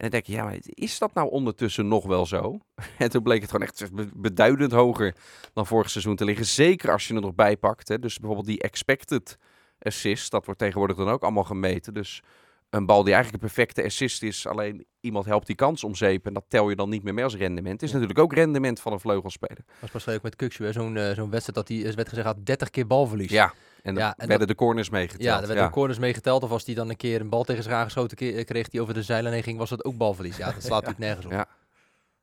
En 0.00 0.10
dan 0.10 0.20
denk 0.20 0.26
je, 0.26 0.32
ja, 0.32 0.44
maar 0.44 0.58
is 0.64 0.98
dat 0.98 1.14
nou 1.14 1.30
ondertussen 1.30 1.88
nog 1.88 2.06
wel 2.06 2.26
zo? 2.26 2.58
En 2.98 3.10
toen 3.10 3.22
bleek 3.22 3.40
het 3.40 3.50
gewoon 3.50 3.66
echt 3.66 3.92
be- 3.92 4.10
beduidend 4.14 4.72
hoger 4.72 5.14
dan 5.52 5.66
vorig 5.66 5.90
seizoen 5.90 6.16
te 6.16 6.24
liggen. 6.24 6.46
Zeker 6.46 6.92
als 6.92 7.08
je 7.08 7.14
er 7.14 7.20
nog 7.20 7.34
bij 7.34 7.56
pakt. 7.56 7.88
Hè. 7.88 7.98
Dus 7.98 8.16
bijvoorbeeld 8.18 8.48
die 8.48 8.60
expected 8.60 9.38
assist, 9.78 10.30
dat 10.30 10.44
wordt 10.44 10.60
tegenwoordig 10.60 10.96
dan 10.96 11.08
ook 11.08 11.22
allemaal 11.22 11.44
gemeten. 11.44 11.94
Dus 11.94 12.22
een 12.70 12.86
bal 12.86 13.02
die 13.04 13.14
eigenlijk 13.14 13.42
een 13.42 13.50
perfecte 13.52 13.84
assist 13.84 14.22
is, 14.22 14.46
alleen 14.46 14.86
iemand 15.00 15.24
helpt 15.24 15.46
die 15.46 15.56
kans 15.56 15.84
omzeepen. 15.84 16.28
En 16.28 16.34
dat 16.34 16.44
tel 16.48 16.68
je 16.68 16.76
dan 16.76 16.88
niet 16.88 17.02
meer 17.02 17.14
mee 17.14 17.24
als 17.24 17.36
rendement. 17.36 17.82
is 17.82 17.92
natuurlijk 17.92 18.18
ook 18.18 18.32
rendement 18.32 18.80
van 18.80 18.92
een 18.92 19.00
vleugelspeler. 19.00 19.64
was 19.80 19.90
pas 19.90 20.08
ook 20.08 20.22
met 20.22 20.54
hè, 20.58 20.72
zo'n 20.72 20.96
eh, 20.96 21.14
zo'n 21.14 21.30
wedstrijd 21.30 21.54
dat 21.54 21.68
hij, 21.68 21.86
er 21.86 21.94
werd 21.94 22.08
gezegd, 22.08 22.26
had 22.26 22.46
30 22.46 22.70
keer 22.70 22.86
balverlies. 22.86 23.30
Ja, 23.30 23.52
en 23.82 23.94
dan 23.94 24.02
Ja, 24.02 24.14
en 24.16 24.28
werden 24.28 24.46
de 24.46 24.54
corners 24.54 24.90
meegeteld. 24.90 25.22
Ja, 25.22 25.40
er 25.40 25.46
werden 25.46 25.64
de 25.64 25.70
corners 25.70 25.98
meegeteld. 25.98 26.42
Of 26.42 26.50
als 26.50 26.66
hij 26.66 26.74
dan 26.74 26.88
een 26.88 26.96
keer 26.96 27.20
een 27.20 27.28
bal 27.28 27.44
tegen 27.44 27.62
zich 27.62 27.72
aangeschoten 27.72 28.16
eh, 28.16 28.44
kreeg 28.44 28.68
die 28.68 28.80
over 28.80 28.94
de 28.94 29.02
zijlijn 29.02 29.34
heen 29.34 29.42
ging, 29.42 29.58
was 29.58 29.70
dat 29.70 29.84
ook 29.84 29.96
balverlies. 29.96 30.36
Ja, 30.36 30.52
dat 30.52 30.62
slaat 30.62 30.84
natuurlijk 30.84 30.98
nergens 30.98 31.26
op. 31.26 31.32
Ja. 31.32 31.46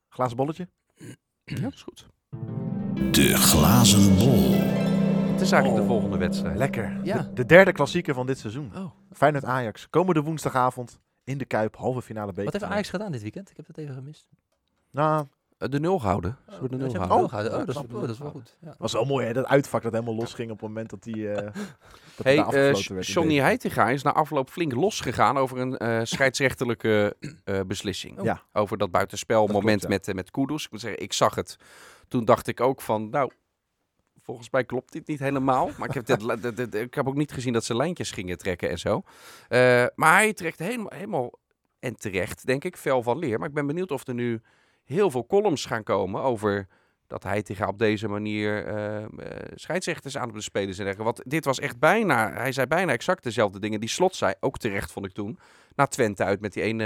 Glazen 0.08 0.36
bolletje? 0.36 0.68
Ja, 1.44 1.60
dat 1.60 1.72
is 1.72 1.82
goed. 1.82 2.06
De 3.12 3.36
glazen 3.36 4.16
bol. 4.18 4.77
Het 5.38 5.46
is 5.46 5.52
eigenlijk 5.52 5.82
de 5.82 5.88
volgende 5.92 6.16
wedstrijd. 6.16 6.56
Lekker. 6.56 7.00
Ja. 7.02 7.18
De, 7.18 7.32
de 7.32 7.46
derde 7.46 7.72
klassieker 7.72 8.14
van 8.14 8.26
dit 8.26 8.38
seizoen. 8.38 8.72
Oh. 8.76 8.90
Feyenoord-Ajax. 9.12 9.90
Komende 9.90 10.22
woensdagavond 10.22 10.98
in 11.24 11.38
de 11.38 11.44
Kuip. 11.44 11.76
Halve 11.76 12.02
finale 12.02 12.32
beker. 12.32 12.44
Wat 12.44 12.52
heeft 12.52 12.64
Ajax 12.72 12.90
gedaan 12.90 13.12
dit 13.12 13.22
weekend? 13.22 13.50
Ik 13.50 13.56
heb 13.56 13.66
dat 13.66 13.76
even 13.76 13.94
gemist. 13.94 14.26
Nou, 14.90 15.26
Eh, 15.58 15.68
De 15.68 15.80
nul 15.80 16.00
houden. 16.02 16.36
Ze 16.46 16.54
Oh, 16.54 16.60
hebben 16.60 16.78
de 16.78 16.90
ze 16.90 16.96
nul 16.98 17.06
houden. 17.06 17.26
Oh, 17.26 17.32
dat, 17.66 17.68
is, 17.68 17.76
oh, 17.76 18.00
dat 18.00 18.08
is 18.10 18.18
wel 18.18 18.30
goed. 18.30 18.56
Ja. 18.60 18.74
was 18.78 18.92
wel 18.92 19.04
mooi 19.04 19.26
hè, 19.26 19.32
dat 19.32 19.46
uitvak 19.46 19.82
dat 19.82 19.92
helemaal 19.92 20.14
losging 20.14 20.50
op 20.50 20.60
het 20.60 20.68
moment 20.68 20.90
dat 20.90 21.02
die, 21.02 21.30
eh 21.32 21.44
dat 22.16 22.24
Hey, 22.24 22.38
eh, 22.38 22.68
in 22.88 23.00
Johnny. 23.00 23.38
Heitinga 23.38 23.88
is 23.88 24.02
na 24.02 24.12
afloop 24.12 24.50
flink 24.50 24.72
losgegaan 24.72 25.36
over 25.36 25.58
een 25.58 25.76
eh, 25.76 26.00
scheidsrechterlijke 26.02 27.16
eh, 27.44 27.60
beslissing. 27.66 28.18
Oh. 28.18 28.24
Ja. 28.24 28.42
Over 28.52 28.78
dat 28.78 28.90
buitenspelmoment 28.90 29.62
klopt, 29.80 29.82
ja. 29.82 29.88
met, 29.88 30.14
met 30.14 30.30
Kudus. 30.30 30.64
Ik 30.64 30.70
moet 30.70 30.80
zeggen, 30.80 31.02
ik 31.02 31.12
zag 31.12 31.34
het. 31.34 31.56
Toen 32.08 32.24
dacht 32.24 32.46
ik 32.46 32.60
ook 32.60 32.80
van, 32.80 33.10
nou, 33.10 33.30
volgens 34.28 34.50
mij 34.50 34.64
klopt 34.64 34.92
dit 34.92 35.06
niet 35.06 35.18
helemaal. 35.18 35.70
Maar 35.78 35.88
ik 35.88 36.06
heb, 36.06 36.06
dit, 36.56 36.74
ik 36.74 36.94
heb 36.94 37.08
ook 37.08 37.14
niet 37.14 37.32
gezien 37.32 37.52
dat 37.52 37.64
ze 37.64 37.76
lijntjes 37.76 38.10
gingen 38.10 38.38
trekken 38.38 38.70
en 38.70 38.78
zo. 38.78 39.02
Eh, 39.48 39.86
maar 39.94 40.12
hij 40.12 40.32
trekt 40.32 40.58
helemaal, 40.58 40.92
helemaal, 40.94 41.38
en 41.78 41.96
terecht 41.96 42.46
denk 42.46 42.64
ik, 42.64 42.76
fel 42.76 43.02
van 43.02 43.18
leer. 43.18 43.38
Maar 43.38 43.48
ik 43.48 43.54
ben 43.54 43.66
benieuwd 43.66 43.90
of 43.90 44.06
er 44.06 44.14
nu 44.14 44.40
heel 44.84 45.10
veel 45.10 45.26
columns 45.26 45.64
gaan 45.64 45.82
komen 45.82 46.22
over 46.22 46.66
dat 47.08 47.22
hij 47.22 47.42
tegen 47.42 47.68
op 47.68 47.78
deze 47.78 48.08
manier 48.08 48.66
eh, 48.66 49.04
scheidsrechters 49.54 50.16
aan 50.16 50.24
het 50.24 50.32
bespelen 50.32 50.74
zijn. 50.74 50.96
Want 50.96 51.20
dit 51.24 51.44
was 51.44 51.58
echt 51.58 51.78
bijna, 51.78 52.32
hij 52.32 52.52
zei 52.52 52.66
bijna 52.66 52.92
exact 52.92 53.22
dezelfde 53.22 53.58
dingen 53.60 53.80
die 53.80 53.88
Slot 53.88 54.16
zei. 54.16 54.34
Ook 54.40 54.58
terecht 54.58 54.92
vond 54.92 55.06
ik 55.06 55.12
toen. 55.12 55.38
Na 55.74 55.86
Twente 55.86 56.24
uit 56.24 56.40
met 56.40 56.52
die 56.52 56.62
ene, 56.62 56.84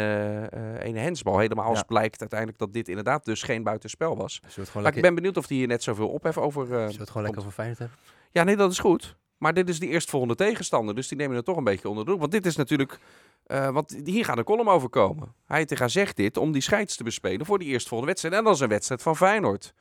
eh 0.51 0.85
ene 0.89 0.99
hensbal. 0.99 1.39
Helemaal 1.39 1.65
als 1.65 1.79
Ja. 1.79 1.85
blijkt 1.85 2.21
uiteindelijk 2.21 2.59
dat 2.59 2.73
dit 2.73 2.89
inderdaad 2.89 3.25
dus 3.25 3.43
geen 3.43 3.63
buitenspel 3.63 4.17
was. 4.17 4.41
Maar 4.75 4.97
ik 4.97 5.03
ben 5.03 5.15
benieuwd 5.15 5.37
of 5.37 5.49
hij 5.49 5.57
hier 5.57 5.67
net 5.67 5.83
zoveel 5.83 6.09
ophef 6.09 6.39
over... 6.39 6.63
eh, 6.63 6.69
zullen 6.71 6.99
het 6.99 7.09
gewoon 7.09 7.23
lekker 7.23 7.41
over 7.41 7.53
Feyenoord 7.53 7.79
hebben? 7.79 7.99
Ja, 8.31 8.43
nee, 8.45 8.57
dat 8.57 8.71
is 8.71 8.79
goed. 8.79 9.17
Maar 9.39 9.55
dit 9.55 9.69
is 9.69 9.79
de 9.81 9.89
eerstvolgende 9.89 10.35
tegenstander. 10.35 10.95
Dus 10.95 11.09
die 11.09 11.19
nemen 11.19 11.37
het 11.37 11.45
toch 11.45 11.57
een 11.57 11.65
beetje 11.65 11.89
onder 11.89 12.05
de 12.05 12.11
loep. 12.11 12.21
Want 12.21 12.33
dit 12.33 12.47
is 12.47 12.57
natuurlijk... 12.57 12.99
want 13.47 13.97
hier 14.05 14.25
gaat 14.25 14.39
een 14.39 14.45
column 14.45 14.69
over 14.69 14.89
komen. 14.89 15.35
Heitinga 15.47 15.89
zegt 15.89 16.17
dit 16.17 16.37
om 16.37 16.53
die 16.53 16.63
scheids 16.63 16.97
te 16.97 17.05
bespelen 17.05 17.47
voor 17.47 17.59
die 17.59 17.69
eerstvolgende 17.69 18.07
wedstrijd. 18.13 18.35
En 18.39 18.45
dat 18.45 18.55
is 18.55 18.61
een 18.61 18.69
wedstrijd 18.69 19.03
van 19.03 19.17
Feyenoord. 19.17 19.75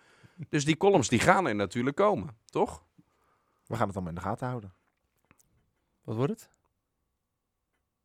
Dus 0.50 0.66
die 0.66 0.78
columns 0.78 1.08
die 1.10 1.20
gaan 1.20 1.48
er 1.48 1.56
natuurlijk 1.56 1.96
komen. 1.96 2.38
Toch? 2.46 2.86
We 3.66 3.76
gaan 3.76 3.88
het 3.88 3.96
allemaal 3.96 4.14
in 4.14 4.20
de 4.20 4.26
gaten 4.26 4.48
houden. 4.48 4.74
Wat 6.04 6.16
wordt 6.16 6.32
het? 6.32 6.50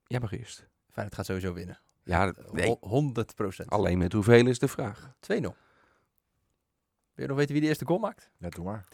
Jij 0.06 0.20
mag 0.20 0.32
eerst. 0.32 0.68
Feyenoord 0.90 1.16
gaat 1.16 1.26
sowieso 1.26 1.52
winnen. 1.52 1.80
Ja, 2.02 2.32
nee. 2.52 2.66
Ho- 2.66 2.76
100 2.88 3.34
procent. 3.34 3.68
2-0. 3.68 3.70
Alleen 3.72 3.98
met 3.98 4.12
hoeveel 4.12 4.46
is 4.46 4.58
de 4.58 4.68
vraag. 4.68 5.14
Wil 5.26 7.24
je 7.24 7.26
nog 7.26 7.36
weten 7.36 7.52
wie 7.52 7.62
de 7.62 7.68
eerste 7.68 7.86
goal 7.86 7.98
maakt? 7.98 8.30
Ja, 8.38 8.48
doe 8.48 8.64
maar. 8.64 8.88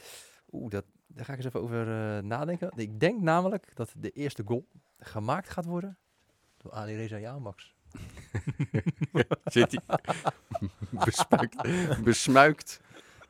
Oeh, 0.50 0.70
dat, 0.70 0.84
daar 1.06 1.24
ga 1.24 1.32
ik 1.32 1.38
eens 1.38 1.46
even 1.46 1.60
over 1.62 1.80
eh, 2.16 2.22
nadenken. 2.22 2.72
Ik 2.76 3.00
denk 3.00 3.20
namelijk 3.20 3.74
dat 3.76 3.92
de 3.96 4.10
eerste 4.10 4.42
goal 4.46 4.68
gemaakt 4.98 5.48
gaat 5.48 5.64
worden 5.64 5.98
door 6.56 6.72
Ali 6.72 6.96
Reza 6.96 7.16
Jaanmax. 7.16 7.74
Zit 9.44 9.80
hij 9.84 9.98
besmuikt. 11.04 12.02
besmuikt. 12.04 12.80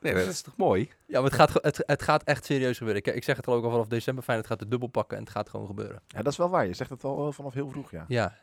Nee, 0.03 0.15
dat 0.15 0.27
is 0.27 0.43
toch 0.43 0.57
mooi? 0.57 0.91
Ja, 1.07 1.21
maar 1.21 1.31
het 1.31 1.35
gaat, 1.41 1.53
het, 1.62 1.83
het 1.87 2.03
gaat 2.03 2.23
echt 2.23 2.45
serieus 2.45 2.79
gebeuren. 2.79 3.03
Ik, 3.07 3.15
ik 3.15 3.25
zeg 3.25 3.37
het 3.37 3.47
al 3.47 3.55
ook 3.55 3.65
al 3.65 3.71
vanaf 3.71 3.87
december. 3.87 4.25
Feyenoord 4.25 4.49
gaat 4.49 4.59
de 4.59 4.69
dubbel 4.69 4.88
pakken 4.88 5.17
en 5.17 5.23
het 5.23 5.33
gaat 5.33 5.49
gewoon 5.49 5.67
gebeuren. 5.67 6.01
Ja, 6.07 6.23
dat 6.23 6.33
is 6.33 6.38
wel 6.38 6.49
waar. 6.51 6.67
Je 6.67 6.75
zegt 6.75 6.91
het 6.91 7.05
al 7.05 7.27
eh, 7.27 7.33
vanaf 7.33 7.55
heel 7.55 7.69
vroeg, 7.69 7.91
ja. 7.91 8.05
Ja. 8.09 8.35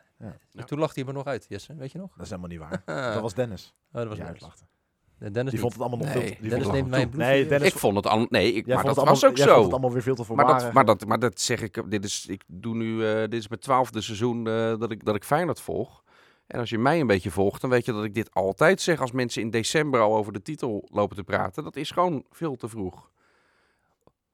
Ja. 0.50 0.64
Toen 0.64 0.78
lag 0.78 0.94
hij 0.94 1.04
er 1.06 1.12
nog 1.12 1.24
uit, 1.26 1.46
Jesse. 1.48 1.74
Weet 1.74 1.92
je 1.92 1.98
nog? 1.98 2.10
Dat 2.16 2.24
is 2.24 2.30
helemaal 2.30 2.50
niet 2.50 2.58
waar. 2.58 2.82
Dat 3.14 3.22
was 3.22 3.34
Dennis. 3.34 3.74
Oh, 3.92 3.94
dat 3.98 4.06
was 4.08 4.16
die 4.16 4.26
uitlachte. 4.26 4.64
Dennis 5.32 5.50
Die 5.50 5.60
vond 5.60 5.72
het 5.72 5.80
allemaal 5.82 5.98
nog 5.98 6.14
Nee, 6.14 6.16
veel 6.26 6.34
te... 6.34 6.40
die 6.40 6.48
Dennis 6.50 6.66
vond 6.66 6.76
het 6.78 6.86
neemt 6.86 6.90
mij 6.90 7.00
een 7.02 7.08
allemaal- 7.08 7.26
Nee, 7.28 7.46
Dennis... 7.46 7.68
Ik 7.72 7.78
vond 7.78 7.96
het 7.96 8.06
al. 8.06 8.26
Nee, 8.28 8.52
ik, 8.52 8.66
jij 8.66 8.74
maar 8.74 8.84
vond 8.84 8.96
dat 8.96 8.96
het 8.96 8.96
was 8.96 9.22
allemaal- 9.22 9.30
ook 9.30 9.36
jij 9.36 9.46
vond 9.46 9.56
zo. 9.56 9.62
het 9.62 9.72
allemaal 9.72 9.92
weer 9.92 10.02
veel 10.02 10.14
te 10.14 10.34
Maar 10.34 10.46
dat, 10.46 10.72
maar, 10.72 10.84
dat, 10.84 11.06
maar 11.06 11.18
dat 11.18 11.40
zeg 11.40 11.60
ik. 11.62 11.90
Dit 11.90 12.04
is, 12.04 12.26
ik 12.26 12.42
doe 12.46 12.74
nu. 12.74 13.06
eh, 13.06 13.20
dit 13.20 13.32
is 13.34 13.48
mijn 13.48 13.60
twaalfde 13.60 14.00
seizoen 14.00 14.46
eh, 14.46 14.78
dat, 14.78 14.90
ik, 14.90 15.04
dat 15.04 15.14
ik 15.14 15.24
Feyenoord 15.24 15.60
volg. 15.60 16.02
En 16.50 16.60
als 16.60 16.70
je 16.70 16.78
mij 16.78 17.00
een 17.00 17.06
beetje 17.06 17.30
volgt, 17.30 17.60
dan 17.60 17.70
weet 17.70 17.84
je 17.84 17.92
dat 17.92 18.04
ik 18.04 18.14
dit 18.14 18.34
altijd 18.34 18.80
zeg 18.80 19.00
als 19.00 19.12
mensen 19.12 19.42
in 19.42 19.50
december 19.50 20.00
al 20.00 20.16
over 20.16 20.32
de 20.32 20.42
titel 20.42 20.88
lopen 20.92 21.16
te 21.16 21.24
praten. 21.24 21.64
Dat 21.64 21.76
is 21.76 21.90
gewoon 21.90 22.24
veel 22.30 22.56
te 22.56 22.68
vroeg. 22.68 23.10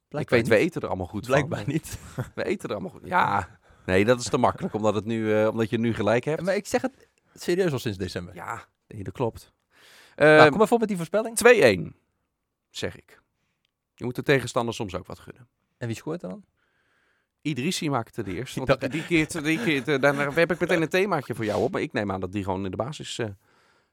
Blijkbaar 0.08 0.38
ik 0.38 0.44
weet, 0.44 0.48
we 0.48 0.54
niet. 0.54 0.64
eten 0.70 0.80
er 0.80 0.88
allemaal 0.88 1.06
goed 1.06 1.26
Blijkbaar 1.26 1.62
van. 1.64 1.72
niet. 1.72 1.98
We 2.34 2.44
eten 2.44 2.68
er 2.68 2.74
allemaal 2.74 2.92
goed. 2.92 3.06
Ja, 3.08 3.58
nee, 3.86 4.04
dat 4.04 4.20
is 4.20 4.28
te 4.28 4.38
makkelijk 4.38 4.74
omdat, 4.74 4.94
het 4.94 5.04
nu, 5.04 5.34
eh, 5.34 5.48
omdat 5.48 5.70
je 5.70 5.78
nu 5.78 5.94
gelijk 5.94 6.24
hebt. 6.24 6.42
Maar 6.42 6.54
ik 6.56 6.66
zeg 6.66 6.82
het 6.82 7.08
serieus 7.34 7.72
al 7.72 7.78
sinds 7.78 7.98
december. 7.98 8.34
Ja, 8.34 8.64
nee, 8.88 9.02
dat 9.04 9.12
klopt. 9.14 9.52
Nou, 10.16 10.40
Eh, 10.40 10.48
kom 10.48 10.58
maar 10.58 10.68
voor 10.68 10.78
met 10.78 10.88
die 10.88 10.96
voorspelling. 10.96 11.36
2-1, 11.36 11.94
zeg 12.70 12.96
ik. 12.96 13.20
Je 13.94 14.04
moet 14.04 14.14
de 14.14 14.22
tegenstander 14.22 14.74
soms 14.74 14.94
ook 14.94 15.06
wat 15.06 15.18
gunnen. 15.18 15.48
En 15.78 15.86
wie 15.86 15.96
scoort 15.96 16.22
er 16.22 16.28
dan? 16.28 16.44
Idrissi 17.46 17.90
maakte 17.90 18.22
de 18.22 18.34
eerste. 18.34 18.64
Want 18.64 18.90
die 18.92 19.04
keert, 19.06 19.44
die 19.44 19.58
keert, 19.62 19.88
eh, 19.88 20.00
daarna 20.00 20.32
heb 20.32 20.50
ik 20.52 20.60
meteen 20.60 20.82
een 20.82 20.88
themaatje 20.88 21.34
voor 21.34 21.44
jou 21.44 21.62
op. 21.62 21.72
Maar 21.72 21.80
ik 21.80 21.92
neem 21.92 22.10
aan 22.12 22.20
dat 22.20 22.32
die 22.32 22.44
gewoon 22.44 22.64
in 22.64 22.70
de 22.70 22.76
basis 22.76 23.18
eh, 23.18 23.26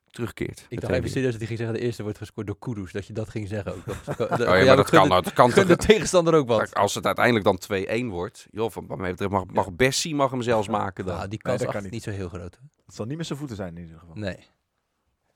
terugkeert. 0.10 0.66
Ik 0.70 0.82
dacht 0.82 0.94
even 0.94 1.10
serieus 1.10 1.30
dat 1.32 1.38
hij 1.40 1.48
ging 1.48 1.60
zeggen, 1.60 1.78
de 1.78 1.84
eerste 1.86 2.04
wordt 2.04 2.18
gescoord 2.18 2.48
door 2.48 2.60
Kudus. 2.60 2.92
Dat 2.92 3.08
je 3.08 3.14
dat 3.14 3.30
ging 3.30 3.48
zeggen 3.48 3.74
ook. 3.76 3.86
Dat- 3.86 4.32
Oh 4.50 4.64
ja, 4.64 4.76
dat 4.76 4.90
kan, 4.90 5.04
de- 5.10 5.22
dat 5.22 5.34
kan 5.34 5.52
gun 5.52 5.68
de 5.74 5.76
tegenstander 5.76 6.34
ook 6.34 6.48
wat. 6.48 6.58
Maar 6.58 6.70
Als 6.74 6.96
het 6.96 7.06
uiteindelijk 7.06 7.46
dan 7.46 7.60
2-1 8.04 8.06
wordt, 8.10 8.48
joh, 8.52 8.72
van 8.72 8.88
wat 8.88 8.98
mij 8.98 9.10
betreft 9.12 9.32
mag, 9.32 9.46
mag 9.46 9.72
Bessie 9.74 10.16
mag 10.16 10.32
hem 10.32 10.42
zelfs 10.42 10.68
maken 10.68 11.06
dan. 11.06 11.16
Nou, 11.16 11.28
die 11.28 11.40
kans 11.40 11.66
kan 11.66 11.84
niet. 11.84 11.92
niet. 11.92 12.04
zo 12.04 12.12
heel 12.12 12.30
groot. 12.30 12.56
hè? 12.56 12.62
Het 12.86 12.96
zal 12.96 13.06
niet 13.06 13.18
met 13.18 13.26
zijn 13.26 13.40
voeten 13.40 13.56
zijn 13.58 13.76
in 13.78 13.82
ieder 13.84 14.00
geval. 14.00 14.16
Nee. 14.16 14.38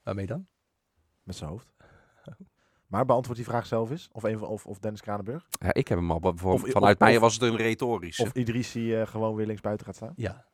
Waarmee 0.04 0.26
dan? 0.26 0.48
Met 1.24 1.36
zijn 1.36 1.50
hoofd. 1.50 1.66
Maar 2.88 3.06
beantwoord 3.06 3.38
die 3.38 3.46
vraag 3.46 3.66
zelf 3.66 3.90
eens. 3.90 4.10
Of, 4.12 4.24
een 4.24 4.38
van, 4.40 4.48
of, 4.48 4.66
of 4.66 4.80
Dennis 4.80 5.02
Kranenburg. 5.02 5.48
Ja, 5.50 5.74
ik 5.74 5.88
heb 5.88 5.98
hem 5.98 6.12
al. 6.12 6.34
Voor, 6.36 6.54
Of- 6.54 6.62
vanuit 6.72 6.94
of- 6.94 7.00
mij 7.08 7.20
was 7.20 7.34
het 7.34 7.42
een 7.44 7.56
retorische. 7.56 8.22
Of 8.22 8.34
Idrissi 8.34 8.96
eh, 8.96 9.08
gewoon 9.08 9.36
weer 9.36 9.46
linksbuiten 9.46 9.86
gaat 9.86 9.96
staan. 9.96 10.14
Ja, 10.16 10.46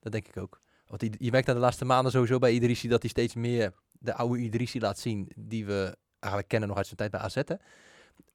dat 0.00 0.12
denk 0.12 0.28
ik 0.28 0.36
ook. 0.36 0.60
Want 0.86 1.00
die- 1.00 1.14
je 1.18 1.30
merkt 1.30 1.48
aan 1.48 1.54
de 1.54 1.60
laatste 1.60 1.84
maanden 1.84 2.12
sowieso 2.12 2.38
bij 2.38 2.52
Idrissi 2.52 2.88
dat 2.88 3.00
hij 3.02 3.10
steeds 3.10 3.34
meer 3.34 3.72
de 3.92 4.14
oude 4.14 4.38
Idrissi 4.42 4.80
laat 4.80 4.98
zien 4.98 5.30
die 5.36 5.66
we 5.66 5.96
eigenlijk 6.18 6.48
kennen 6.52 6.68
nog 6.68 6.76
uit 6.76 6.86
zijn 6.86 6.98
tijd 6.98 7.10
bij 7.10 7.20
AZ. 7.20 7.34
hè. 7.34 7.54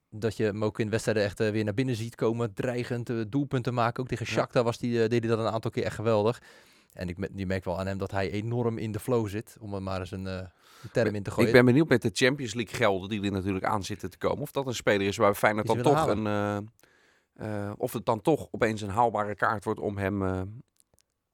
Dat 0.10 0.38
je 0.38 0.44
hem 0.44 0.64
ook 0.64 0.80
in 0.80 0.90
wedstrijden 0.90 1.24
echt 1.24 1.40
eh, 1.40 1.50
weer 1.52 1.64
naar 1.64 1.74
binnen 1.74 1.96
ziet 1.96 2.16
komen, 2.16 2.54
dreigend 2.54 3.10
eh, 3.10 3.22
doelpunten 3.30 3.74
maken. 3.74 4.04
Ook 4.04 4.10
tegen 4.10 4.26
Ja. 4.26 4.32
Shakhtar 4.32 4.64
was 4.64 4.78
die, 4.78 4.92
deed 5.08 5.24
hij 5.24 5.36
dat 5.36 5.40
een 5.40 5.52
aantal 5.54 5.72
keer 5.72 5.84
echt 5.84 5.96
geweldig. 5.96 6.42
En 6.94 7.10
ik, 7.10 7.18
je 7.36 7.46
merkt 7.46 7.66
wel 7.66 7.80
aan 7.80 7.88
hem 7.88 7.98
dat 7.98 8.12
hij 8.12 8.32
enorm 8.32 8.78
in 8.78 8.92
de 8.92 9.00
flow 9.00 9.28
zit, 9.28 9.58
om 9.60 9.74
er 9.74 9.82
maar 9.82 10.00
eens 10.00 10.12
een, 10.12 10.28
term 10.92 11.16
in 11.16 11.24
te 11.24 11.32
gooien. 11.32 11.48
Ik 11.48 11.56
ben 11.56 11.66
benieuwd 11.66 11.90
met 11.90 12.02
de 12.02 12.10
Champions 12.14 12.54
League 12.54 12.76
gelden 12.76 13.10
die 13.10 13.24
er 13.24 13.32
natuurlijk 13.32 13.66
aan 13.66 13.84
zitten 13.84 14.10
te 14.10 14.18
komen. 14.18 14.42
Of 14.42 14.52
dat 14.52 14.68
een 14.68 14.76
speler 14.76 15.08
is 15.08 15.18
waar 15.18 15.36
Feyenoord 15.36 15.68
dan 15.68 15.82
toch 15.82 16.06
willen 16.06 16.26
een... 16.26 16.68
eh, 17.36 17.66
eh, 17.68 17.72
of 17.78 17.94
het 17.94 18.06
dan 18.06 18.22
toch 18.22 18.48
opeens 18.52 18.82
een 18.82 18.90
haalbare 18.90 19.36
kaart 19.36 19.64
wordt 19.64 19.80
om 19.80 19.98
hem 19.98 20.24
eh, 20.26 20.42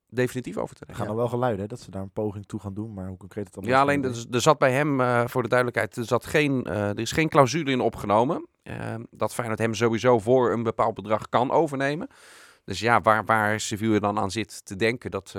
definitief 0.07 0.57
over 0.57 0.75
te 0.75 0.81
Er 0.81 0.87
nemen. 0.87 1.01
gaan 1.01 1.11
al 1.11 1.19
wel 1.19 1.27
geluiden 1.29 1.61
hè, 1.61 1.67
dat 1.67 1.79
ze 1.79 1.91
daar 1.91 2.01
een 2.01 2.11
poging 2.11 2.45
toe 2.45 2.59
gaan 2.59 2.73
doen. 2.73 2.93
Maar 2.93 3.07
hoe 3.07 3.17
concreet 3.17 3.45
het 3.45 3.55
allemaal 3.57 3.75
Ja, 3.75 3.81
alleen 3.81 4.03
er, 4.03 4.25
er 4.31 4.41
zat 4.41 4.57
bij 4.57 4.71
hem, 4.71 5.01
eh, 5.01 5.23
voor 5.27 5.41
de 5.41 5.49
duidelijkheid, 5.49 5.95
er, 5.95 6.05
zat 6.05 6.25
geen, 6.25 6.63
eh, 6.63 6.89
er 6.89 6.99
is 6.99 7.11
geen 7.11 7.29
clausule 7.29 7.71
in 7.71 7.81
opgenomen. 7.81 8.45
dat 9.09 9.33
Feyenoord 9.33 9.59
hem 9.59 9.73
sowieso 9.73 10.19
voor 10.19 10.51
een 10.51 10.63
bepaald 10.63 10.93
bedrag 10.93 11.29
kan 11.29 11.51
overnemen. 11.51 12.07
Dus 12.65 12.79
ja, 12.79 13.01
waar, 13.01 13.25
waar 13.25 13.59
Sevilla 13.59 13.99
dan 13.99 14.19
aan 14.19 14.31
zit 14.31 14.65
te 14.65 14.75
denken, 14.75 15.11
dat, 15.11 15.35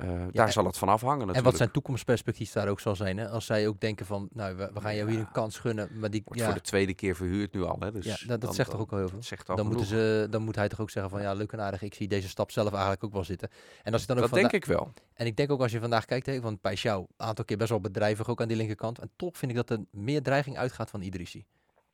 eh, 0.00 0.26
daar 0.32 0.46
en- 0.46 0.52
zal 0.52 0.64
het 0.64 0.78
van 0.78 0.88
afhangen 0.88 1.12
En 1.12 1.18
natuurlijk. 1.18 1.46
wat 1.46 1.56
zijn 1.56 1.70
toekomstperspectief 1.70 2.52
daar 2.52 2.68
ook 2.68 2.80
zal 2.80 2.96
zijn. 2.96 3.18
Hè? 3.18 3.28
Als 3.28 3.46
zij 3.46 3.68
ook 3.68 3.80
denken 3.80 4.06
van, 4.06 4.28
nou, 4.32 4.56
we, 4.56 4.70
we 4.74 4.80
gaan 4.80 4.96
jou 4.96 5.10
hier 5.10 5.18
een 5.18 5.32
kans 5.32 5.58
gunnen. 5.58 5.88
Maar 5.98 6.10
die, 6.10 6.22
Wordt 6.24 6.40
ja, 6.40 6.46
voor 6.46 6.54
de 6.54 6.60
tweede 6.60 6.94
keer 6.94 7.16
verhuurd 7.16 7.52
nu 7.52 7.62
al. 7.62 7.76
Hè? 7.80 7.92
Dus 7.92 8.04
ja, 8.04 8.10
dat, 8.10 8.28
dat 8.28 8.40
dan- 8.40 8.54
zegt 8.54 8.70
toch 8.70 8.80
ook 8.80 8.92
al 8.92 8.98
heel 8.98 9.08
veel. 9.08 9.22
zegt 9.22 9.48
al 9.48 9.56
Dan, 9.56 9.66
moeten 9.66 9.86
ze, 9.86 10.26
dan 10.30 10.42
moet 10.42 10.56
hij 10.56 10.68
toch 10.68 10.80
ook 10.80 10.90
zeggen 10.90 11.12
van 11.12 11.22
ja, 11.22 11.32
leuk 11.32 11.52
en 11.52 11.60
aardig. 11.60 11.82
Ik 11.82 11.94
zie 11.94 12.08
deze 12.08 12.28
stap 12.28 12.50
zelf 12.50 12.72
eigenlijk 12.72 13.04
ook 13.04 13.12
wel 13.12 13.24
zitten. 13.24 13.48
En 13.82 13.92
als 13.92 14.02
ik 14.02 14.08
dan 14.08 14.16
ook 14.16 14.22
Dat 14.22 14.32
denk 14.32 14.52
ik 14.52 14.64
wel. 14.64 14.92
En 15.14 15.26
ik 15.26 15.36
denk 15.36 15.50
ook 15.50 15.60
als 15.60 15.72
je 15.72 15.80
vandaag 15.80 16.04
kijkt, 16.04 16.26
hè, 16.26 16.40
want 16.40 16.60
bij 16.60 16.74
jou 16.74 17.00
een 17.00 17.26
aantal 17.26 17.44
keer 17.44 17.56
best 17.56 17.70
wel 17.70 17.80
bedrijvig 17.80 18.28
ook 18.28 18.40
aan 18.40 18.48
die 18.48 18.56
linkerkant. 18.56 18.98
En 18.98 19.10
toch 19.16 19.38
vind 19.38 19.50
ik 19.50 19.56
dat 19.56 19.70
er 19.70 19.78
meer 19.90 20.22
dreiging 20.22 20.56
uitgaat 20.58 20.90
van 20.90 21.00
Idrissi. 21.02 21.44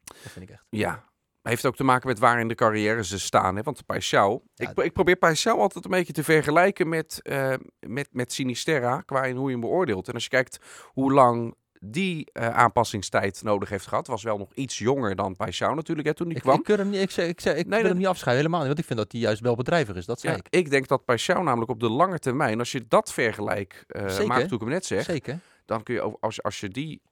Dat 0.04 0.16
vind 0.32 0.44
ik 0.44 0.50
echt. 0.50 0.64
Ja. 0.70 1.04
Heeft 1.48 1.66
ook 1.66 1.76
te 1.76 1.84
maken 1.84 2.08
met 2.08 2.18
waar 2.18 2.40
in 2.40 2.48
de 2.48 2.54
carrière 2.54 3.04
ze 3.04 3.18
staan. 3.18 3.56
Hè? 3.56 3.62
Want 3.62 3.82
Paixão, 3.82 4.42
Ja, 4.54 4.70
ik, 4.70 4.78
ik 4.78 4.92
probeer 4.92 5.16
Paixão 5.16 5.58
altijd 5.58 5.84
een 5.84 5.90
beetje 5.90 6.12
te 6.12 6.24
vergelijken 6.24 6.88
met, 6.88 7.20
eh, 7.22 7.54
met, 7.80 8.08
met 8.12 8.32
Sinisterra, 8.32 9.00
qua 9.00 9.24
in 9.24 9.36
hoe 9.36 9.46
je 9.46 9.52
hem 9.52 9.60
beoordeelt. 9.60 10.08
En 10.08 10.14
als 10.14 10.22
je 10.22 10.28
kijkt 10.28 10.58
hoe 10.84 11.12
lang 11.12 11.54
die 11.80 12.30
eh, 12.32 12.48
aanpassingstijd 12.48 13.42
nodig 13.42 13.68
heeft 13.68 13.86
gehad, 13.86 14.06
was 14.06 14.22
wel 14.22 14.38
nog 14.38 14.52
iets 14.54 14.78
jonger 14.78 15.16
dan 15.16 15.36
Paixão 15.36 15.74
natuurlijk, 15.74 16.06
hè, 16.08 16.14
toen 16.14 16.26
die 16.28 16.36
Ik, 16.36 16.42
kwam. 16.42 16.56
ik, 16.58 16.62
keur 16.64 16.78
hem 16.78 16.90
niet, 16.90 17.00
ik, 17.00 17.10
zeg, 17.10 17.28
ik, 17.28 17.40
zeg, 17.40 17.52
ik 17.56 17.58
Nee, 17.58 17.68
wil 17.68 17.78
nee. 17.78 17.88
hem 17.88 17.96
niet 17.98 18.06
afscheiden, 18.06 18.44
helemaal 18.44 18.66
niet. 18.66 18.76
Want 18.76 18.80
ik 18.80 18.86
vind 18.94 18.98
dat 18.98 19.12
hij 19.12 19.20
juist 19.20 19.40
wel 19.40 19.54
bedrijvig 19.56 19.96
is. 19.96 20.06
Dat 20.06 20.20
zei 20.20 20.32
Ja, 20.32 20.38
ik. 20.38 20.46
ik 20.64 20.70
denk 20.70 20.88
dat 20.88 21.00
Paixão 21.02 21.42
namelijk 21.42 21.70
op 21.70 21.80
de 21.80 21.88
lange 21.90 22.18
termijn, 22.18 22.58
als 22.58 22.72
je 22.72 22.84
dat 22.88 23.12
vergelijk 23.12 23.84
uh, 23.88 24.08
Zeker. 24.08 24.26
maakt, 24.26 24.44
hoe 24.44 24.54
ik 24.54 24.60
hem 24.60 24.68
net 24.68 24.84
zeg, 24.84 25.04
Zeker. 25.04 25.38
dan 25.64 25.82
kun 25.82 25.94
je, 25.94 26.16
als, 26.20 26.42
als 26.42 26.60
je 26.60 26.68
die 26.68 27.02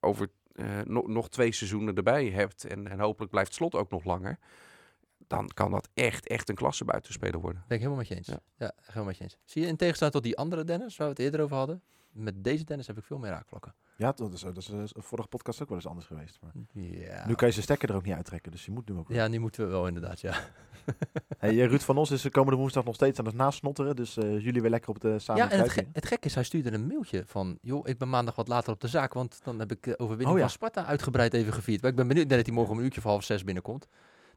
over 0.00 0.26
eh, 0.26 0.32
no- 0.84 1.06
nog 1.06 1.28
twee 1.28 1.52
seizoenen 1.52 1.94
erbij 1.94 2.26
hebt 2.30 2.64
en, 2.64 2.88
en 2.88 3.00
hopelijk 3.00 3.30
blijft 3.30 3.54
slot 3.54 3.74
ook 3.74 3.90
nog 3.90 4.04
langer, 4.04 4.38
dan 5.26 5.48
kan 5.54 5.70
dat 5.70 5.88
echt, 5.94 6.26
echt 6.26 6.48
een 6.48 6.54
klasse 6.54 6.84
buitenspeler 6.84 7.40
worden. 7.40 7.60
Ben 7.66 7.76
ik 7.76 7.82
helemaal 7.82 7.98
met 8.02 8.08
je 8.08 8.14
eens. 8.16 8.26
Ja, 8.26 8.40
Ja. 8.56 8.72
helemaal 8.80 9.04
met 9.04 9.16
je 9.16 9.22
eens. 9.22 9.38
Zie 9.44 9.62
je, 9.62 9.68
in 9.68 9.76
tegenstelling 9.76 10.14
tot 10.14 10.24
die 10.24 10.36
andere 10.36 10.64
Dennis, 10.64 10.96
waar 10.96 11.06
we 11.06 11.12
het 11.12 11.22
eerder 11.22 11.40
over 11.40 11.56
hadden. 11.56 11.82
Met 12.10 12.44
deze 12.44 12.64
Dennis 12.64 12.86
heb 12.86 12.98
ik 12.98 13.04
veel 13.04 13.18
meer 13.18 13.30
raakvlakken. 13.30 13.74
Ja, 13.98 14.12
dat 14.12 14.32
is, 14.32 14.40
dat 14.40 14.56
is 14.56 14.68
eh, 14.70 14.84
vorige 14.94 15.28
podcast 15.28 15.62
ook 15.62 15.68
wel 15.68 15.76
eens 15.76 15.86
anders 15.86 16.06
geweest. 16.06 16.38
Maar 16.42 16.52
Ja. 16.72 17.26
nu 17.26 17.34
kan 17.34 17.46
je 17.46 17.52
zijn 17.52 17.64
stekker 17.64 17.88
er 17.90 17.94
ook 17.96 18.04
niet 18.04 18.14
uittrekken. 18.14 18.52
Dus 18.52 18.64
je 18.64 18.70
moet 18.70 18.88
nu 18.88 18.96
ook. 18.96 19.08
Ja, 19.08 19.28
nu 19.28 19.38
moeten 19.38 19.64
we 19.64 19.70
wel 19.70 19.86
inderdaad, 19.86 20.20
ja. 20.20 20.34
Hey, 21.38 21.50
eh, 21.62 21.66
Ruud 21.66 21.80
van 21.80 21.96
Os 21.98 22.10
is 22.10 22.22
de 22.22 22.30
komende 22.30 22.58
woensdag 22.58 22.84
nog 22.84 22.94
steeds 22.94 23.18
aan 23.18 23.24
het 23.26 23.34
nasnotteren. 23.34 23.96
Dus 23.96 24.16
eh, 24.16 24.40
jullie 24.44 24.60
weer 24.60 24.70
lekker 24.70 24.90
op 24.90 25.00
de 25.00 25.18
samen. 25.18 25.42
Ja, 25.42 25.50
en 25.50 25.58
het, 25.58 25.68
kruipje. 25.72 25.84
ge 25.92 25.98
het 25.98 26.06
gek 26.06 26.24
is, 26.24 26.34
hij 26.34 26.44
stuurde 26.44 26.72
een 26.72 26.86
mailtje 26.86 27.22
van... 27.26 27.58
joh, 27.62 27.88
ik 27.88 27.98
ben 27.98 28.08
maandag 28.08 28.34
wat 28.34 28.48
later 28.48 28.72
op 28.72 28.80
de 28.80 28.88
zaak, 28.88 29.12
want 29.12 29.40
dan 29.44 29.58
heb 29.58 29.70
ik 29.72 29.82
de 29.82 29.98
overwinning 29.98 30.30
Oh 30.30 30.34
ja. 30.36 30.40
van 30.40 30.50
Sparta 30.50 30.84
uitgebreid 30.84 31.34
even 31.34 31.52
gevierd. 31.52 31.80
Maar 31.80 31.90
ik 31.90 31.96
ben 31.96 32.08
benieuwd 32.08 32.28
dat 32.28 32.46
hij 32.46 32.54
morgen 32.54 32.72
om 32.72 32.78
een 32.78 32.84
uurtje 32.84 33.00
voor 33.00 33.10
half 33.10 33.24
zes 33.24 33.44
binnenkomt. 33.44 33.88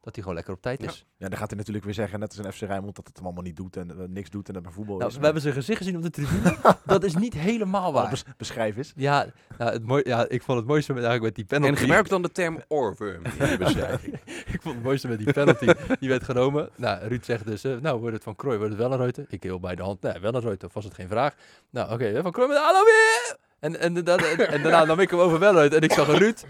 Dat 0.04 0.14
hij 0.16 0.22
gewoon 0.24 0.36
lekker 0.38 0.54
op 0.54 0.62
tijd 0.62 0.84
is. 0.84 1.06
Ja, 1.18 1.30
dan 1.30 1.38
gaat 1.38 1.50
hij 1.50 1.58
natuurlijk 1.58 1.86
weer 1.86 1.94
zeggen, 1.94 2.20
net 2.20 2.38
als 2.38 2.46
een 2.46 2.54
FC 2.54 2.60
Rijnmond, 2.62 2.96
dat 2.96 3.08
het 3.08 3.16
hem 3.16 3.26
allemaal 3.26 3.44
niet 3.44 3.56
doet 3.56 3.76
en 3.78 3.90
eh, 3.92 3.96
niks 4.08 4.30
doet 4.30 4.48
en 4.48 4.54
dat 4.54 4.64
bij 4.64 4.72
voetbal 4.72 4.98
Nou, 4.98 5.10
is. 5.10 5.18
we 5.18 5.24
hebben 5.24 5.42
zijn 5.42 5.54
gezicht 5.54 5.78
gezien 5.78 5.96
op 5.96 6.02
de 6.02 6.10
tribune. 6.10 6.56
dat 6.86 7.04
is 7.04 7.16
niet 7.16 7.34
helemaal 7.34 7.94
Wat 7.94 8.02
waar. 8.02 8.12
bes- 8.12 8.24
beschrijf 8.38 8.78
eens. 8.78 8.94
Ja, 8.96 9.26
nou, 9.58 9.72
het 9.72 9.86
mooi, 9.86 10.02
ja, 10.06 10.26
ik 10.30 10.42
vond 10.42 10.58
het 10.58 10.68
mooiste 10.68 10.94
met, 10.94 11.04
eigenlijk 11.04 11.38
met 11.38 11.48
die 11.48 11.58
penalty. 11.58 11.74
En 11.76 11.80
gebruik 11.82 12.10
dan 12.10 12.22
de 12.22 12.32
term 12.32 12.64
oorworm 12.68 13.24
in 13.40 13.48
je 13.50 13.58
beschrijving. 13.58 14.14
ik 14.54 14.62
vond 14.62 14.76
het 14.76 14.84
mooiste 14.84 15.08
met 15.08 15.18
die 15.18 15.34
penalty. 15.34 15.74
die 16.00 16.10
werd 16.10 16.24
genomen. 16.24 16.70
Nou, 16.76 17.08
Ruud 17.08 17.24
zegt 17.26 17.46
dus, 17.46 17.64
eh, 17.64 17.78
nou, 17.78 18.00
wordt 18.00 18.14
het 18.16 18.24
van 18.24 18.36
Krooi, 18.36 18.58
wordt 18.58 18.72
het 18.74 18.82
wel 18.82 18.92
een 18.92 18.98
Reuter? 18.98 19.26
Ik 19.30 19.44
heel 19.44 19.60
bij 19.60 19.76
de 19.76 19.82
hand, 19.84 20.02
nee, 20.02 20.20
wel 20.20 20.34
een 20.36 20.42
Reuter, 20.42 20.68
of 20.68 20.74
was 20.74 20.84
het 20.84 20.94
geen 20.94 21.08
vraag? 21.08 21.36
Nou, 21.70 21.92
oké, 21.94 22.06
eh, 22.06 22.22
van 22.22 22.32
Krooi 22.32 22.48
met 22.48 22.58
hallo 22.58 22.84
weer! 22.84 23.38
En, 23.60 23.80
en, 23.80 23.96
en, 23.98 24.06
en, 24.06 24.48
en 24.48 24.62
daarna 24.62 24.86
nam 24.86 25.00
ik 25.00 25.10
hem 25.10 25.20
over 25.20 25.40
wel 25.40 25.58
uit 25.58 25.74
en 25.74 25.82
ik 25.82 25.92
zag 25.92 26.18
Ruud, 26.18 26.44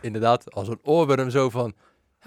inderdaad, 0.00 0.52
als 0.52 0.68
een 0.68 0.78
oorworm 0.82 1.30
zo 1.30 1.50
van, 1.50 1.74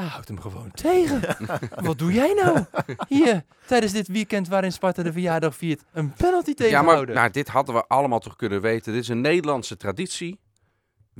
ja, 0.03 0.05
houd 0.05 0.27
hem 0.27 0.39
gewoon 0.39 0.71
tegen. 0.71 1.21
Wat 1.87 1.97
doe 1.97 2.13
jij 2.13 2.33
nou? 2.33 2.65
Hier, 3.07 3.43
tijdens 3.65 3.91
dit 3.91 4.07
weekend 4.07 4.47
waarin 4.47 4.71
Sparta 4.71 5.03
de 5.03 5.11
verjaardag 5.11 5.55
viert, 5.55 5.83
een 5.93 6.13
penalty 6.13 6.53
Ja, 6.55 6.55
maar 6.55 6.69
tegenhouden. 6.69 7.15
nou, 7.15 7.29
dit 7.31 7.47
hadden 7.47 7.75
we 7.75 7.85
allemaal 7.87 8.19
toch 8.19 8.35
kunnen 8.35 8.61
weten. 8.61 8.93
Dit 8.93 9.01
is 9.01 9.07
een 9.07 9.21
Nederlandse 9.21 9.77
traditie. 9.77 10.39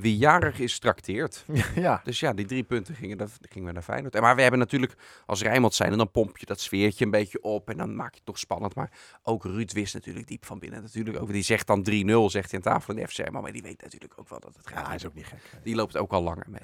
Wie 0.00 0.16
jarig 0.16 0.58
is, 0.58 0.78
trakteert. 0.78 1.44
ja, 1.74 2.00
Dus 2.04 2.20
ja, 2.20 2.32
die 2.32 2.46
drie 2.46 2.62
punten 2.62 2.94
gingen, 2.94 3.16
naar- 3.16 3.28
gingen 3.40 3.66
we 3.68 3.72
naar 3.74 3.82
Feyenoord. 3.82 4.14
En 4.14 4.22
Maar 4.22 4.36
we 4.36 4.42
hebben 4.42 4.60
natuurlijk, 4.60 4.94
als 5.26 5.42
Rijnmond 5.42 5.74
zijn, 5.74 5.92
en 5.92 5.98
dan 5.98 6.10
pomp 6.10 6.38
je 6.38 6.46
dat 6.46 6.60
sfeertje 6.60 7.04
een 7.04 7.10
beetje 7.10 7.42
op. 7.42 7.70
En 7.70 7.76
dan 7.76 7.96
maak 7.96 8.10
je 8.10 8.16
het 8.16 8.24
toch 8.26 8.38
spannend. 8.38 8.74
Maar 8.74 9.18
ook 9.22 9.44
Ruud 9.44 9.72
wist 9.72 9.94
natuurlijk 9.94 10.26
diep 10.26 10.44
van 10.44 10.58
binnen. 10.58 10.82
Natuurlijk 10.82 11.20
ook, 11.20 11.32
die 11.32 11.42
zegt 11.42 11.66
dan 11.66 11.80
3-0, 11.80 11.84
zegt 12.26 12.50
hij 12.50 12.60
aan 12.64 12.72
tafel 12.72 12.94
in 12.94 13.00
de 13.02 13.08
FC. 13.08 13.30
Maar 13.30 13.52
die 13.52 13.62
weet 13.62 13.82
natuurlijk 13.82 14.12
ook 14.16 14.28
wel 14.28 14.40
dat 14.40 14.56
het 14.56 14.68
ja, 14.68 14.76
gaat. 14.76 14.86
hij 14.86 14.96
is 14.96 15.06
ook 15.06 15.14
niet 15.14 15.26
gek. 15.26 15.40
Die 15.62 15.74
loopt 15.74 15.96
ook 15.96 16.12
al 16.12 16.22
langer 16.22 16.46
mee. 16.48 16.60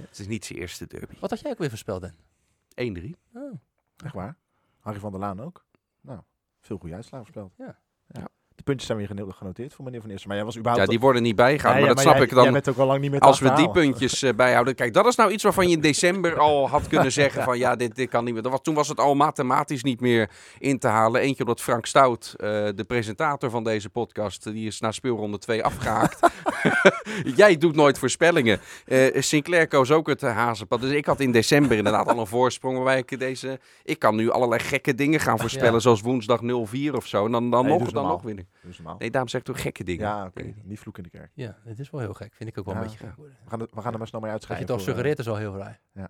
Het 0.00 0.18
is 0.18 0.26
niet 0.26 0.44
zijn 0.44 0.58
eerste 0.58 0.86
derby. 0.86 1.14
1-3. 1.14 1.18
Wat 1.18 1.30
had 1.30 1.40
jij 1.40 1.50
ook 1.50 1.58
weer 1.58 1.68
voorspeld, 1.68 2.00
Dan? 2.00 2.12
Oh. 3.34 3.60
Echt 4.04 4.14
waar? 4.14 4.36
Harry 4.80 4.98
van 5.00 5.10
der 5.10 5.20
Laan 5.20 5.40
ook? 5.40 5.64
Nou, 6.00 6.20
veel 6.60 6.78
goede 6.78 6.94
uitslagen 6.94 7.26
voorspeld. 7.26 7.54
Ja. 7.58 7.78
ja. 8.06 8.28
Puntjes 8.66 8.86
zijn 8.86 8.98
weer 8.98 9.06
geno- 9.06 9.30
genoteerd 9.30 9.74
voor 9.74 9.84
meneer 9.84 10.00
Van 10.00 10.10
Eersel. 10.10 10.26
Maar 10.28 10.36
jij 10.36 10.44
was 10.46 10.56
überhaupt... 10.58 10.84
Ja, 10.84 10.90
die 10.90 11.00
worden 11.00 11.22
niet 11.22 11.36
bijgehouden. 11.36 11.82
Ja, 11.82 11.88
ja, 11.88 11.94
maar 11.94 12.04
dat 12.04 12.12
snap 12.12 12.14
jij, 12.14 12.24
ik 12.24 12.34
dan. 12.34 12.42
Jij 12.42 12.52
bent 12.52 12.68
ook 12.68 12.76
al 12.76 12.86
lang 12.86 13.00
niet 13.00 13.10
meer 13.10 13.20
Als 13.20 13.40
we 13.40 13.52
die 13.52 13.70
puntjes 13.70 14.22
eh, 14.22 14.34
bijhouden. 14.34 14.74
Kijk, 14.74 14.94
dat 14.94 15.06
is 15.06 15.16
nou 15.16 15.30
iets 15.30 15.42
waarvan 15.42 15.68
je 15.68 15.74
in 15.74 15.80
december 15.80 16.38
al 16.38 16.68
had 16.68 16.88
kunnen 16.88 17.12
zeggen 17.22 17.42
van 17.42 17.58
ja, 17.58 17.76
dit, 17.76 17.94
dit 17.96 18.08
kan 18.08 18.24
niet 18.24 18.34
meer. 18.34 18.42
Dat 18.42 18.52
was, 18.52 18.60
toen 18.62 18.74
was 18.74 18.88
het 18.88 19.00
al 19.00 19.14
mathematisch 19.14 19.82
niet 19.82 20.00
meer 20.00 20.30
in 20.58 20.78
te 20.78 20.88
halen. 20.88 21.20
Eentje 21.20 21.42
omdat 21.42 21.60
Frank 21.60 21.86
Stout, 21.86 22.34
eh, 22.36 22.48
de 22.74 22.84
presentator 22.86 23.50
van 23.50 23.64
deze 23.64 23.88
podcast, 23.88 24.44
die 24.44 24.66
is 24.66 24.80
na 24.80 24.92
speelronde 24.92 25.38
2 25.38 25.64
afgehaakt. 25.64 26.28
Jij 27.36 27.56
doet 27.56 27.74
nooit 27.76 27.98
voorspellingen. 27.98 28.60
Eh, 28.84 29.20
Sinclair 29.20 29.68
koos 29.68 29.90
ook 29.90 30.06
het 30.06 30.20
hazenpad. 30.20 30.80
Dus 30.80 30.90
ik 30.90 31.06
had 31.06 31.20
in 31.20 31.32
december 31.32 31.76
inderdaad 31.76 32.08
al 32.08 32.18
een 32.18 32.26
voorsprong 32.26 32.74
waarbij 32.76 32.98
ik 32.98 33.18
deze... 33.18 33.60
Ik 33.84 33.98
kan 33.98 34.16
nu 34.16 34.30
allerlei 34.30 34.62
gekke 34.62 34.94
dingen 34.94 35.20
gaan 35.20 35.38
voorspellen, 35.38 35.80
zoals 35.80 36.00
woensdag 36.00 36.40
0-4 36.42 36.44
of 36.92 37.06
zo. 37.06 37.24
En 37.24 37.32
dan, 37.32 37.50
dan, 37.50 37.66
Nee, 37.66 37.78
nog, 37.78 37.90
dan 37.90 38.06
nog 38.06 38.22
winnen. 38.22 38.48
Is 38.62 38.76
normaal. 38.76 38.96
Nee, 38.98 39.10
daarom 39.10 39.30
zeg 39.30 39.40
ik 39.40 39.46
toch 39.46 39.60
gekke 39.62 39.84
dingen. 39.84 40.04
Ja, 40.06 40.24
oké. 40.26 40.54
Niet 40.62 40.78
vloek 40.78 40.96
in 40.96 41.02
de 41.02 41.10
kerk. 41.10 41.30
Ja, 41.34 41.58
het 41.64 41.78
is 41.78 41.90
wel 41.90 42.00
heel 42.00 42.14
gek. 42.14 42.34
Vind 42.34 42.50
ik 42.50 42.58
ook 42.58 42.64
wel 42.64 42.74
Ja. 42.74 42.80
een 42.80 42.86
beetje 42.86 43.06
gek 43.06 43.16
worden. 43.16 43.36
We 43.44 43.50
gaan, 43.50 43.60
er, 43.60 43.68
we 43.72 43.80
gaan 43.80 43.92
er 43.92 43.98
maar 43.98 44.06
snel 44.08 44.20
mee 44.20 44.30
Dat 44.30 44.42
je 44.42 44.48
uitschrijven. 44.48 44.66
het 44.66 44.70
al 44.70 44.78
voor, 44.78 44.88
eh, 44.88 44.94
suggereert 44.94 45.18
is 45.18 45.28
al 45.28 45.36
heel 45.36 45.56
raar. 45.56 45.80
Ja. 45.92 46.08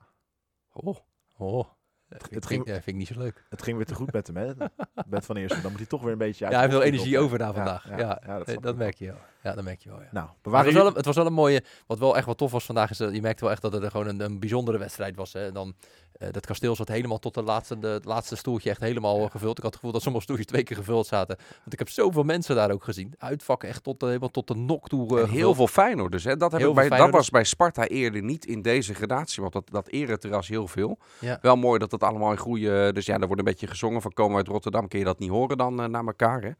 Oh, 0.73 0.97
oh. 1.37 1.65
Dat 2.09 2.21
vind, 2.23 2.35
het 2.35 2.47
ging- 2.47 2.67
ja, 2.67 2.73
vind 2.73 2.87
ik 2.87 2.95
niet 2.95 3.07
zo 3.07 3.19
leuk. 3.19 3.45
Het 3.49 3.63
ging 3.63 3.77
weer 3.77 3.87
te 3.87 3.95
goed 3.95 4.13
met 4.13 4.27
hem, 4.27 4.37
hè? 4.37 4.53
Bent 5.07 5.25
van 5.27 5.37
eerste. 5.37 5.61
Dan 5.61 5.71
moet 5.71 5.81
hij 5.81 5.89
toch 5.89 6.03
weer 6.03 6.13
een 6.13 6.19
beetje 6.19 6.45
uit. 6.45 6.53
Ja, 6.55 6.61
hij 6.61 6.69
heeft 6.69 6.79
wel 6.81 6.89
energie 6.89 7.19
op, 7.19 7.25
over 7.25 7.39
na 7.39 7.47
ja, 7.47 7.53
vandaag. 7.53 7.89
Ja, 7.89 7.99
ja, 7.99 8.21
ja, 8.27 8.39
dat, 8.45 8.63
dat 8.63 8.77
merk 8.77 8.95
je 8.95 9.07
wel. 9.07 9.19
Ja, 9.47 9.55
dat 9.55 9.65
merk 9.65 9.83
je 9.83 9.89
wel. 9.89 9.99
Ja. 10.01 10.09
Nou, 10.13 10.27
Maar 10.27 10.35
bewaren 10.43 10.67
het, 10.67 10.75
was 10.75 10.83
wel, 10.83 10.91
een- 10.93 10.97
het 10.97 11.07
was 11.07 11.17
wel 11.17 11.27
een 11.27 11.33
mooie, 11.33 11.63
wat 11.87 11.99
wel 11.99 12.17
echt 12.17 12.27
wat 12.27 12.39
tof 12.39 12.51
was 12.53 12.65
vandaag, 12.65 12.91
is 12.91 12.97
dat 12.97 13.15
je 13.15 13.21
merkte 13.21 13.43
wel 13.45 13.53
echt 13.53 13.63
dat 13.63 13.73
het 13.73 13.83
er 13.83 13.91
gewoon 13.91 14.07
een, 14.07 14.21
een 14.21 14.39
bijzondere 14.41 14.79
wedstrijd 14.79 15.17
was. 15.17 15.33
Hè. 15.33 15.47
En 15.47 15.53
dan, 15.55 15.75
eh, 16.13 16.29
dat 16.33 16.47
kasteel 16.47 16.77
zat 16.77 16.89
helemaal 16.89 17.19
tot 17.19 17.35
de 17.35 17.43
laatste, 17.43 17.79
de, 17.79 17.87
het 17.87 18.05
laatste 18.05 18.37
stoeltje 18.37 18.71
echt 18.71 18.81
helemaal 18.81 19.29
gevuld. 19.29 19.57
Ik 19.57 19.63
had 19.63 19.65
het 19.65 19.75
gevoel 19.75 19.93
dat 19.93 20.03
sommige 20.03 20.25
stoeltjes 20.25 20.49
twee 20.51 20.63
keer 20.63 20.77
gevuld 20.77 21.07
zaten. 21.07 21.37
Want 21.37 21.73
ik 21.73 21.79
heb 21.79 21.89
zoveel 21.89 22.23
mensen 22.23 22.55
daar 22.55 22.71
ook 22.71 22.85
gezien. 22.85 23.15
Uitvakken 23.19 23.69
echt 23.69 23.83
tot, 23.83 24.01
de- 24.01 24.07
helemaal 24.07 24.31
tot 24.31 24.47
de 24.49 24.55
nok 24.55 24.89
toe 24.89 25.21
eh, 25.21 25.31
heel 25.31 25.55
veel 25.55 25.67
Feyenoorders. 25.69 26.25
Hè? 26.25 26.37
Dat, 26.37 26.51
heb 26.53 26.61
Heel 26.61 26.71
ik 26.71 26.75
bij, 26.89 26.99
dat 26.99 27.11
was 27.11 27.31
bij 27.31 27.45
Sparta 27.45 27.87
eerder 27.87 28.23
niet 28.23 28.47
in 28.47 28.63
deze 28.63 28.95
gradatie. 28.95 29.41
Want 29.43 29.53
dat, 29.55 29.71
dat 29.71 29.89
ereterras 29.89 30.49
heel 30.49 30.67
veel. 30.69 30.99
Ja. 31.21 31.39
Wel 31.43 31.57
mooi 31.57 31.79
dat 31.79 31.91
het 31.91 32.03
allemaal 32.03 32.31
in 32.31 32.39
goede... 32.39 32.93
Dus 32.93 33.07
ja, 33.07 33.15
er 33.15 33.27
wordt 33.27 33.39
een 33.39 33.45
beetje 33.45 33.67
gezongen 33.67 34.03
van 34.03 34.13
komen 34.13 34.33
we 34.33 34.39
uit 34.39 34.49
Rotterdam. 34.49 34.89
Kun 34.89 34.99
je 34.99 35.05
dat 35.05 35.19
niet 35.19 35.31
horen 35.31 35.57
dan 35.57 35.83
eh, 35.83 35.89
naar 35.89 36.05
elkaar, 36.07 36.43
hè? 36.43 36.51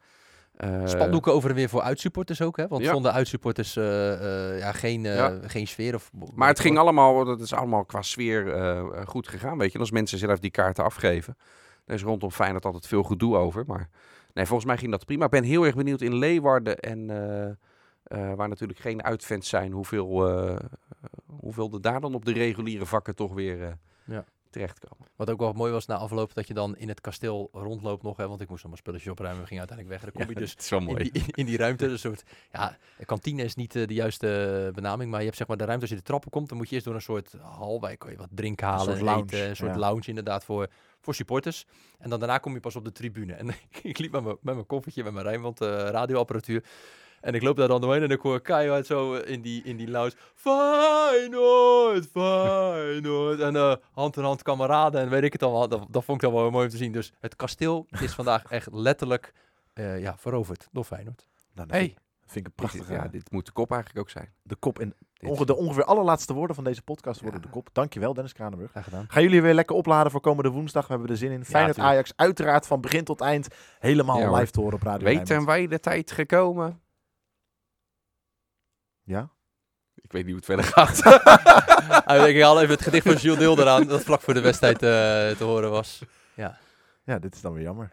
Eh, 0.57 0.81
Spandoeken 0.87 1.33
over 1.33 1.49
en 1.49 1.55
weer 1.55 1.69
voor 1.69 1.81
uitsupporters 1.81 2.41
ook, 2.41 2.57
hè? 2.57 2.67
Want 2.67 2.83
Ja. 2.83 2.91
zonder 2.91 3.11
uitsupporters 3.11 3.75
eh, 3.75 4.13
eh, 4.53 4.59
ja, 4.59 4.71
geen, 4.71 5.01
Ja. 5.03 5.39
geen 5.41 5.67
sfeer. 5.67 5.95
Of, 5.95 6.11
Maar 6.35 6.47
het 6.47 6.59
ging 6.59 6.77
allemaal, 6.77 7.25
dat 7.25 7.41
is 7.41 7.53
allemaal 7.53 7.85
qua 7.85 8.01
sfeer 8.01 8.45
goed 9.07 9.27
gegaan, 9.27 9.57
weet 9.57 9.67
je. 9.67 9.73
En 9.73 9.79
als 9.79 9.91
mensen 9.91 10.17
zelf 10.17 10.39
die 10.39 10.51
kaarten 10.51 10.83
afgeven. 10.83 11.37
Er 11.85 11.93
is 11.93 12.03
rondom 12.03 12.31
Feyenoord 12.31 12.65
altijd 12.65 12.87
veel 12.87 13.03
gedoe 13.03 13.35
over. 13.37 13.63
Maar 13.67 13.89
nee, 14.33 14.45
volgens 14.45 14.67
mij 14.67 14.77
ging 14.77 14.91
dat 14.91 15.05
prima. 15.05 15.25
Ik 15.25 15.31
ben 15.31 15.43
heel 15.43 15.65
erg 15.65 15.75
benieuwd 15.75 16.01
in 16.01 16.15
Leeuwarden 16.15 16.79
en 16.79 17.07
waar 18.35 18.47
natuurlijk 18.49 18.79
geen 18.79 19.03
uitfans 19.03 19.49
zijn, 19.49 19.71
hoeveel, 19.71 20.27
eh, 20.27 20.55
hoeveel 21.39 21.71
er 21.73 21.81
daar 21.81 22.01
dan 22.01 22.13
op 22.15 22.25
de 22.25 22.33
reguliere 22.33 22.85
vakken 22.85 23.15
toch 23.15 23.33
weer 23.33 23.77
Ja. 24.05 24.23
Terechtkomen. 24.49 25.07
Wat 25.15 25.29
ook 25.29 25.39
wel 25.39 25.53
mooi 25.53 25.71
was 25.71 25.85
na 25.85 25.95
afloop, 25.95 26.33
dat 26.33 26.47
je 26.47 26.53
dan 26.53 26.77
in 26.77 26.87
het 26.87 27.01
kasteel 27.01 27.49
rondloopt 27.51 28.03
nog. 28.03 28.17
Hè, 28.17 28.27
want 28.27 28.41
ik 28.41 28.49
moest 28.49 28.61
allemaal 28.61 28.79
spulletjes 28.79 29.11
opruimen. 29.11 29.41
We 29.41 29.47
gingen 29.47 29.67
uiteindelijk 29.67 30.01
weg. 30.01 30.13
Dan 30.13 30.23
kom 30.23 30.33
je 30.33 30.39
dus 30.39 30.51
het 30.51 30.61
is 30.61 30.69
wel 30.69 30.79
in 30.79 30.85
mooi. 30.85 31.11
die, 31.11 31.23
in 31.27 31.45
die 31.45 31.57
ruimte. 31.57 31.85
Een 31.85 31.99
soort, 31.99 32.23
ja, 32.51 32.77
kantine 33.05 33.43
is 33.43 33.55
niet 33.55 33.75
eh, 33.75 33.87
de 33.87 33.93
juiste 33.93 34.71
benaming. 34.73 35.09
Maar 35.09 35.19
je 35.19 35.25
hebt 35.25 35.37
zeg 35.37 35.47
maar 35.47 35.57
de 35.57 35.65
ruimte 35.65 35.81
als 35.81 35.91
je 35.91 35.97
de 35.97 36.03
trappen 36.03 36.31
komt. 36.31 36.49
Dan 36.49 36.57
moet 36.57 36.67
je 36.69 36.73
eerst 36.73 36.85
door 36.85 36.95
een 36.95 37.01
soort 37.01 37.33
hal. 37.41 37.79
Waar 37.79 37.91
je 37.91 37.97
kan 37.97 38.11
je 38.11 38.17
wat 38.17 38.29
drinken 38.29 38.67
halen. 38.67 38.85
soort 38.85 38.97
en 38.97 39.03
lounge, 39.03 39.23
eten, 39.23 39.49
een 39.49 39.55
soort 39.55 39.73
ja. 39.73 39.79
lounge 39.79 40.05
inderdaad 40.05 40.43
voor, 40.43 40.67
voor 41.01 41.15
supporters. 41.15 41.65
En 41.99 42.09
dan 42.09 42.19
daarna 42.19 42.37
kom 42.37 42.53
je 42.53 42.59
pas 42.59 42.75
op 42.75 42.85
de 42.85 42.91
tribune. 42.91 43.33
En 43.33 43.49
ik 43.83 43.97
liep 43.97 44.11
met 44.11 44.23
mijn, 44.23 44.37
met 44.41 44.53
mijn 44.53 44.67
koffertje, 44.67 45.03
met 45.03 45.13
mijn 45.13 45.25
Rijnmond 45.25 45.61
eh, 45.61 45.67
radioapparatuur. 45.67 46.63
En 47.27 47.33
ik 47.33 47.41
loop 47.41 47.55
daar 47.57 47.67
dan 47.67 47.81
doorheen 47.81 48.03
en 48.03 48.09
ik 48.11 48.19
hoor 48.21 48.41
keihard 48.41 48.85
zo 48.85 49.13
in 49.13 49.41
die, 49.41 49.63
in 49.63 49.77
die 49.77 49.89
lounge. 49.89 50.13
Feyenoord, 50.35 52.07
Feyenoord. 52.11 53.39
En 53.39 53.55
eh, 53.55 53.73
hand 53.91 54.17
in 54.17 54.23
hand 54.23 54.41
kameraden 54.41 55.01
en 55.01 55.09
weet 55.09 55.23
ik 55.23 55.33
het 55.33 55.43
allemaal. 55.43 55.67
Dat, 55.67 55.85
dat 55.89 56.03
vond 56.03 56.21
ik 56.23 56.29
dan 56.29 56.39
wel 56.41 56.51
mooi 56.51 56.65
om 56.65 56.71
te 56.71 56.77
zien. 56.77 56.91
Dus 56.91 57.13
het 57.19 57.35
kasteel 57.35 57.87
is 57.99 58.13
vandaag 58.13 58.43
echt 58.51 58.67
letterlijk 58.71 59.33
eh, 59.73 59.99
ja, 60.01 60.17
veroverd 60.17 60.67
door 60.71 60.83
Feyenoord. 60.83 61.25
Nou, 61.53 61.67
dat 61.67 61.77
Hey, 61.77 61.95
vind, 62.25 62.35
ik 62.35 62.45
een 62.45 62.53
prachtige... 62.55 62.93
ja, 62.93 63.07
dit 63.07 63.31
moet 63.31 63.45
de 63.45 63.51
kop 63.51 63.71
eigenlijk 63.71 64.01
ook 64.01 64.09
zijn. 64.09 64.33
de 64.43 64.55
kop 64.55 64.79
in... 64.79 64.93
Dit- 65.13 65.29
Onge, 65.29 65.45
de 65.45 65.55
ongeveer 65.55 65.83
allerlaatste 65.83 66.33
woorden 66.33 66.55
van 66.55 66.63
deze 66.63 66.81
podcast 66.81 67.21
worden 67.21 67.39
Ja. 67.39 67.45
de 67.45 67.51
kop. 67.51 67.69
Dankjewel, 67.73 68.13
Dennis 68.13 68.33
Kranenburg. 68.33 68.71
Graag 68.71 68.83
gedaan. 68.83 69.05
Gaan 69.07 69.23
jullie 69.23 69.41
weer 69.41 69.53
lekker 69.53 69.75
opladen 69.75 70.11
voor 70.11 70.21
komende 70.21 70.49
woensdag? 70.49 70.87
We 70.87 70.93
hebben 70.93 71.09
er 71.11 71.17
zin 71.17 71.31
in. 71.31 71.45
Feyenoord 71.45 71.75
tuurlijk. 71.75 71.93
Ajax, 71.95 72.11
uiteraard 72.15 72.67
van 72.67 72.81
begin 72.81 73.03
tot 73.03 73.21
eind 73.21 73.47
helemaal 73.79 74.19
Ja, 74.19 74.31
live 74.31 74.51
te 74.51 74.59
horen 74.59 74.75
op 74.75 74.81
Radio 74.83 75.05
Weet 75.07 75.15
Rijnmond. 75.15 75.39
en 75.39 75.45
wij 75.45 75.67
de 75.67 75.79
tijd 75.79 76.11
gekomen? 76.11 76.81
Ja? 79.07 79.29
Ik 79.95 80.11
weet 80.11 80.25
niet 80.25 80.35
hoe 80.35 80.35
het 80.35 80.45
verder 80.45 80.65
gaat. 80.65 81.01
Ah, 82.05 82.27
ik 82.27 82.41
haal 82.41 82.61
even 82.61 82.73
het 82.73 82.83
gedicht 82.83 83.05
van 83.05 83.15
Jules 83.15 83.39
Deel 83.39 83.59
eraan, 83.59 83.87
dat 83.87 84.03
vlak 84.03 84.21
voor 84.21 84.33
de 84.33 84.41
wedstrijd 84.41 84.75
eh, 84.75 85.37
te 85.37 85.43
horen 85.43 85.71
was. 85.71 86.01
Ja, 87.07 87.19
dit 87.19 87.35
is 87.35 87.41
dan 87.41 87.53
weer 87.53 87.63
jammer. 87.63 87.91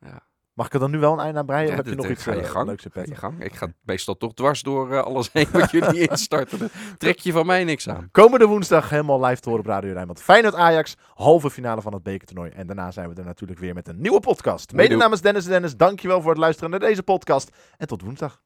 Ja. 0.00 0.22
Mag 0.52 0.66
ik 0.66 0.74
er 0.74 0.80
dan 0.80 0.90
nu 0.90 0.98
wel 0.98 1.12
een 1.12 1.18
eind 1.18 1.36
aan 1.36 1.46
breien? 1.46 1.66
Ja, 1.66 1.70
of 1.70 1.76
heb 1.76 1.86
je 1.86 1.94
nog 1.94 2.08
iets 2.08 2.22
ga 2.22 2.32
je 2.32 2.40
eh, 2.40 2.50
gang. 2.50 2.66
leuks 2.66 2.82
je 2.82 3.14
gang. 3.14 3.44
Ik 3.44 3.54
ga 3.54 3.72
meestal 3.82 4.16
toch 4.16 4.34
dwars 4.34 4.62
door 4.62 4.92
eh, 4.92 5.02
alles 5.02 5.32
heen 5.32 5.46
wat 5.52 5.70
jullie 5.70 6.00
instarten. 6.08 6.70
Trek 6.98 7.18
je 7.18 7.32
van 7.32 7.46
mij 7.46 7.64
niks 7.64 7.88
aan. 7.88 8.08
Komende 8.10 8.46
woensdag 8.46 8.90
helemaal 8.90 9.24
live 9.24 9.40
te 9.40 9.48
horen 9.48 9.64
op 9.64 9.70
Radio 9.70 9.92
Rijnmond. 9.92 10.22
Feyenoord 10.22 10.54
Ajax, 10.54 10.96
halve 11.14 11.50
finale 11.50 11.82
van 11.82 11.92
het 11.92 12.02
bekertoernooi. 12.02 12.50
En 12.50 12.66
daarna 12.66 12.90
zijn 12.90 13.08
we 13.08 13.14
er 13.14 13.24
natuurlijk 13.24 13.60
weer 13.60 13.74
met 13.74 13.88
een 13.88 14.00
nieuwe 14.00 14.20
podcast. 14.20 14.72
Mede 14.72 14.96
namens 14.96 15.20
Dennis 15.20 15.44
en 15.44 15.50
Dennis, 15.50 15.76
dankjewel 15.76 16.20
voor 16.20 16.30
het 16.30 16.40
luisteren 16.40 16.70
naar 16.70 16.80
deze 16.80 17.02
podcast. 17.02 17.56
En 17.76 17.86
tot 17.86 18.02
woensdag. 18.02 18.42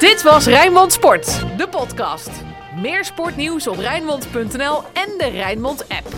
Dit 0.00 0.22
was 0.22 0.46
Rijnmond 0.46 0.92
Sport, 0.92 1.58
de 1.58 1.68
podcast. 1.68 2.30
Meer 2.76 3.04
sportnieuws 3.04 3.66
op 3.66 3.76
Rijnmond.nl 3.76 4.82
en 4.92 5.18
de 5.18 5.28
Rijnmond 5.32 5.88
app. 5.88 6.08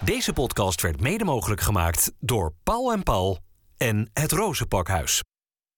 Deze 0.00 0.32
podcast 0.32 0.80
werd 0.82 1.00
mede 1.00 1.24
mogelijk 1.24 1.60
gemaakt 1.60 2.12
door 2.18 2.54
Paul 2.62 2.92
en 2.92 3.02
Paul 3.02 3.38
en 3.76 4.10
het 4.12 4.32
Rozenpakhuis. 4.32 5.22